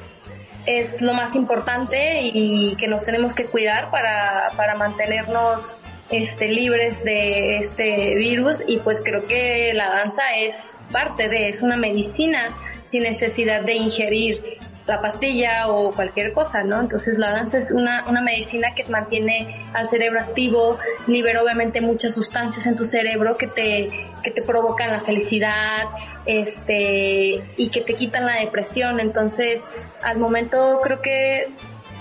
es 0.66 1.02
lo 1.02 1.14
más 1.14 1.36
importante 1.36 2.20
y 2.22 2.76
que 2.76 2.88
nos 2.88 3.04
tenemos 3.04 3.34
que 3.34 3.46
cuidar 3.46 3.90
para, 3.90 4.52
para 4.56 4.76
mantenernos 4.76 5.80
este, 6.12 6.50
libres 6.50 7.04
de 7.04 7.58
este 7.58 8.16
virus 8.18 8.64
y 8.68 8.78
pues 8.80 9.02
creo 9.04 9.26
que 9.26 9.74
la 9.74 9.90
danza 9.90 10.22
es 10.38 10.76
parte 10.92 11.30
de, 11.30 11.50
es 11.50 11.62
una 11.62 11.78
medicina 11.78 12.56
sin 12.84 13.04
necesidad 13.04 13.62
de 13.62 13.76
ingerir 13.76 14.60
la 14.90 15.00
pastilla 15.00 15.70
o 15.70 15.92
cualquier 15.92 16.34
cosa, 16.34 16.64
¿no? 16.64 16.82
Entonces 16.82 17.18
la 17.18 17.32
danza 17.32 17.60
es 17.60 17.72
una, 17.72 18.04
una 18.10 18.22
medicina 18.22 18.74
que 18.76 18.84
mantiene 18.86 19.66
al 19.74 19.88
cerebro 19.88 20.20
activo, 20.20 20.78
libera 21.08 21.42
obviamente 21.42 21.80
muchas 21.80 22.16
sustancias 22.16 22.66
en 22.68 22.76
tu 22.76 22.84
cerebro 22.84 23.38
que 23.38 23.48
te, 23.48 23.90
que 24.24 24.32
te 24.32 24.42
provocan 24.42 24.90
la 24.92 25.00
felicidad, 25.00 25.86
este, 26.26 27.44
y 27.58 27.70
que 27.70 27.82
te 27.82 27.96
quitan 27.96 28.26
la 28.26 28.40
depresión. 28.40 29.00
Entonces, 29.00 29.62
al 30.02 30.18
momento 30.18 30.80
creo 30.84 31.02
que 31.02 31.48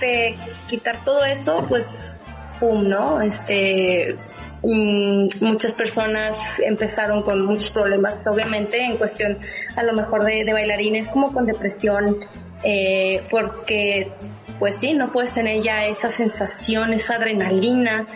de 0.01 0.36
quitar 0.68 1.05
todo 1.05 1.24
eso, 1.24 1.64
pues, 1.68 2.14
pum, 2.61 2.89
¿no? 2.89 3.20
Este, 3.20 4.16
mm, 4.62 5.28
muchas 5.41 5.74
personas 5.74 6.61
empezaron 6.61 7.22
con 7.22 7.45
muchos 7.45 7.70
problemas, 7.70 8.26
obviamente, 8.26 8.82
en 8.82 8.97
cuestión 8.97 9.39
a 9.76 9.82
lo 9.82 9.93
mejor 9.93 10.24
de, 10.24 10.45
de 10.45 10.53
bailarines, 10.53 11.09
como 11.09 11.32
con 11.32 11.47
depresión, 11.47 12.18
eh, 12.62 13.22
porque, 13.30 14.11
pues 14.59 14.76
sí, 14.80 14.94
no 14.94 15.12
puedes 15.12 15.32
tener 15.32 15.62
ya 15.62 15.86
esa 15.86 16.11
sensación, 16.11 16.92
esa 16.92 17.16
adrenalina 17.16 18.06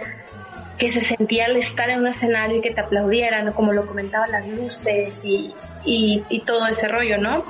que 0.79 0.91
se 0.91 1.01
sentía 1.01 1.47
al 1.47 1.57
estar 1.57 1.91
en 1.91 2.01
un 2.01 2.09
escenario 2.09 2.57
y 2.57 2.61
que 2.61 2.73
te 2.73 2.81
aplaudieran, 2.81 3.53
como 3.53 3.73
lo 3.73 3.87
comentaban 3.87 4.33
las 4.33 4.49
luces 4.49 5.25
y, 5.25 5.55
y, 5.85 6.41
todo 6.41 6.67
ese 6.67 6.89
rollo, 6.89 7.19
¿no? 7.19 7.45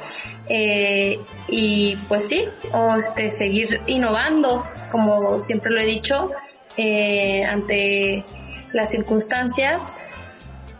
Eh, 0.48 1.18
y 1.48 1.96
pues 2.08 2.28
sí, 2.28 2.44
o 2.72 2.96
este, 2.96 3.30
seguir 3.30 3.80
innovando, 3.86 4.62
como 4.90 5.38
siempre 5.38 5.70
lo 5.70 5.80
he 5.80 5.86
dicho, 5.86 6.30
eh, 6.76 7.44
ante 7.44 8.24
las 8.72 8.90
circunstancias. 8.90 9.94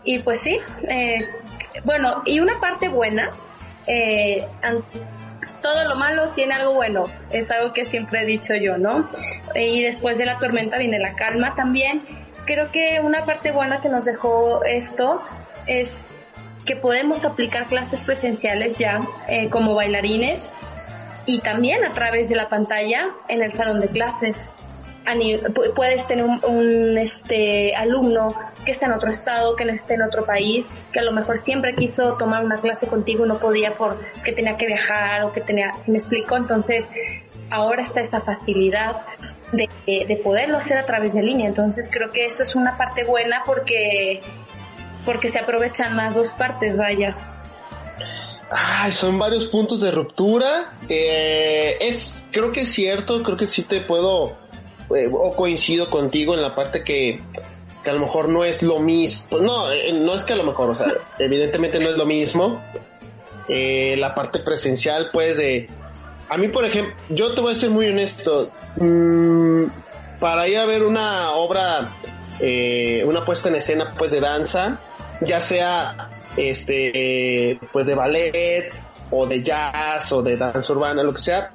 Y 0.03 0.19
pues 0.19 0.41
sí, 0.41 0.59
bueno, 1.83 2.21
y 2.25 2.39
una 2.39 2.59
parte 2.59 2.87
buena, 2.87 3.29
eh, 3.87 4.45
todo 5.63 5.87
lo 5.87 5.95
malo 5.95 6.29
tiene 6.31 6.53
algo 6.53 6.73
bueno, 6.75 7.05
es 7.31 7.49
algo 7.49 7.73
que 7.73 7.85
siempre 7.85 8.21
he 8.21 8.25
dicho 8.25 8.53
yo, 8.53 8.77
¿no? 8.77 9.09
Y 9.55 9.81
después 9.81 10.19
de 10.19 10.25
la 10.25 10.37
tormenta 10.37 10.77
viene 10.77 10.99
la 10.99 11.15
calma 11.15 11.55
también. 11.55 12.03
creo 12.45 12.71
que 12.71 12.99
una 13.01 13.25
parte 13.25 13.51
buena 13.51 13.81
que 13.81 13.89
nos 13.89 14.05
dejó 14.05 14.63
esto 14.65 15.23
es 15.65 16.09
que 16.65 16.75
podemos 16.75 17.25
aplicar 17.25 17.67
clases 17.67 18.01
presenciales 18.01 18.75
ya 18.77 19.01
eh, 19.27 19.49
como 19.49 19.73
bailarines 19.75 20.51
y 21.25 21.39
también 21.39 21.83
a 21.85 21.91
través 21.93 22.29
de 22.29 22.35
la 22.35 22.49
pantalla 22.49 23.07
en 23.29 23.41
el 23.41 23.51
salón 23.51 23.79
de 23.79 23.87
clases. 23.87 24.51
Puedes 25.75 26.07
tener 26.07 26.25
un, 26.25 26.97
este 26.97 27.75
alumno 27.75 28.33
que 28.65 28.71
está 28.71 28.85
en 28.85 28.93
otro 28.93 29.09
estado, 29.09 29.55
que 29.55 29.65
no 29.65 29.73
esté 29.73 29.95
en 29.95 30.03
otro 30.03 30.25
país, 30.25 30.71
que 30.91 30.99
a 30.99 31.03
lo 31.03 31.11
mejor 31.11 31.37
siempre 31.37 31.75
quiso 31.75 32.13
tomar 32.13 32.43
una 32.43 32.55
clase 32.55 32.87
contigo 32.87 33.25
y 33.25 33.27
no 33.27 33.39
podía 33.39 33.75
porque 33.75 34.31
tenía 34.33 34.55
que 34.55 34.65
viajar 34.65 35.25
o 35.25 35.33
que 35.33 35.41
tenía, 35.41 35.73
si 35.77 35.91
me 35.91 35.97
explico, 35.97 36.37
entonces 36.37 36.91
ahora 37.49 37.83
está 37.83 38.01
esa 38.01 38.21
facilidad 38.21 39.01
de, 39.51 39.67
de 39.85 40.21
poderlo 40.23 40.57
hacer 40.57 40.77
a 40.77 40.85
través 40.85 41.13
de 41.13 41.21
línea. 41.21 41.47
Entonces 41.47 41.89
creo 41.91 42.09
que 42.09 42.25
eso 42.25 42.43
es 42.43 42.55
una 42.55 42.77
parte 42.77 43.03
buena 43.03 43.43
porque 43.45 44.21
porque 45.05 45.29
se 45.29 45.39
aprovechan 45.39 45.95
las 45.95 46.15
dos 46.15 46.29
partes, 46.31 46.77
vaya. 46.77 47.15
Ay, 48.51 48.91
son 48.91 49.17
varios 49.17 49.45
puntos 49.45 49.81
de 49.81 49.91
ruptura. 49.91 50.73
Eh, 50.87 51.77
es, 51.79 52.25
creo 52.31 52.51
que 52.51 52.61
es 52.61 52.71
cierto, 52.71 53.23
creo 53.23 53.37
que 53.37 53.47
sí 53.47 53.63
te 53.63 53.81
puedo, 53.81 54.37
eh, 54.95 55.09
o 55.11 55.35
coincido 55.35 55.89
contigo 55.89 56.33
en 56.33 56.41
la 56.41 56.55
parte 56.55 56.83
que, 56.83 57.19
que 57.83 57.89
a 57.89 57.93
lo 57.93 57.99
mejor 57.99 58.29
no 58.29 58.43
es 58.43 58.63
lo 58.63 58.79
mismo. 58.79 59.27
Pues 59.29 59.43
no, 59.43 59.71
eh, 59.71 59.91
no 59.93 60.13
es 60.13 60.23
que 60.23 60.33
a 60.33 60.35
lo 60.35 60.43
mejor, 60.43 60.69
o 60.69 60.75
sea, 60.75 60.87
evidentemente 61.19 61.79
no 61.79 61.89
es 61.89 61.97
lo 61.97 62.05
mismo. 62.05 62.61
Eh, 63.47 63.95
la 63.97 64.15
parte 64.15 64.39
presencial, 64.39 65.09
pues, 65.11 65.37
de... 65.37 65.67
A 66.29 66.37
mí, 66.37 66.47
por 66.47 66.65
ejemplo, 66.65 66.95
yo 67.09 67.33
te 67.33 67.41
voy 67.41 67.51
a 67.51 67.55
ser 67.55 67.69
muy 67.69 67.87
honesto. 67.87 68.51
mm, 68.77 69.65
para 70.19 70.47
ir 70.47 70.57
a 70.57 70.65
ver 70.65 70.83
una 70.83 71.31
obra, 71.31 71.93
una 73.05 73.25
puesta 73.25 73.49
en 73.49 73.55
escena, 73.55 73.91
pues, 73.97 74.11
de 74.11 74.21
danza, 74.21 74.79
ya 75.21 75.39
sea 75.39 76.09
este 76.37 77.59
pues 77.71 77.85
de 77.85 77.95
ballet 77.95 78.73
o 79.11 79.27
de 79.27 79.43
jazz 79.43 80.11
o 80.11 80.21
de 80.21 80.37
danza 80.37 80.73
urbana 80.73 81.03
lo 81.03 81.13
que 81.13 81.21
sea 81.21 81.51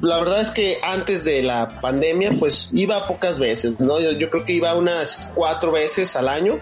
la 0.00 0.18
verdad 0.18 0.40
es 0.40 0.50
que 0.50 0.78
antes 0.82 1.24
de 1.24 1.42
la 1.42 1.68
pandemia 1.80 2.32
pues 2.38 2.70
iba 2.72 3.06
pocas 3.06 3.38
veces 3.38 3.80
no 3.80 3.98
yo, 4.00 4.30
creo 4.30 4.44
que 4.44 4.52
iba 4.52 4.74
unas 4.74 5.32
cuatro 5.34 5.72
veces 5.72 6.14
al 6.16 6.28
año 6.28 6.60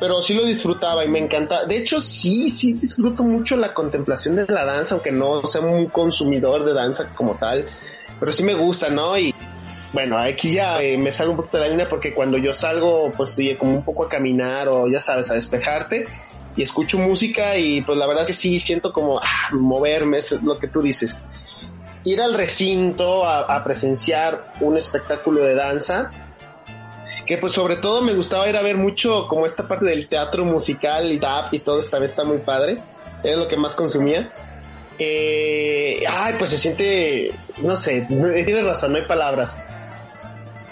pero 0.00 0.22
sí 0.22 0.32
lo 0.32 0.44
disfrutaba 0.44 1.04
y 1.04 1.08
me 1.08 1.18
encanta. 1.18 1.66
De 1.66 1.76
hecho 1.76 2.00
sí 2.00 2.48
sí 2.48 2.74
disfruto 2.74 3.24
mucho 3.24 3.56
la 3.56 3.74
contemplación 3.74 4.36
de 4.36 4.46
la 4.46 4.64
danza 4.64 4.94
aunque 4.94 5.12
no 5.12 5.44
sea 5.44 5.60
un 5.60 5.86
consumidor 5.86 6.64
de 6.64 6.72
danza 6.72 7.14
como 7.14 7.36
tal 7.36 7.66
pero 8.18 8.32
sí 8.32 8.42
me 8.42 8.54
gusta 8.54 8.88
no 8.88 9.18
y 9.18 9.34
bueno, 9.92 10.18
aquí 10.18 10.52
ya 10.52 10.82
eh, 10.82 10.98
me 10.98 11.10
salgo 11.10 11.32
un 11.32 11.36
poquito 11.38 11.56
de 11.56 11.64
la 11.64 11.70
línea 11.70 11.88
porque 11.88 12.12
cuando 12.12 12.36
yo 12.36 12.52
salgo, 12.52 13.10
pues 13.16 13.30
sí, 13.30 13.54
como 13.54 13.72
un 13.72 13.82
poco 13.82 14.04
a 14.04 14.08
caminar 14.08 14.68
o 14.68 14.86
ya 14.86 15.00
sabes, 15.00 15.30
a 15.30 15.34
despejarte 15.34 16.06
y 16.54 16.62
escucho 16.62 16.98
música 16.98 17.56
y 17.56 17.80
pues 17.80 17.96
la 17.96 18.06
verdad 18.06 18.22
es 18.22 18.28
que 18.28 18.34
sí 18.34 18.58
siento 18.58 18.92
como 18.92 19.18
ah, 19.18 19.48
moverme, 19.52 20.18
es 20.18 20.32
lo 20.42 20.58
que 20.58 20.68
tú 20.68 20.82
dices. 20.82 21.18
Ir 22.04 22.20
al 22.20 22.34
recinto 22.34 23.24
a, 23.24 23.40
a 23.54 23.64
presenciar 23.64 24.52
un 24.60 24.76
espectáculo 24.76 25.44
de 25.44 25.54
danza, 25.54 26.10
que 27.28 27.36
pues 27.36 27.52
sobre 27.52 27.76
todo 27.76 28.00
me 28.00 28.14
gustaba 28.14 28.48
ir 28.48 28.56
a 28.56 28.62
ver 28.62 28.76
mucho 28.76 29.28
como 29.28 29.44
esta 29.44 29.68
parte 29.68 29.84
del 29.84 30.08
teatro 30.08 30.46
musical 30.46 31.12
y 31.12 31.18
tap 31.18 31.52
y 31.52 31.58
todo 31.58 31.78
esta 31.78 31.98
vez 31.98 32.10
está 32.10 32.24
muy 32.24 32.38
padre, 32.38 32.78
era 33.22 33.36
lo 33.36 33.48
que 33.48 33.56
más 33.56 33.74
consumía. 33.74 34.32
Eh, 34.98 36.02
ay, 36.08 36.34
pues 36.38 36.50
se 36.50 36.56
siente, 36.56 37.32
no 37.58 37.76
sé, 37.76 38.06
tienes 38.08 38.64
razón, 38.64 38.92
no 38.92 38.98
hay 38.98 39.06
palabras. 39.06 39.56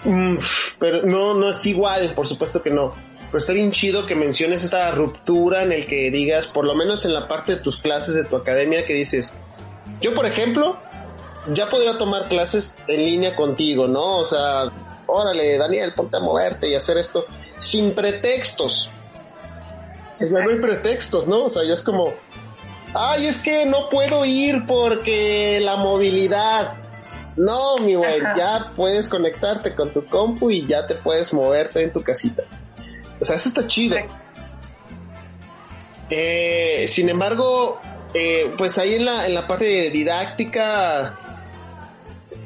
Mm, 0.05 0.39
pero 0.79 1.03
no, 1.03 1.35
no 1.35 1.51
es 1.51 1.66
igual, 1.66 2.14
por 2.14 2.27
supuesto 2.27 2.62
que 2.62 2.70
no. 2.70 2.93
Pero 3.27 3.39
está 3.39 3.53
bien 3.53 3.70
chido 3.70 4.07
que 4.07 4.14
menciones 4.14 4.64
esta 4.64 4.91
ruptura 4.93 5.62
en 5.62 5.72
el 5.72 5.85
que 5.85 6.11
digas, 6.11 6.47
por 6.47 6.66
lo 6.66 6.74
menos 6.74 7.05
en 7.05 7.12
la 7.12 7.29
parte 7.29 7.57
de 7.57 7.61
tus 7.61 7.77
clases 7.77 8.14
de 8.14 8.24
tu 8.24 8.35
academia, 8.35 8.87
que 8.87 8.95
dices, 8.95 9.33
yo 10.01 10.14
por 10.14 10.27
ejemplo, 10.27 10.79
ya 11.53 11.69
podría 11.69 11.97
tomar 11.97 12.29
clases 12.29 12.79
en 12.89 13.05
línea 13.05 13.37
contigo, 13.37 13.87
¿no? 13.87 14.19
O 14.19 14.25
sea, 14.25 14.71
órale, 15.07 15.57
Daniel, 15.59 15.93
ponte 15.95 16.17
a 16.17 16.21
moverte 16.21 16.69
y 16.69 16.75
hacer 16.75 16.99
esto 16.99 17.25
sin 17.59 17.95
pretextos. 17.95 18.91
Sea, 20.13 20.43
no 20.43 20.51
hay 20.51 20.59
pretextos, 20.59 21.27
¿no? 21.27 21.45
O 21.45 21.49
sea, 21.49 21.63
ya 21.65 21.75
es 21.75 21.85
como, 21.85 22.15
ay, 22.95 23.27
es 23.27 23.43
que 23.43 23.67
no 23.67 23.89
puedo 23.89 24.25
ir 24.25 24.65
porque 24.67 25.61
la 25.61 25.77
movilidad. 25.77 26.73
No, 27.37 27.77
mi 27.77 27.95
güey, 27.95 28.21
ya 28.37 28.73
puedes 28.75 29.09
conectarte 29.09 29.75
con 29.75 29.91
tu 29.91 30.07
compu 30.07 30.51
y 30.51 30.67
ya 30.67 30.87
te 30.87 30.95
puedes 30.95 31.35
moverte 31.35 31.83
en 31.83 31.93
tu 31.93 32.01
casita. 32.01 32.45
O 33.21 33.25
sea, 33.25 33.37
eso 33.37 33.49
está 33.51 33.67
chido. 33.67 33.97
Eh, 36.09 36.87
sin 36.89 37.11
embargo, 37.11 37.79
eh, 38.15 38.55
pues 38.57 38.79
ahí 38.79 38.95
en 38.95 39.05
la, 39.05 39.27
en 39.27 39.35
la 39.35 39.47
parte 39.47 39.91
didáctica, 39.91 41.19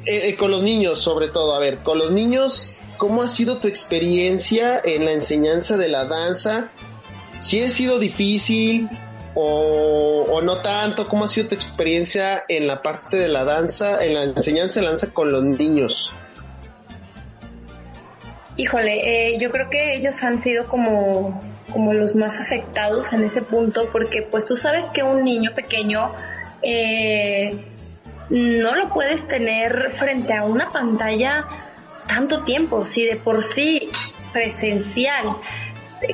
eh, 0.05 0.29
eh, 0.29 0.35
con 0.35 0.51
los 0.51 0.63
niños 0.63 0.99
sobre 0.99 1.27
todo, 1.27 1.53
a 1.55 1.59
ver, 1.59 1.79
con 1.79 1.97
los 1.97 2.11
niños, 2.11 2.81
¿cómo 2.97 3.21
ha 3.21 3.27
sido 3.27 3.59
tu 3.59 3.67
experiencia 3.67 4.81
en 4.83 5.05
la 5.05 5.11
enseñanza 5.11 5.77
de 5.77 5.89
la 5.89 6.05
danza? 6.05 6.71
Si 7.37 7.61
ha 7.61 7.69
sido 7.69 7.99
difícil 7.99 8.89
o, 9.35 10.25
o 10.29 10.41
no 10.41 10.57
tanto, 10.57 11.07
¿cómo 11.07 11.25
ha 11.25 11.27
sido 11.27 11.49
tu 11.49 11.55
experiencia 11.55 12.43
en 12.47 12.67
la 12.67 12.81
parte 12.81 13.17
de 13.17 13.27
la 13.27 13.43
danza, 13.43 14.03
en 14.03 14.13
la 14.13 14.23
enseñanza 14.23 14.79
de 14.79 14.85
la 14.85 14.89
danza 14.89 15.13
con 15.13 15.31
los 15.31 15.43
niños? 15.43 16.11
Híjole, 18.57 19.33
eh, 19.33 19.37
yo 19.39 19.49
creo 19.49 19.69
que 19.69 19.95
ellos 19.95 20.21
han 20.23 20.39
sido 20.39 20.67
como, 20.67 21.41
como 21.71 21.93
los 21.93 22.15
más 22.15 22.39
afectados 22.39 23.13
en 23.13 23.23
ese 23.23 23.41
punto, 23.41 23.89
porque 23.91 24.23
pues 24.23 24.45
tú 24.45 24.55
sabes 24.55 24.89
que 24.89 25.03
un 25.03 25.23
niño 25.23 25.51
pequeño 25.55 26.11
eh, 26.61 27.70
no 28.31 28.75
lo 28.75 28.89
puedes 28.89 29.27
tener 29.27 29.91
frente 29.91 30.33
a 30.33 30.43
una 30.43 30.69
pantalla 30.69 31.45
tanto 32.07 32.43
tiempo, 32.43 32.85
si 32.85 33.05
de 33.05 33.17
por 33.17 33.43
sí 33.43 33.89
presencial, 34.31 35.37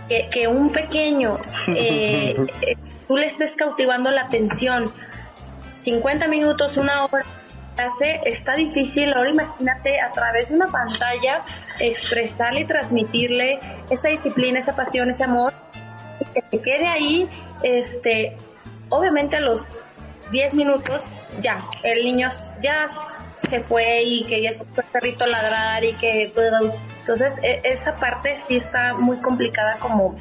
que, 0.09 0.27
que 0.29 0.47
un 0.47 0.71
pequeño 0.71 1.35
eh, 1.67 2.35
eh, 2.61 2.75
tú 3.07 3.15
le 3.15 3.27
estés 3.27 3.55
cautivando 3.55 4.11
la 4.11 4.23
atención 4.23 4.91
50 5.71 6.27
minutos, 6.27 6.75
una 6.77 7.05
hora 7.05 7.23
clase 7.75 8.19
está 8.25 8.55
difícil. 8.55 9.13
Ahora 9.13 9.29
imagínate 9.29 10.01
a 10.01 10.11
través 10.11 10.49
de 10.49 10.55
una 10.55 10.67
pantalla 10.67 11.43
expresarle 11.79 12.61
y 12.61 12.65
transmitirle 12.65 13.59
esa 13.89 14.09
disciplina, 14.09 14.59
esa 14.59 14.75
pasión, 14.75 15.09
ese 15.09 15.23
amor, 15.23 15.53
que 16.33 16.41
te 16.41 16.61
quede 16.61 16.87
ahí, 16.87 17.29
este, 17.61 18.35
obviamente 18.89 19.37
a 19.37 19.41
los 19.41 19.67
10 20.31 20.53
minutos 20.53 21.19
ya, 21.41 21.65
el 21.83 22.03
niño 22.03 22.29
ya 22.61 22.87
se 23.49 23.59
fue 23.59 24.03
y 24.03 24.23
que 24.25 24.41
ya 24.41 24.49
escuchó 24.49 24.81
el 24.81 24.87
perrito 24.87 25.25
ladrar 25.25 25.83
y 25.83 25.93
que 25.93 26.33
entonces 26.99 27.39
e- 27.43 27.61
esa 27.63 27.95
parte 27.95 28.35
sí 28.37 28.57
está 28.57 28.93
muy 28.93 29.17
complicada 29.17 29.77
como, 29.79 30.19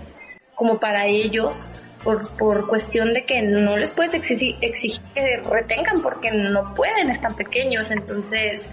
como 0.55 0.79
para 0.79 1.07
ellos 1.07 1.69
por, 2.05 2.29
por 2.37 2.69
cuestión 2.69 3.13
de 3.13 3.25
que 3.25 3.43
no 3.43 3.77
les 3.77 3.91
puedes 3.91 4.15
exigir, 4.15 4.57
exigir 4.61 5.03
que 5.15 5.39
retengan 5.39 6.01
porque 6.03 6.31
no 6.31 6.73
pueden, 6.75 7.11
están 7.11 7.35
pequeños, 7.35 7.91
entonces 7.91 8.71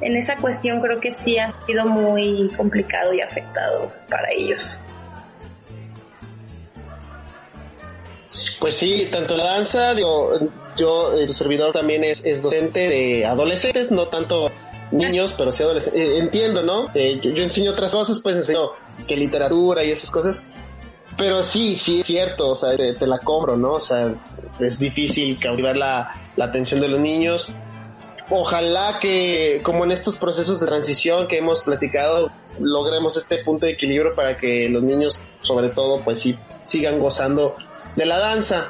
en 0.00 0.16
esa 0.16 0.36
cuestión 0.36 0.80
creo 0.80 0.98
que 0.98 1.12
sí 1.12 1.38
ha 1.38 1.52
sido 1.66 1.86
muy 1.86 2.48
complicado 2.56 3.14
y 3.14 3.20
afectado 3.20 3.92
para 4.08 4.28
ellos. 4.32 4.78
Pues 8.60 8.76
sí, 8.76 9.08
tanto 9.10 9.36
la 9.36 9.44
danza, 9.44 9.94
digo, 9.94 10.32
yo, 10.76 11.10
tu 11.26 11.32
servidor 11.32 11.72
también 11.72 12.04
es, 12.04 12.24
es 12.24 12.42
docente 12.42 12.88
de 12.88 13.26
adolescentes, 13.26 13.90
no 13.90 14.08
tanto 14.08 14.50
niños, 14.90 15.34
pero 15.36 15.52
sí 15.52 15.62
adolescentes. 15.62 16.02
Eh, 16.02 16.18
entiendo, 16.18 16.62
¿no? 16.62 16.86
Eh, 16.94 17.18
yo, 17.22 17.42
enseño 17.42 17.72
otras 17.72 17.92
cosas, 17.92 18.20
pues 18.20 18.36
enseño 18.36 18.70
que 19.06 19.16
literatura 19.16 19.84
y 19.84 19.90
esas 19.90 20.10
cosas. 20.10 20.42
Pero 21.16 21.42
sí, 21.42 21.76
sí 21.76 22.00
es 22.00 22.06
cierto, 22.06 22.50
o 22.50 22.56
sea, 22.56 22.76
te, 22.76 22.94
te 22.94 23.06
la 23.06 23.18
compro, 23.18 23.56
¿no? 23.56 23.72
O 23.72 23.80
sea, 23.80 24.14
es 24.58 24.78
difícil 24.80 25.38
cautivar 25.38 25.76
la, 25.76 26.10
la 26.36 26.46
atención 26.46 26.80
de 26.80 26.88
los 26.88 26.98
niños. 26.98 27.52
Ojalá 28.30 28.98
que, 29.00 29.60
como 29.62 29.84
en 29.84 29.92
estos 29.92 30.16
procesos 30.16 30.58
de 30.58 30.66
transición 30.66 31.28
que 31.28 31.36
hemos 31.36 31.62
platicado, 31.62 32.32
logremos 32.58 33.16
este 33.16 33.44
punto 33.44 33.66
de 33.66 33.72
equilibrio 33.72 34.14
para 34.14 34.34
que 34.34 34.68
los 34.68 34.82
niños, 34.82 35.20
sobre 35.40 35.68
todo, 35.68 36.02
pues 36.02 36.20
sí, 36.20 36.36
sigan 36.62 36.98
gozando 36.98 37.54
de 37.96 38.06
la 38.06 38.18
danza. 38.18 38.68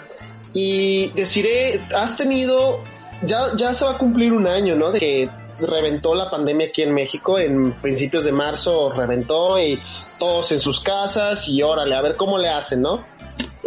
Y 0.53 1.11
deciré, 1.13 1.81
has 1.95 2.17
tenido, 2.17 2.81
ya, 3.23 3.57
ya 3.57 3.75
se 3.75 3.85
va 3.85 3.93
a 3.93 3.99
cumplir 3.99 4.33
un 4.33 4.47
año, 4.47 4.77
¿no? 4.77 4.93
De 4.93 5.01
que 5.01 5.29
reventó 5.59 6.15
la 6.15 6.31
pandemia 6.31 6.69
aquí 6.69 6.83
en 6.83 6.95
México, 6.95 7.39
en 7.39 7.73
principios 7.73 8.25
de 8.25 8.33
marzo 8.33 8.93
reventó 8.93 9.59
y 9.59 9.81
todos 10.19 10.53
en 10.53 10.61
sus 10.61 10.81
casas 10.81 11.49
y 11.49 11.63
órale, 11.63 11.95
a 11.95 12.03
ver 12.03 12.17
cómo 12.17 12.39
le 12.39 12.49
hacen, 12.49 12.83
¿no? 12.83 13.05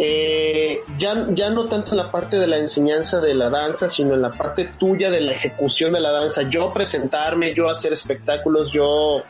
Eh, 0.00 0.80
ya, 0.96 1.26
ya 1.30 1.50
no 1.50 1.66
tanto 1.66 1.90
en 1.90 1.96
la 1.96 2.10
parte 2.12 2.38
de 2.38 2.46
la 2.46 2.56
enseñanza 2.56 3.20
de 3.20 3.34
la 3.34 3.50
danza, 3.50 3.88
sino 3.88 4.14
en 4.14 4.22
la 4.22 4.30
parte 4.30 4.70
tuya 4.78 5.10
de 5.10 5.20
la 5.20 5.32
ejecución 5.32 5.92
de 5.92 6.00
la 6.00 6.12
danza. 6.12 6.42
Yo 6.42 6.72
presentarme, 6.72 7.52
yo 7.52 7.68
hacer 7.68 7.92
espectáculos, 7.92 8.70
yo 8.72 9.22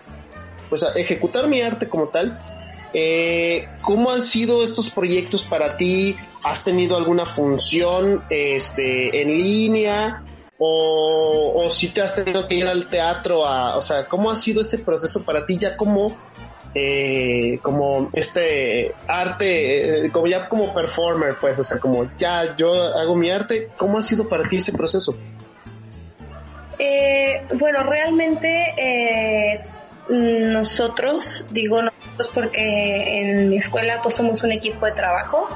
pues 0.68 0.84
ejecutar 0.94 1.48
mi 1.48 1.62
arte 1.62 1.88
como 1.88 2.08
tal. 2.08 2.38
Eh, 2.92 3.68
¿Cómo 3.82 4.10
han 4.10 4.22
sido 4.22 4.64
estos 4.64 4.90
proyectos 4.90 5.44
para 5.44 5.76
ti? 5.76 6.16
¿Has 6.42 6.64
tenido 6.64 6.96
alguna 6.96 7.26
función 7.26 8.24
este, 8.30 9.22
en 9.22 9.28
línea? 9.36 10.24
O, 10.58 11.52
o 11.54 11.70
si 11.70 11.88
te 11.88 12.00
has 12.00 12.14
tenido 12.14 12.48
que 12.48 12.56
ir 12.56 12.66
al 12.66 12.88
teatro 12.88 13.46
a, 13.46 13.76
o 13.76 13.82
sea, 13.82 14.06
¿cómo 14.06 14.30
ha 14.30 14.36
sido 14.36 14.60
ese 14.62 14.78
proceso 14.78 15.22
para 15.22 15.46
ti 15.46 15.56
ya 15.56 15.76
como, 15.76 16.16
eh, 16.74 17.60
como 17.62 18.10
este 18.12 18.92
arte, 19.06 20.06
eh, 20.06 20.10
como 20.10 20.26
ya 20.26 20.48
como 20.48 20.74
performer, 20.74 21.36
pues, 21.40 21.60
o 21.60 21.64
sea, 21.64 21.78
como 21.78 22.10
ya 22.16 22.56
yo 22.56 22.72
hago 22.72 23.14
mi 23.14 23.30
arte, 23.30 23.70
¿cómo 23.76 23.98
ha 23.98 24.02
sido 24.02 24.28
para 24.28 24.48
ti 24.48 24.56
ese 24.56 24.72
proceso? 24.72 25.16
Bueno, 27.54 27.82
realmente 27.84 29.62
nosotros, 30.08 31.46
digo 31.50 31.80
nosotros 32.18 32.34
porque 32.34 33.20
en 33.20 33.48
mi 33.50 33.58
escuela 33.58 34.00
pues 34.02 34.14
somos 34.16 34.42
un 34.42 34.52
equipo 34.52 34.86
de 34.86 34.92
trabajo, 34.92 35.48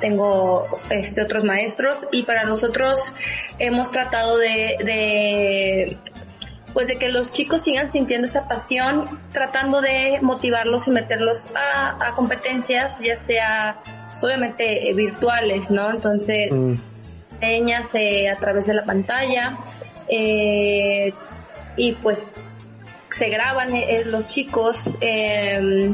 tengo 0.00 0.64
este, 0.90 1.22
otros 1.22 1.44
maestros 1.44 2.06
y 2.12 2.22
para 2.24 2.44
nosotros 2.44 3.12
hemos 3.58 3.90
tratado 3.90 4.36
de, 4.38 4.76
de 4.84 5.96
pues 6.72 6.86
de 6.88 6.96
que 6.96 7.08
los 7.08 7.30
chicos 7.30 7.62
sigan 7.62 7.90
sintiendo 7.90 8.26
esa 8.26 8.46
pasión, 8.46 9.18
tratando 9.32 9.80
de 9.80 10.18
motivarlos 10.22 10.86
y 10.88 10.92
meterlos 10.92 11.50
a, 11.54 11.96
a 12.06 12.14
competencias, 12.14 12.98
ya 13.00 13.16
sea 13.16 13.80
pues, 14.08 14.22
obviamente 14.22 14.88
eh, 14.88 14.94
virtuales, 14.94 15.70
¿no? 15.70 15.90
Entonces, 15.90 16.52
Mm. 16.52 16.74
eh, 17.94 18.28
a 18.28 18.34
través 18.34 18.66
de 18.66 18.74
la 18.74 18.84
pantalla 18.84 19.58
eh, 20.08 21.12
y 21.76 21.92
pues 21.92 22.40
se 23.16 23.28
graban 23.28 23.74
eh, 23.74 24.04
los 24.04 24.28
chicos 24.28 24.96
eh, 25.00 25.92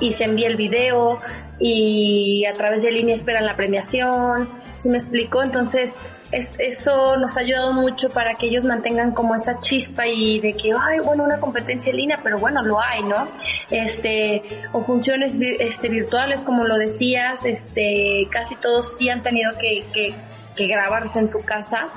y 0.00 0.12
se 0.12 0.24
envía 0.24 0.48
el 0.48 0.56
video 0.56 1.18
y 1.58 2.44
a 2.44 2.52
través 2.52 2.82
de 2.82 2.92
línea 2.92 3.14
esperan 3.14 3.46
la 3.46 3.56
premiación, 3.56 4.48
¿sí 4.76 4.88
me 4.88 4.98
explico? 4.98 5.42
Entonces 5.42 5.96
es, 6.32 6.54
eso 6.58 7.16
nos 7.16 7.36
ha 7.36 7.40
ayudado 7.40 7.72
mucho 7.72 8.10
para 8.10 8.34
que 8.34 8.46
ellos 8.46 8.64
mantengan 8.64 9.12
como 9.12 9.34
esa 9.34 9.58
chispa 9.58 10.06
y 10.06 10.40
de 10.40 10.54
que, 10.54 10.72
ay, 10.72 11.00
bueno, 11.00 11.24
una 11.24 11.38
competencia 11.38 11.90
en 11.90 11.96
línea, 11.96 12.20
pero 12.22 12.38
bueno, 12.38 12.62
lo 12.62 12.80
hay, 12.80 13.02
¿no? 13.02 13.28
Este, 13.70 14.42
o 14.72 14.82
funciones 14.82 15.38
este, 15.40 15.88
virtuales, 15.88 16.44
como 16.44 16.64
lo 16.64 16.76
decías, 16.76 17.44
este, 17.44 18.28
casi 18.30 18.56
todos 18.56 18.96
sí 18.98 19.08
han 19.08 19.22
tenido 19.22 19.56
que, 19.58 19.86
que, 19.92 20.14
que 20.54 20.66
grabarse 20.66 21.20
en 21.20 21.28
su 21.28 21.40
casa. 21.44 21.88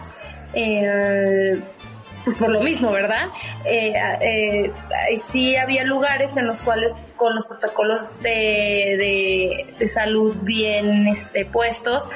Eh, 0.54 1.62
pues 2.30 2.38
por 2.38 2.52
lo 2.52 2.62
mismo, 2.62 2.92
¿verdad? 2.92 3.30
Eh, 3.66 3.92
eh, 4.22 4.72
sí 5.30 5.56
había 5.56 5.84
lugares 5.84 6.38
en 6.38 6.46
los 6.46 6.60
cuales 6.60 7.02
con 7.16 7.34
los 7.34 7.44
protocolos 7.48 8.20
de, 8.22 8.30
de, 9.00 9.74
de 9.80 9.88
salud 9.88 10.36
bien 10.44 11.08
este, 11.08 11.46
puestos, 11.46 12.08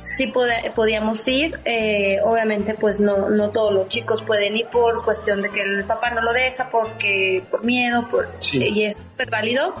sí 0.00 0.32
podíamos 0.74 1.28
ir. 1.28 1.60
Eh, 1.66 2.16
obviamente, 2.24 2.72
pues 2.72 2.98
no, 2.98 3.28
no 3.28 3.50
todos 3.50 3.74
los 3.74 3.88
chicos 3.88 4.22
pueden 4.22 4.56
ir 4.56 4.68
por 4.68 5.04
cuestión 5.04 5.42
de 5.42 5.50
que 5.50 5.60
el 5.60 5.84
papá 5.84 6.08
no 6.08 6.22
lo 6.22 6.32
deja, 6.32 6.70
porque 6.70 7.42
por 7.50 7.62
miedo, 7.62 8.08
por, 8.08 8.30
Sí. 8.38 8.56
y 8.56 8.84
es 8.84 8.96
súper 8.96 9.28
válido. 9.28 9.74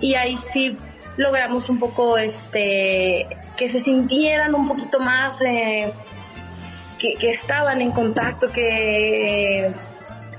Y 0.00 0.14
ahí 0.14 0.38
sí 0.38 0.74
logramos 1.18 1.68
un 1.68 1.78
poco 1.78 2.16
este 2.16 3.26
que 3.58 3.68
se 3.68 3.80
sintieran 3.80 4.54
un 4.54 4.66
poquito 4.66 4.98
más 4.98 5.42
eh, 5.42 5.92
que, 7.00 7.30
estaban 7.30 7.80
en 7.80 7.90
contacto, 7.90 8.48
que, 8.48 9.72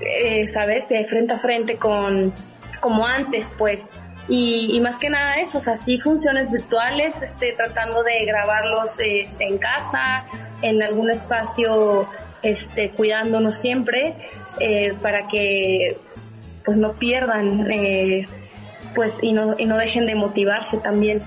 eh, 0.00 0.48
¿sabes? 0.48 0.90
Eh, 0.90 1.04
frente 1.04 1.34
a 1.34 1.36
frente 1.36 1.76
con, 1.76 2.32
como 2.80 3.06
antes, 3.06 3.50
pues. 3.58 3.98
Y, 4.28 4.70
y 4.72 4.80
más 4.80 4.98
que 4.98 5.10
nada 5.10 5.34
eso, 5.40 5.58
o 5.58 5.60
sea, 5.60 5.76
sí 5.76 5.98
funciones 5.98 6.50
virtuales, 6.50 7.20
este, 7.22 7.52
tratando 7.52 8.04
de 8.04 8.24
grabarlos 8.24 8.98
este, 9.00 9.44
en 9.44 9.58
casa, 9.58 10.24
en 10.62 10.80
algún 10.82 11.10
espacio, 11.10 12.08
este, 12.42 12.90
cuidándonos 12.90 13.56
siempre, 13.56 14.14
eh, 14.60 14.94
para 15.02 15.26
que 15.26 15.98
pues 16.64 16.76
no 16.76 16.94
pierdan, 16.94 17.70
eh, 17.72 18.26
pues, 18.94 19.22
y 19.22 19.32
no, 19.32 19.56
y 19.58 19.66
no 19.66 19.76
dejen 19.76 20.06
de 20.06 20.14
motivarse 20.14 20.78
también. 20.78 21.20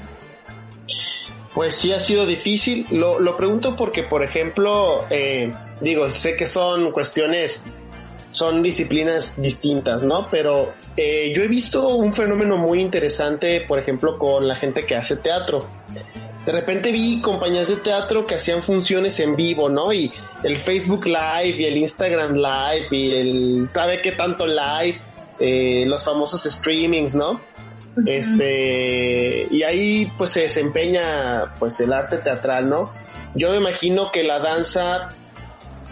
Pues 1.56 1.78
sí 1.78 1.93
ha 1.93 1.99
sido 2.01 2.26
difícil. 2.26 2.86
Lo, 2.91 3.18
lo 3.18 3.38
pregunto 3.38 3.78
porque, 3.78 4.03
por 4.03 4.24
ejemplo, 4.24 5.06
eh, 5.10 5.51
digo, 5.80 6.12
sé 6.12 6.36
que 6.36 6.45
son 6.45 6.91
cuestiones, 6.91 7.64
son 8.30 8.62
disciplinas 8.62 9.41
distintas, 9.41 10.03
¿no? 10.03 10.28
Pero 10.30 10.74
eh, 10.97 11.32
yo 11.34 11.43
he 11.43 11.47
visto 11.47 11.95
un 11.95 12.12
fenómeno 12.12 12.58
muy 12.58 12.82
interesante, 12.82 13.62
por 13.62 13.80
ejemplo, 13.80 14.20
con 14.20 14.45
la 14.45 14.56
gente 14.56 14.86
que 14.86 14.97
hace 14.97 15.16
teatro. 15.16 15.66
De 16.45 16.51
repente 16.51 16.91
vi 16.91 17.22
compañías 17.22 17.70
de 17.70 17.78
teatro 17.78 18.26
que 18.26 18.36
hacían 18.36 18.62
funciones 18.62 19.18
en 19.22 19.38
vivo, 19.38 19.70
¿no? 19.70 19.93
Y 19.93 20.12
el 20.43 20.58
Facebook 20.58 21.06
Live 21.06 21.56
y 21.58 21.66
el 21.66 21.78
Instagram 21.78 22.36
Live 22.36 22.88
y 22.91 23.12
el 23.12 23.70
sabe 23.70 24.01
qué 24.01 24.12
tanto 24.12 24.45
live, 24.45 24.99
eh, 25.39 25.86
los 25.88 26.03
famosos 26.03 26.43
streamings, 26.43 27.16
¿no? 27.16 27.39
Este, 28.06 29.48
y 29.50 29.64
ahí 29.64 30.12
pues 30.18 30.32
se 30.32 30.41
desempeña 30.41 31.54
pues 31.60 31.80
el 31.80 31.93
arte 31.93 32.18
teatral, 32.18 32.70
¿no? 32.70 32.91
Yo 33.36 33.52
me 33.52 33.58
imagino 33.58 34.12
que 34.12 34.24
la 34.24 34.39
danza 34.39 35.10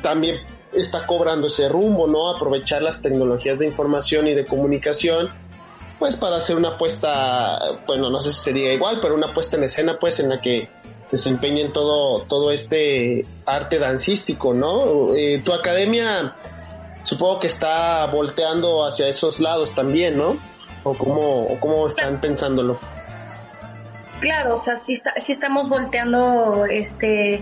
también 0.02 0.38
está 0.74 1.06
cobrando 1.08 1.48
ese 1.48 1.70
rumbo, 1.70 2.08
¿no? 2.08 2.30
Aprovechar 2.30 2.82
las 2.82 3.02
tecnologías 3.02 3.60
de 3.60 3.68
información 3.68 4.28
y 4.28 4.34
de 4.34 4.46
comunicación, 4.46 5.30
pues 6.00 6.18
para 6.18 6.38
hacer 6.38 6.58
una 6.58 6.78
puesta, 6.78 7.60
bueno, 7.88 8.10
no 8.10 8.20
sé 8.20 8.32
si 8.32 8.42
sería 8.42 8.74
igual, 8.74 9.00
pero 9.02 9.16
una 9.16 9.34
puesta 9.34 9.56
en 9.56 9.64
escena, 9.64 9.98
pues 10.00 10.20
en 10.20 10.30
la 10.30 10.42
que 10.42 10.70
desempeñen 11.10 11.72
todo, 11.72 12.24
todo 12.24 12.52
este 12.52 13.26
arte 13.46 13.80
dancístico, 13.80 14.54
¿no? 14.54 15.14
Eh, 15.16 15.42
tu 15.46 15.54
academia 15.54 16.36
supongo 17.04 17.42
que 17.42 17.48
está 17.48 18.06
volteando 18.08 18.86
hacia 18.86 19.08
esos 19.08 19.40
lados 19.40 19.76
también, 19.76 20.18
¿no? 20.18 20.38
¿O 20.84 20.94
cómo, 20.94 21.46
o 21.46 21.60
cómo 21.60 21.88
están 21.88 22.20
pensándolo? 22.20 22.80
Claro, 24.20 24.56
o 24.56 24.58
sea, 24.58 24.76
sí, 24.76 24.94
está, 24.94 25.14
sí 25.20 25.32
estamos 25.34 25.68
volteando 25.70 26.66
este 26.66 27.42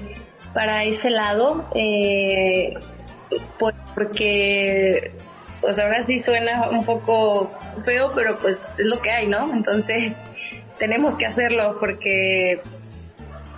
para 0.54 0.84
ese 0.84 1.10
lado, 1.10 1.66
eh, 1.76 2.74
por- 3.58 3.74
porque 3.96 5.12
pues 5.62 5.78
ahora 5.80 6.04
sí 6.04 6.18
suena 6.20 6.70
un 6.70 6.84
poco 6.84 7.52
feo, 7.86 8.12
pero 8.14 8.38
pues 8.40 8.60
es 8.78 8.86
lo 8.88 9.00
que 9.00 9.12
hay, 9.12 9.28
¿no? 9.28 9.52
Entonces 9.54 10.14
tenemos 10.80 11.16
que 11.16 11.28
hacerlo 11.28 11.78
porque 11.80 12.62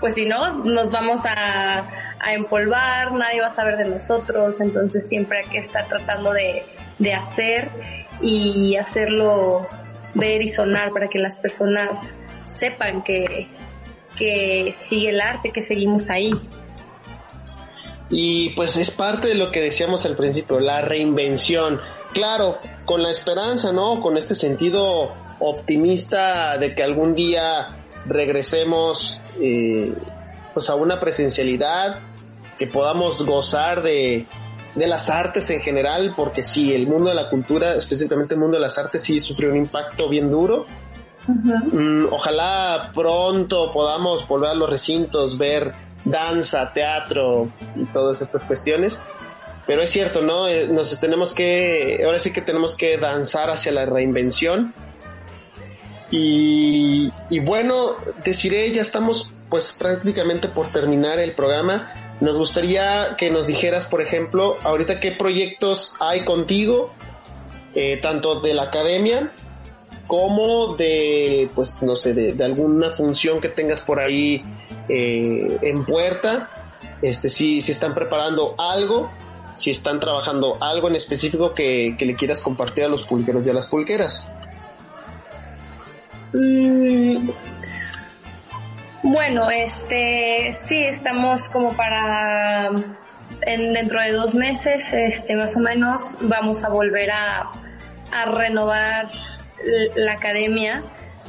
pues 0.02 0.16
si 0.16 0.26
no 0.26 0.60
nos 0.66 0.92
vamos 0.92 1.22
a, 1.26 1.88
a 2.20 2.34
empolvar, 2.34 3.14
nadie 3.14 3.40
va 3.40 3.48
a 3.48 3.56
saber 3.56 3.78
de 3.78 3.86
nosotros, 3.90 4.60
entonces 4.60 5.08
siempre 5.08 5.40
hay 5.40 5.50
que 5.50 5.60
estar 5.60 5.88
tratando 5.88 6.34
de, 6.34 6.66
de 7.00 7.14
hacer 7.14 7.70
y 8.24 8.76
hacerlo 8.78 9.68
ver 10.14 10.42
y 10.42 10.48
sonar 10.48 10.92
para 10.92 11.10
que 11.10 11.20
las 11.20 11.38
personas 11.38 12.16
sepan 12.58 13.04
que, 13.04 13.48
que 14.18 14.74
sigue 14.78 15.10
el 15.10 15.22
arte, 15.22 15.52
que 15.52 15.62
seguimos 15.62 16.10
ahí. 16.10 16.32
Y 18.10 18.50
pues 18.50 18.78
es 18.78 18.92
parte 18.92 19.28
de 19.28 19.36
lo 19.36 19.52
que 19.52 19.60
decíamos 19.60 20.06
al 20.06 20.16
principio, 20.16 20.60
la 20.60 20.82
reinvención. 20.82 21.80
Claro, 22.14 22.60
con 22.86 23.02
la 23.02 23.10
esperanza, 23.10 23.72
¿no? 23.72 24.02
Con 24.02 24.18
este 24.18 24.36
sentido 24.36 25.14
optimista 25.40 26.58
de 26.58 26.76
que 26.76 26.84
algún 26.84 27.16
día 27.16 27.80
regresemos 28.06 29.22
eh, 29.42 29.94
pues 30.54 30.70
a 30.70 30.76
una 30.76 31.00
presencialidad, 31.00 32.00
que 32.60 32.68
podamos 32.68 33.26
gozar 33.26 33.82
de, 33.82 34.28
de 34.76 34.88
las 34.88 35.10
artes 35.10 35.50
en 35.50 35.62
general, 35.62 36.14
porque 36.16 36.44
sí, 36.44 36.74
el 36.74 36.88
mundo 36.88 37.10
de 37.10 37.16
la 37.16 37.30
cultura, 37.30 37.76
específicamente 37.76 38.34
el 38.34 38.40
mundo 38.40 38.58
de 38.58 38.62
las 38.62 38.78
artes, 38.78 39.02
sí 39.02 39.20
sufrió 39.20 39.52
un 39.52 39.58
impacto 39.58 40.10
bien 40.10 40.32
duro. 40.32 40.66
Mm, 41.28 42.08
ojalá 42.12 42.92
pronto 42.94 43.72
podamos 43.72 44.28
volver 44.28 44.50
a 44.50 44.54
los 44.54 44.70
recintos, 44.70 45.38
ver 45.38 45.72
danza, 46.04 46.72
teatro 46.74 47.52
y 47.76 47.86
todas 47.86 48.22
estas 48.22 48.46
cuestiones. 48.46 49.02
Pero 49.66 49.82
es 49.82 49.92
cierto, 49.92 50.22
¿no? 50.22 50.48
Eh, 50.48 50.68
Nos 50.68 51.00
tenemos 51.00 51.34
que, 51.34 52.02
ahora 52.06 52.20
sí 52.20 52.34
que 52.34 52.42
tenemos 52.42 52.76
que 52.76 52.98
danzar 52.98 53.50
hacia 53.50 53.72
la 53.72 53.86
reinvención. 53.86 54.74
Y, 56.12 57.12
y 57.30 57.40
bueno, 57.40 57.94
deciré, 58.24 58.72
ya 58.72 58.82
estamos 58.82 59.32
pues 59.50 59.74
prácticamente 59.78 60.48
por 60.48 60.72
terminar 60.72 61.20
el 61.20 61.34
programa. 61.34 61.94
Nos 62.24 62.38
gustaría 62.38 63.18
que 63.18 63.30
nos 63.30 63.48
dijeras, 63.48 63.86
por 63.86 64.00
ejemplo, 64.00 64.56
ahorita 64.64 65.02
qué 65.02 65.12
proyectos 65.12 65.96
hay 66.00 66.24
contigo, 66.24 66.94
eh, 67.76 68.00
tanto 68.02 68.40
de 68.40 68.54
la 68.54 68.64
academia 68.64 69.34
como 70.08 70.76
de, 70.76 71.50
pues 71.54 71.82
no 71.82 71.98
sé, 71.98 72.14
de, 72.14 72.42
alguna 72.42 72.92
función 72.92 73.42
que 73.42 73.50
tengas 73.50 73.82
por 73.82 74.00
ahí 74.00 74.42
eh, 74.88 75.58
en 75.64 75.84
puerta. 75.86 76.50
Este, 77.02 77.28
si, 77.28 77.60
si 77.60 77.74
están 77.74 77.94
preparando 77.94 78.56
algo 78.58 79.12
si 79.56 79.70
están 79.70 80.00
trabajando 80.00 80.58
algo 80.62 80.88
en 80.88 80.96
específico 80.96 81.54
que, 81.54 81.96
que 82.00 82.06
le 82.06 82.16
quieras 82.16 82.40
compartir 82.40 82.86
a 82.86 82.88
los 82.88 83.04
pulqueros 83.04 83.46
y 83.46 83.50
a 83.50 83.54
las 83.54 83.68
pulqueras. 83.68 84.28
Mm, 86.34 87.30
bueno, 89.04 89.50
este, 89.50 90.56
sí, 90.66 90.84
estamos 90.84 91.50
como 91.50 91.74
para 91.76 92.70
en, 93.42 93.74
dentro 93.74 94.02
de 94.02 94.12
dos 94.14 94.34
meses, 94.34 94.94
este, 94.94 95.36
más 95.36 95.56
o 95.58 95.60
menos, 95.60 96.18
vamos 96.22 96.64
a 96.64 96.70
volver 96.70 97.12
a, 97.12 97.52
a 98.12 98.26
renovar 98.26 99.10
la 99.96 100.14
academia, 100.14 100.84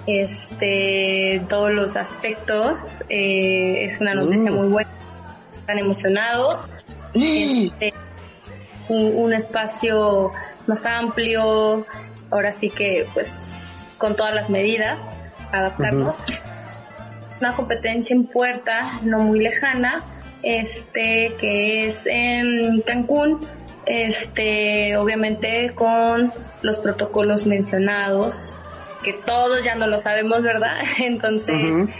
este, 0.06 1.42
todos 1.48 1.72
los 1.72 1.96
aspectos. 1.96 2.78
eh, 3.08 3.84
es 3.86 4.00
una 4.00 4.14
noticia 4.14 4.50
Mm. 4.50 4.54
muy 4.54 4.68
buena. 4.68 4.90
Están 5.54 5.78
emocionados. 5.78 6.70
Este, 7.14 7.92
un, 8.88 9.14
un 9.16 9.32
espacio 9.32 10.30
más 10.66 10.84
amplio, 10.84 11.86
ahora 12.30 12.52
sí 12.52 12.68
que, 12.70 13.06
pues, 13.14 13.28
con 13.98 14.14
todas 14.16 14.34
las 14.34 14.50
medidas, 14.50 15.14
adaptarnos 15.52 16.22
una 17.44 17.54
competencia 17.54 18.16
en 18.16 18.24
puerta 18.24 19.00
no 19.02 19.18
muy 19.18 19.38
lejana, 19.38 20.02
este 20.42 21.34
que 21.38 21.84
es 21.84 22.06
en 22.06 22.80
Cancún, 22.80 23.38
este 23.84 24.96
obviamente 24.96 25.74
con 25.74 26.32
los 26.62 26.78
protocolos 26.78 27.44
mencionados, 27.44 28.54
que 29.02 29.12
todos 29.12 29.62
ya 29.62 29.74
no 29.74 29.86
lo 29.86 29.98
sabemos, 29.98 30.40
¿verdad? 30.42 30.78
Entonces, 31.00 31.90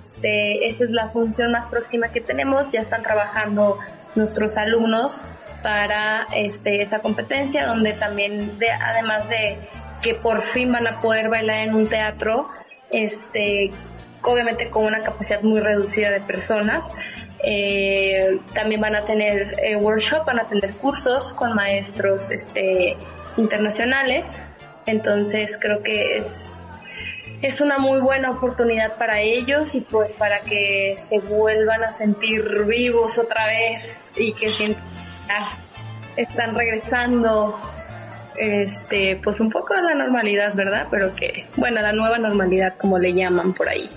este, 0.00 0.64
esa 0.64 0.84
es 0.84 0.90
la 0.90 1.10
función 1.10 1.52
más 1.52 1.68
próxima 1.68 2.08
que 2.08 2.22
tenemos, 2.22 2.72
ya 2.72 2.80
están 2.80 3.02
trabajando 3.02 3.76
nuestros 4.14 4.56
alumnos 4.56 5.20
para 5.62 6.26
este 6.34 6.80
esta 6.80 7.00
competencia 7.00 7.66
donde 7.66 7.92
también 7.92 8.58
de, 8.58 8.70
además 8.70 9.28
de 9.28 9.58
que 10.02 10.14
por 10.14 10.40
fin 10.40 10.72
van 10.72 10.86
a 10.86 11.00
poder 11.00 11.28
bailar 11.28 11.68
en 11.68 11.74
un 11.74 11.88
teatro 11.88 12.48
este 12.90 13.70
obviamente 14.22 14.70
con 14.70 14.84
una 14.84 15.00
capacidad 15.00 15.42
muy 15.42 15.60
reducida 15.60 16.10
de 16.10 16.20
personas 16.20 16.92
eh, 17.44 18.40
también 18.54 18.80
van 18.80 18.96
a 18.96 19.04
tener 19.04 19.54
eh, 19.62 19.76
workshop 19.76 20.24
van 20.26 20.40
a 20.40 20.48
tener 20.48 20.74
cursos 20.74 21.32
con 21.34 21.54
maestros 21.54 22.30
este 22.30 22.96
internacionales 23.36 24.50
entonces 24.86 25.58
creo 25.60 25.82
que 25.82 26.16
es 26.18 26.60
es 27.40 27.60
una 27.60 27.78
muy 27.78 28.00
buena 28.00 28.30
oportunidad 28.30 28.96
para 28.96 29.20
ellos 29.20 29.74
y 29.74 29.80
pues 29.80 30.12
para 30.12 30.40
que 30.40 30.96
se 30.98 31.20
vuelvan 31.20 31.84
a 31.84 31.90
sentir 31.92 32.64
vivos 32.66 33.16
otra 33.18 33.46
vez 33.46 34.06
y 34.16 34.32
que 34.34 34.48
sientan 34.48 34.82
están 36.16 36.54
regresando 36.54 37.60
este 38.36 39.20
pues 39.22 39.40
un 39.40 39.50
poco 39.50 39.74
a 39.74 39.80
la 39.80 39.94
normalidad, 39.94 40.54
¿verdad? 40.54 40.86
Pero 40.90 41.14
que 41.14 41.46
bueno, 41.56 41.80
la 41.80 41.92
nueva 41.92 42.18
normalidad 42.18 42.76
como 42.76 42.98
le 42.98 43.12
llaman 43.12 43.52
por 43.54 43.68
ahí. 43.68 43.88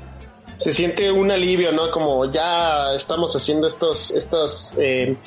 Se 0.62 0.72
siente 0.72 1.12
un 1.12 1.32
alivio, 1.32 1.72
¿no? 1.72 1.90
Como 1.90 2.30
ya 2.30 2.94
estamos 2.94 3.36
haciendo 3.36 3.68
estos, 3.68 4.12
estos, 4.12 4.78
eh, 4.80 5.18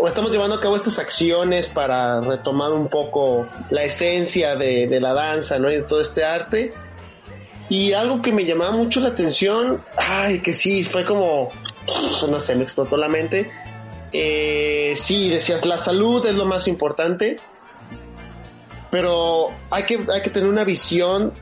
o 0.00 0.08
estamos 0.08 0.32
llevando 0.32 0.56
a 0.56 0.60
cabo 0.60 0.74
estas 0.74 0.98
acciones 0.98 1.68
para 1.68 2.20
retomar 2.20 2.72
un 2.72 2.88
poco 2.88 3.46
la 3.70 3.84
esencia 3.84 4.56
de, 4.56 4.88
de 4.88 5.00
la 5.00 5.14
danza, 5.14 5.60
¿no? 5.60 5.70
Y 5.70 5.76
de 5.76 5.82
todo 5.82 6.00
este 6.00 6.24
arte. 6.24 6.72
Y 7.68 7.92
algo 7.92 8.20
que 8.20 8.32
me 8.32 8.44
llamaba 8.44 8.72
mucho 8.72 8.98
la 8.98 9.10
atención, 9.10 9.84
ay, 9.96 10.40
que 10.40 10.52
sí, 10.52 10.82
fue 10.82 11.04
como, 11.04 11.50
no 12.28 12.40
sé, 12.40 12.56
me 12.56 12.64
explotó 12.64 12.96
la 12.96 13.08
mente. 13.08 13.48
Eh, 14.12 14.94
sí, 14.96 15.28
decías, 15.28 15.64
la 15.64 15.78
salud 15.78 16.26
es 16.26 16.34
lo 16.34 16.44
más 16.44 16.66
importante, 16.66 17.36
pero 18.90 19.46
hay 19.70 19.84
que, 19.84 20.00
hay 20.12 20.22
que 20.22 20.30
tener 20.30 20.48
una 20.48 20.64
visión 20.64 21.32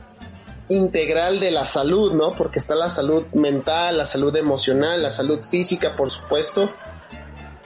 integral 0.69 1.39
de 1.39 1.51
la 1.51 1.65
salud, 1.65 2.13
¿no? 2.13 2.31
Porque 2.31 2.59
está 2.59 2.75
la 2.75 2.89
salud 2.89 3.25
mental, 3.33 3.97
la 3.97 4.05
salud 4.05 4.35
emocional, 4.35 5.01
la 5.01 5.11
salud 5.11 5.43
física, 5.43 5.95
por 5.95 6.09
supuesto. 6.09 6.71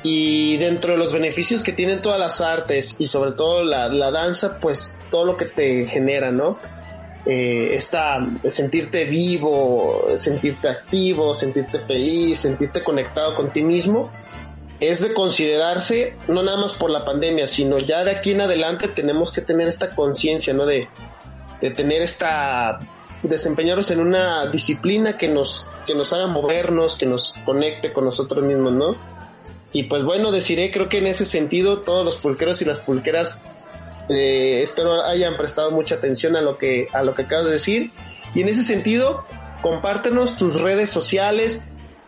Y 0.03 0.57
dentro 0.57 0.93
de 0.93 0.97
los 0.97 1.11
beneficios 1.11 1.63
que 1.63 1.73
tienen 1.73 2.01
todas 2.01 2.19
las 2.19 2.41
artes 2.41 2.95
y 2.99 3.05
sobre 3.05 3.33
todo 3.33 3.63
la, 3.63 3.89
la 3.89 4.11
danza, 4.11 4.59
pues 4.59 4.97
todo 5.09 5.25
lo 5.25 5.37
que 5.37 5.45
te 5.45 5.85
genera, 5.85 6.31
¿no? 6.31 6.57
Eh, 7.25 7.75
esta, 7.75 8.19
sentirte 8.47 9.03
vivo, 9.03 10.07
sentirte 10.15 10.69
activo, 10.69 11.35
sentirte 11.35 11.79
feliz, 11.79 12.39
sentirte 12.39 12.81
conectado 12.81 13.35
con 13.35 13.49
ti 13.49 13.61
mismo, 13.61 14.09
es 14.79 15.01
de 15.01 15.13
considerarse, 15.13 16.15
no 16.29 16.41
nada 16.43 16.57
más 16.57 16.73
por 16.73 16.89
la 16.89 17.03
pandemia, 17.03 17.47
sino 17.49 17.77
ya 17.77 18.05
de 18.05 18.11
aquí 18.11 18.31
en 18.31 18.41
adelante 18.41 18.87
tenemos 18.87 19.33
que 19.33 19.41
tener 19.41 19.67
esta 19.67 19.89
conciencia, 19.89 20.53
¿no? 20.53 20.65
De, 20.65 20.87
de 21.62 21.72
tener 21.72 22.01
esta 22.01 22.80
desempeñarnos 23.24 23.91
en 23.91 23.99
una 23.99 24.49
disciplina 24.49 25.18
que 25.18 25.28
nos 25.28 25.70
que 25.86 25.93
nos 25.93 26.14
haga 26.14 26.28
movernos, 26.28 26.95
que 26.95 27.05
nos 27.05 27.34
conecte 27.45 27.91
con 27.91 28.05
nosotros 28.05 28.43
mismos, 28.43 28.72
¿no? 28.72 28.95
Y 29.72 29.84
pues 29.84 30.03
bueno, 30.03 30.32
deciré, 30.32 30.72
creo 30.72 30.89
que 30.89 30.97
en 30.97 31.07
ese 31.07 31.26
sentido 31.26 31.82
todos 31.82 32.03
los 32.05 32.18
pulqueros 32.18 32.62
y 32.62 32.66
las 32.66 32.80
pulqueras 32.80 33.43
eh, 34.10 34.62
espero 34.64 35.03
hayan 35.03 35.38
prestado 35.38 35.72
mucha 35.72 35.95
atención 35.95 36.36
a 36.36 36.41
lo 36.41 36.57
que 36.57 36.88
a 36.93 37.03
lo 37.03 37.14
que 37.14 37.24
acabas 37.24 37.45
de 37.45 37.51
decir 37.51 37.91
y 38.34 38.41
en 38.41 38.49
ese 38.49 38.64
sentido 38.64 39.26
compártenos 39.62 40.38
tus 40.38 40.62
redes 40.62 40.89
sociales, 40.89 41.62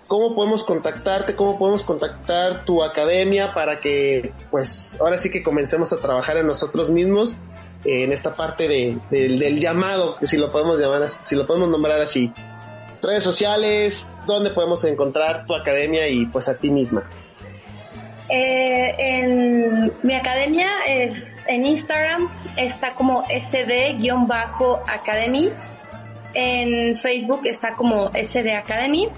cómo 0.08 0.34
podemos 0.34 0.64
contactarte, 0.64 1.36
cómo 1.36 1.60
podemos 1.60 1.84
contactar 1.84 2.64
tu 2.66 2.84
academia 2.84 3.54
para 3.54 3.82
que 3.82 4.34
pues 4.50 4.98
ahora 5.02 5.18
sí 5.18 5.30
que 5.30 5.44
comencemos 5.44 5.92
a 5.94 6.00
trabajar 6.00 6.38
en 6.38 6.48
nosotros 6.48 6.90
mismos 6.90 7.36
en 7.86 8.12
esta 8.12 8.34
parte 8.34 8.68
de, 8.68 8.98
del- 9.10 9.60
llamado, 9.60 10.18
si 10.22 10.38
lo 10.38 10.50
podemos 10.50 10.80
llamar, 10.80 11.08
si 11.10 11.36
lo 11.36 11.46
podemos 11.46 11.70
nombrar 11.70 12.00
así. 12.02 12.32
Redes 13.02 13.24
sociales, 13.24 14.12
donde 14.28 14.52
podemos 14.52 14.84
encontrar 14.84 15.46
tu 15.48 15.56
academia 15.56 16.08
y 16.08 16.26
pues 16.28 16.48
a 16.48 16.56
ti 16.58 16.70
misma. 16.70 17.10
Eh, 18.30 18.96
en 18.98 19.92
mi 20.04 20.14
academia 20.14 20.70
es 20.88 21.44
en 21.48 21.66
Instagram 21.66 22.30
está 22.56 22.94
como 22.94 23.24
sd-academy. 23.28 25.50
En 26.34 26.96
Facebook 26.96 27.42
está 27.46 27.76
como 27.76 28.10
SD 28.14 28.56
Academy. 28.56 29.10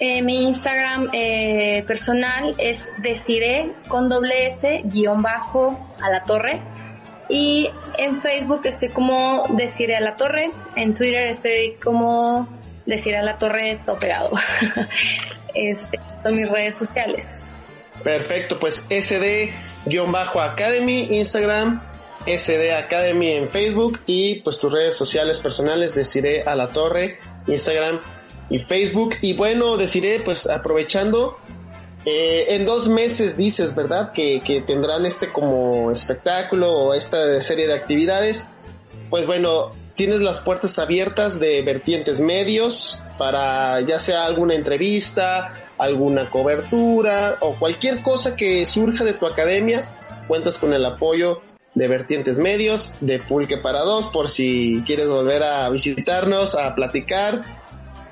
Eh, 0.00 0.22
mi 0.22 0.44
Instagram 0.44 1.10
eh, 1.12 1.84
personal 1.86 2.54
es 2.56 2.86
Desiree 3.02 3.74
con 3.88 4.08
doble 4.08 4.46
S 4.46 4.80
guion 4.84 5.20
bajo 5.22 5.78
a 6.00 6.08
la 6.08 6.22
torre. 6.22 6.62
Y 7.28 7.70
en 7.98 8.20
Facebook 8.20 8.62
estoy 8.64 8.88
como 8.88 9.44
Desiree 9.50 9.96
a 9.96 10.00
la 10.00 10.16
torre. 10.16 10.50
En 10.76 10.94
Twitter 10.94 11.26
estoy 11.26 11.76
como 11.82 12.48
Desiree 12.86 13.18
a 13.18 13.22
la 13.22 13.36
torre 13.36 13.80
todo 13.84 13.98
pegado. 13.98 14.30
este, 15.54 16.00
son 16.22 16.36
mis 16.36 16.48
redes 16.48 16.78
sociales. 16.78 17.26
Perfecto, 18.02 18.58
pues 18.58 18.86
SD-Academy, 18.88 19.48
Instagram, 21.16 21.82
SD 22.26 22.72
Academy 22.72 23.32
en 23.32 23.48
Facebook 23.48 24.00
y 24.06 24.40
pues 24.40 24.58
tus 24.58 24.72
redes 24.72 24.96
sociales 24.96 25.38
personales, 25.38 25.94
deciré 25.94 26.42
a 26.42 26.54
la 26.54 26.68
torre, 26.68 27.18
Instagram 27.46 28.00
y 28.50 28.58
Facebook. 28.58 29.16
Y 29.20 29.34
bueno, 29.34 29.76
deciré 29.76 30.20
pues 30.20 30.48
aprovechando, 30.48 31.38
eh, 32.10 32.54
en 32.54 32.64
dos 32.64 32.88
meses 32.88 33.36
dices, 33.36 33.74
¿verdad? 33.74 34.12
Que, 34.12 34.40
que 34.40 34.62
tendrán 34.62 35.04
este 35.04 35.30
como 35.30 35.90
espectáculo 35.90 36.72
o 36.72 36.94
esta 36.94 37.42
serie 37.42 37.66
de 37.66 37.74
actividades. 37.74 38.48
Pues 39.10 39.26
bueno, 39.26 39.68
tienes 39.94 40.20
las 40.20 40.40
puertas 40.40 40.78
abiertas 40.78 41.38
de 41.38 41.60
vertientes 41.60 42.18
medios 42.18 43.02
para 43.18 43.82
ya 43.82 43.98
sea 43.98 44.24
alguna 44.24 44.54
entrevista, 44.54 45.70
alguna 45.76 46.30
cobertura 46.30 47.36
o 47.40 47.58
cualquier 47.58 48.02
cosa 48.02 48.34
que 48.36 48.64
surja 48.64 49.04
de 49.04 49.12
tu 49.12 49.26
academia. 49.26 49.84
Cuentas 50.26 50.56
con 50.56 50.72
el 50.72 50.86
apoyo 50.86 51.42
de 51.74 51.88
vertientes 51.88 52.38
medios, 52.38 52.96
de 53.02 53.20
Pulque 53.20 53.58
para 53.58 53.80
dos, 53.80 54.06
por 54.06 54.30
si 54.30 54.82
quieres 54.86 55.08
volver 55.10 55.42
a 55.42 55.68
visitarnos, 55.68 56.54
a 56.54 56.74
platicar. 56.74 57.67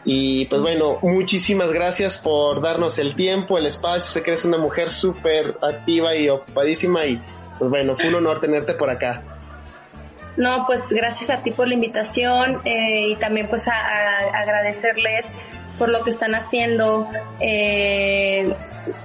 Y 0.08 0.46
pues 0.46 0.62
bueno, 0.62 1.00
muchísimas 1.02 1.72
gracias 1.72 2.16
por 2.16 2.62
darnos 2.62 2.98
el 3.00 3.16
tiempo, 3.16 3.58
el 3.58 3.66
espacio. 3.66 4.12
Sé 4.12 4.22
que 4.22 4.30
eres 4.30 4.44
una 4.44 4.56
mujer 4.56 4.90
súper 4.90 5.58
activa 5.60 6.14
y 6.14 6.28
ocupadísima 6.28 7.04
y 7.04 7.20
pues 7.58 7.68
bueno, 7.68 7.96
fue 7.96 8.08
un 8.08 8.14
honor 8.14 8.40
tenerte 8.40 8.74
por 8.74 8.88
acá. 8.88 9.22
No, 10.36 10.64
pues 10.64 10.90
gracias 10.90 11.30
a 11.30 11.42
ti 11.42 11.50
por 11.50 11.66
la 11.66 11.74
invitación 11.74 12.58
eh, 12.64 13.08
y 13.08 13.16
también 13.16 13.48
pues 13.48 13.66
a, 13.66 13.72
a 13.74 14.40
agradecerles 14.42 15.26
por 15.78 15.88
lo 15.88 16.02
que 16.02 16.10
están 16.10 16.34
haciendo 16.34 17.08
eh, 17.40 18.54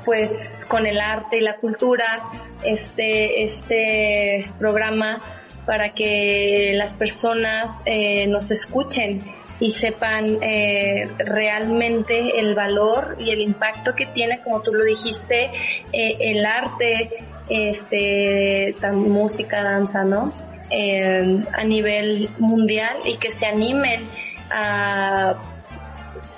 pues 0.06 0.66
con 0.70 0.86
el 0.86 1.00
arte 1.00 1.38
y 1.38 1.42
la 1.42 1.58
cultura 1.58 2.22
este 2.64 3.44
este 3.44 4.52
programa 4.60 5.20
para 5.66 5.94
que 5.94 6.74
las 6.76 6.94
personas 6.94 7.82
eh, 7.86 8.28
nos 8.28 8.52
escuchen 8.52 9.20
y 9.62 9.70
sepan 9.70 10.40
eh, 10.42 11.08
realmente 11.20 12.40
el 12.40 12.56
valor 12.56 13.16
y 13.20 13.30
el 13.30 13.42
impacto 13.42 13.94
que 13.94 14.08
tiene 14.08 14.42
como 14.42 14.62
tú 14.62 14.74
lo 14.74 14.84
dijiste 14.84 15.52
eh, 15.94 16.18
el 16.20 16.44
arte 16.48 17.12
este, 17.48 18.76
música, 18.92 19.62
danza, 19.62 20.04
¿no? 20.04 20.34
Eh, 20.72 21.44
a 21.54 21.64
nivel 21.64 22.30
mundial 22.40 22.98
y 23.06 23.18
que 23.18 23.30
se 23.30 23.46
animen 23.46 24.08
a, 24.50 25.36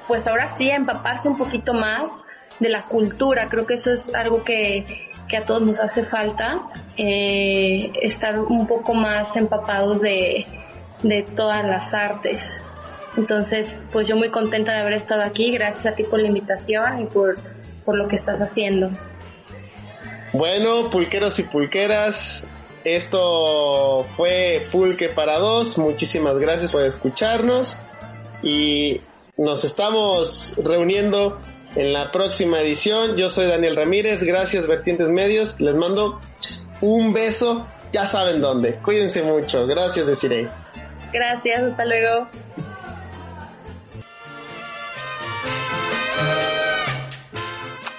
pues 0.07 0.27
ahora 0.27 0.57
sí, 0.57 0.69
a 0.69 0.75
empaparse 0.75 1.29
un 1.29 1.37
poquito 1.37 1.73
más 1.73 2.25
de 2.59 2.67
la 2.67 2.81
cultura. 2.81 3.47
Creo 3.47 3.65
que 3.65 3.75
eso 3.75 3.91
es 3.91 4.13
algo 4.13 4.43
que, 4.43 5.07
que 5.29 5.37
a 5.37 5.45
todos 5.45 5.61
nos 5.61 5.79
hace 5.79 6.03
falta, 6.03 6.61
estar 6.97 8.37
un 8.39 8.67
poco 8.67 8.93
más 8.93 9.37
empapados 9.37 10.01
de, 10.01 10.45
de 11.03 11.23
todas 11.23 11.63
las 11.63 11.93
artes. 11.93 12.62
Entonces, 13.17 13.83
pues 13.91 14.07
yo 14.07 14.15
muy 14.15 14.29
contenta 14.29 14.73
de 14.73 14.79
haber 14.79 14.93
estado 14.93 15.21
aquí. 15.21 15.51
Gracias 15.51 15.85
a 15.85 15.95
ti 15.95 16.03
por 16.03 16.19
la 16.19 16.27
invitación 16.27 17.01
y 17.01 17.05
por, 17.05 17.35
por 17.85 17.95
lo 17.95 18.07
que 18.07 18.15
estás 18.15 18.39
haciendo. 18.39 18.89
Bueno, 20.33 20.89
pulqueros 20.89 21.37
y 21.37 21.43
pulqueras, 21.43 22.47
esto 22.83 24.05
fue 24.17 24.65
Pulque 24.71 25.09
para 25.09 25.37
dos. 25.37 25.77
Muchísimas 25.77 26.37
gracias 26.39 26.71
por 26.71 26.83
escucharnos 26.83 27.77
y 28.41 29.01
nos 29.37 29.63
estamos 29.63 30.55
reuniendo 30.57 31.39
en 31.75 31.93
la 31.93 32.11
próxima 32.11 32.59
edición. 32.59 33.15
Yo 33.15 33.29
soy 33.29 33.47
Daniel 33.47 33.75
Ramírez, 33.75 34.23
gracias 34.23 34.67
Vertientes 34.67 35.09
Medios. 35.09 35.59
Les 35.61 35.75
mando 35.75 36.19
un 36.81 37.13
beso, 37.13 37.67
ya 37.91 38.05
saben 38.05 38.41
dónde. 38.41 38.75
Cuídense 38.83 39.23
mucho. 39.23 39.67
Gracias, 39.67 40.07
Desiree. 40.07 40.47
Gracias, 41.13 41.61
hasta 41.61 41.85
luego. 41.85 42.27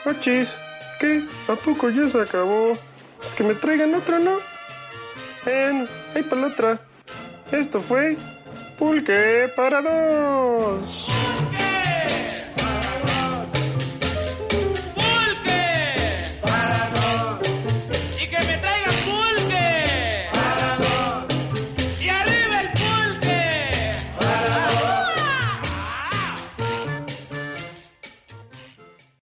Ochis, 0.07 0.57
¿qué? 1.01 1.23
¿A 1.49 1.55
poco 1.55 1.89
ya 1.91 2.07
se 2.09 2.21
acabó? 2.21 2.77
Es 3.23 3.35
que 3.35 3.43
me 3.43 3.55
traigan 3.55 3.95
otro, 3.95 4.19
¿no? 4.19 4.33
Ven, 5.47 5.89
ahí 6.15 6.23
para 6.23 6.43
la 6.43 6.47
otra. 6.49 6.81
Esto 7.51 7.81
fue 7.81 8.17
Pulque 8.79 9.51
para 9.57 9.81
dos. 9.81 11.09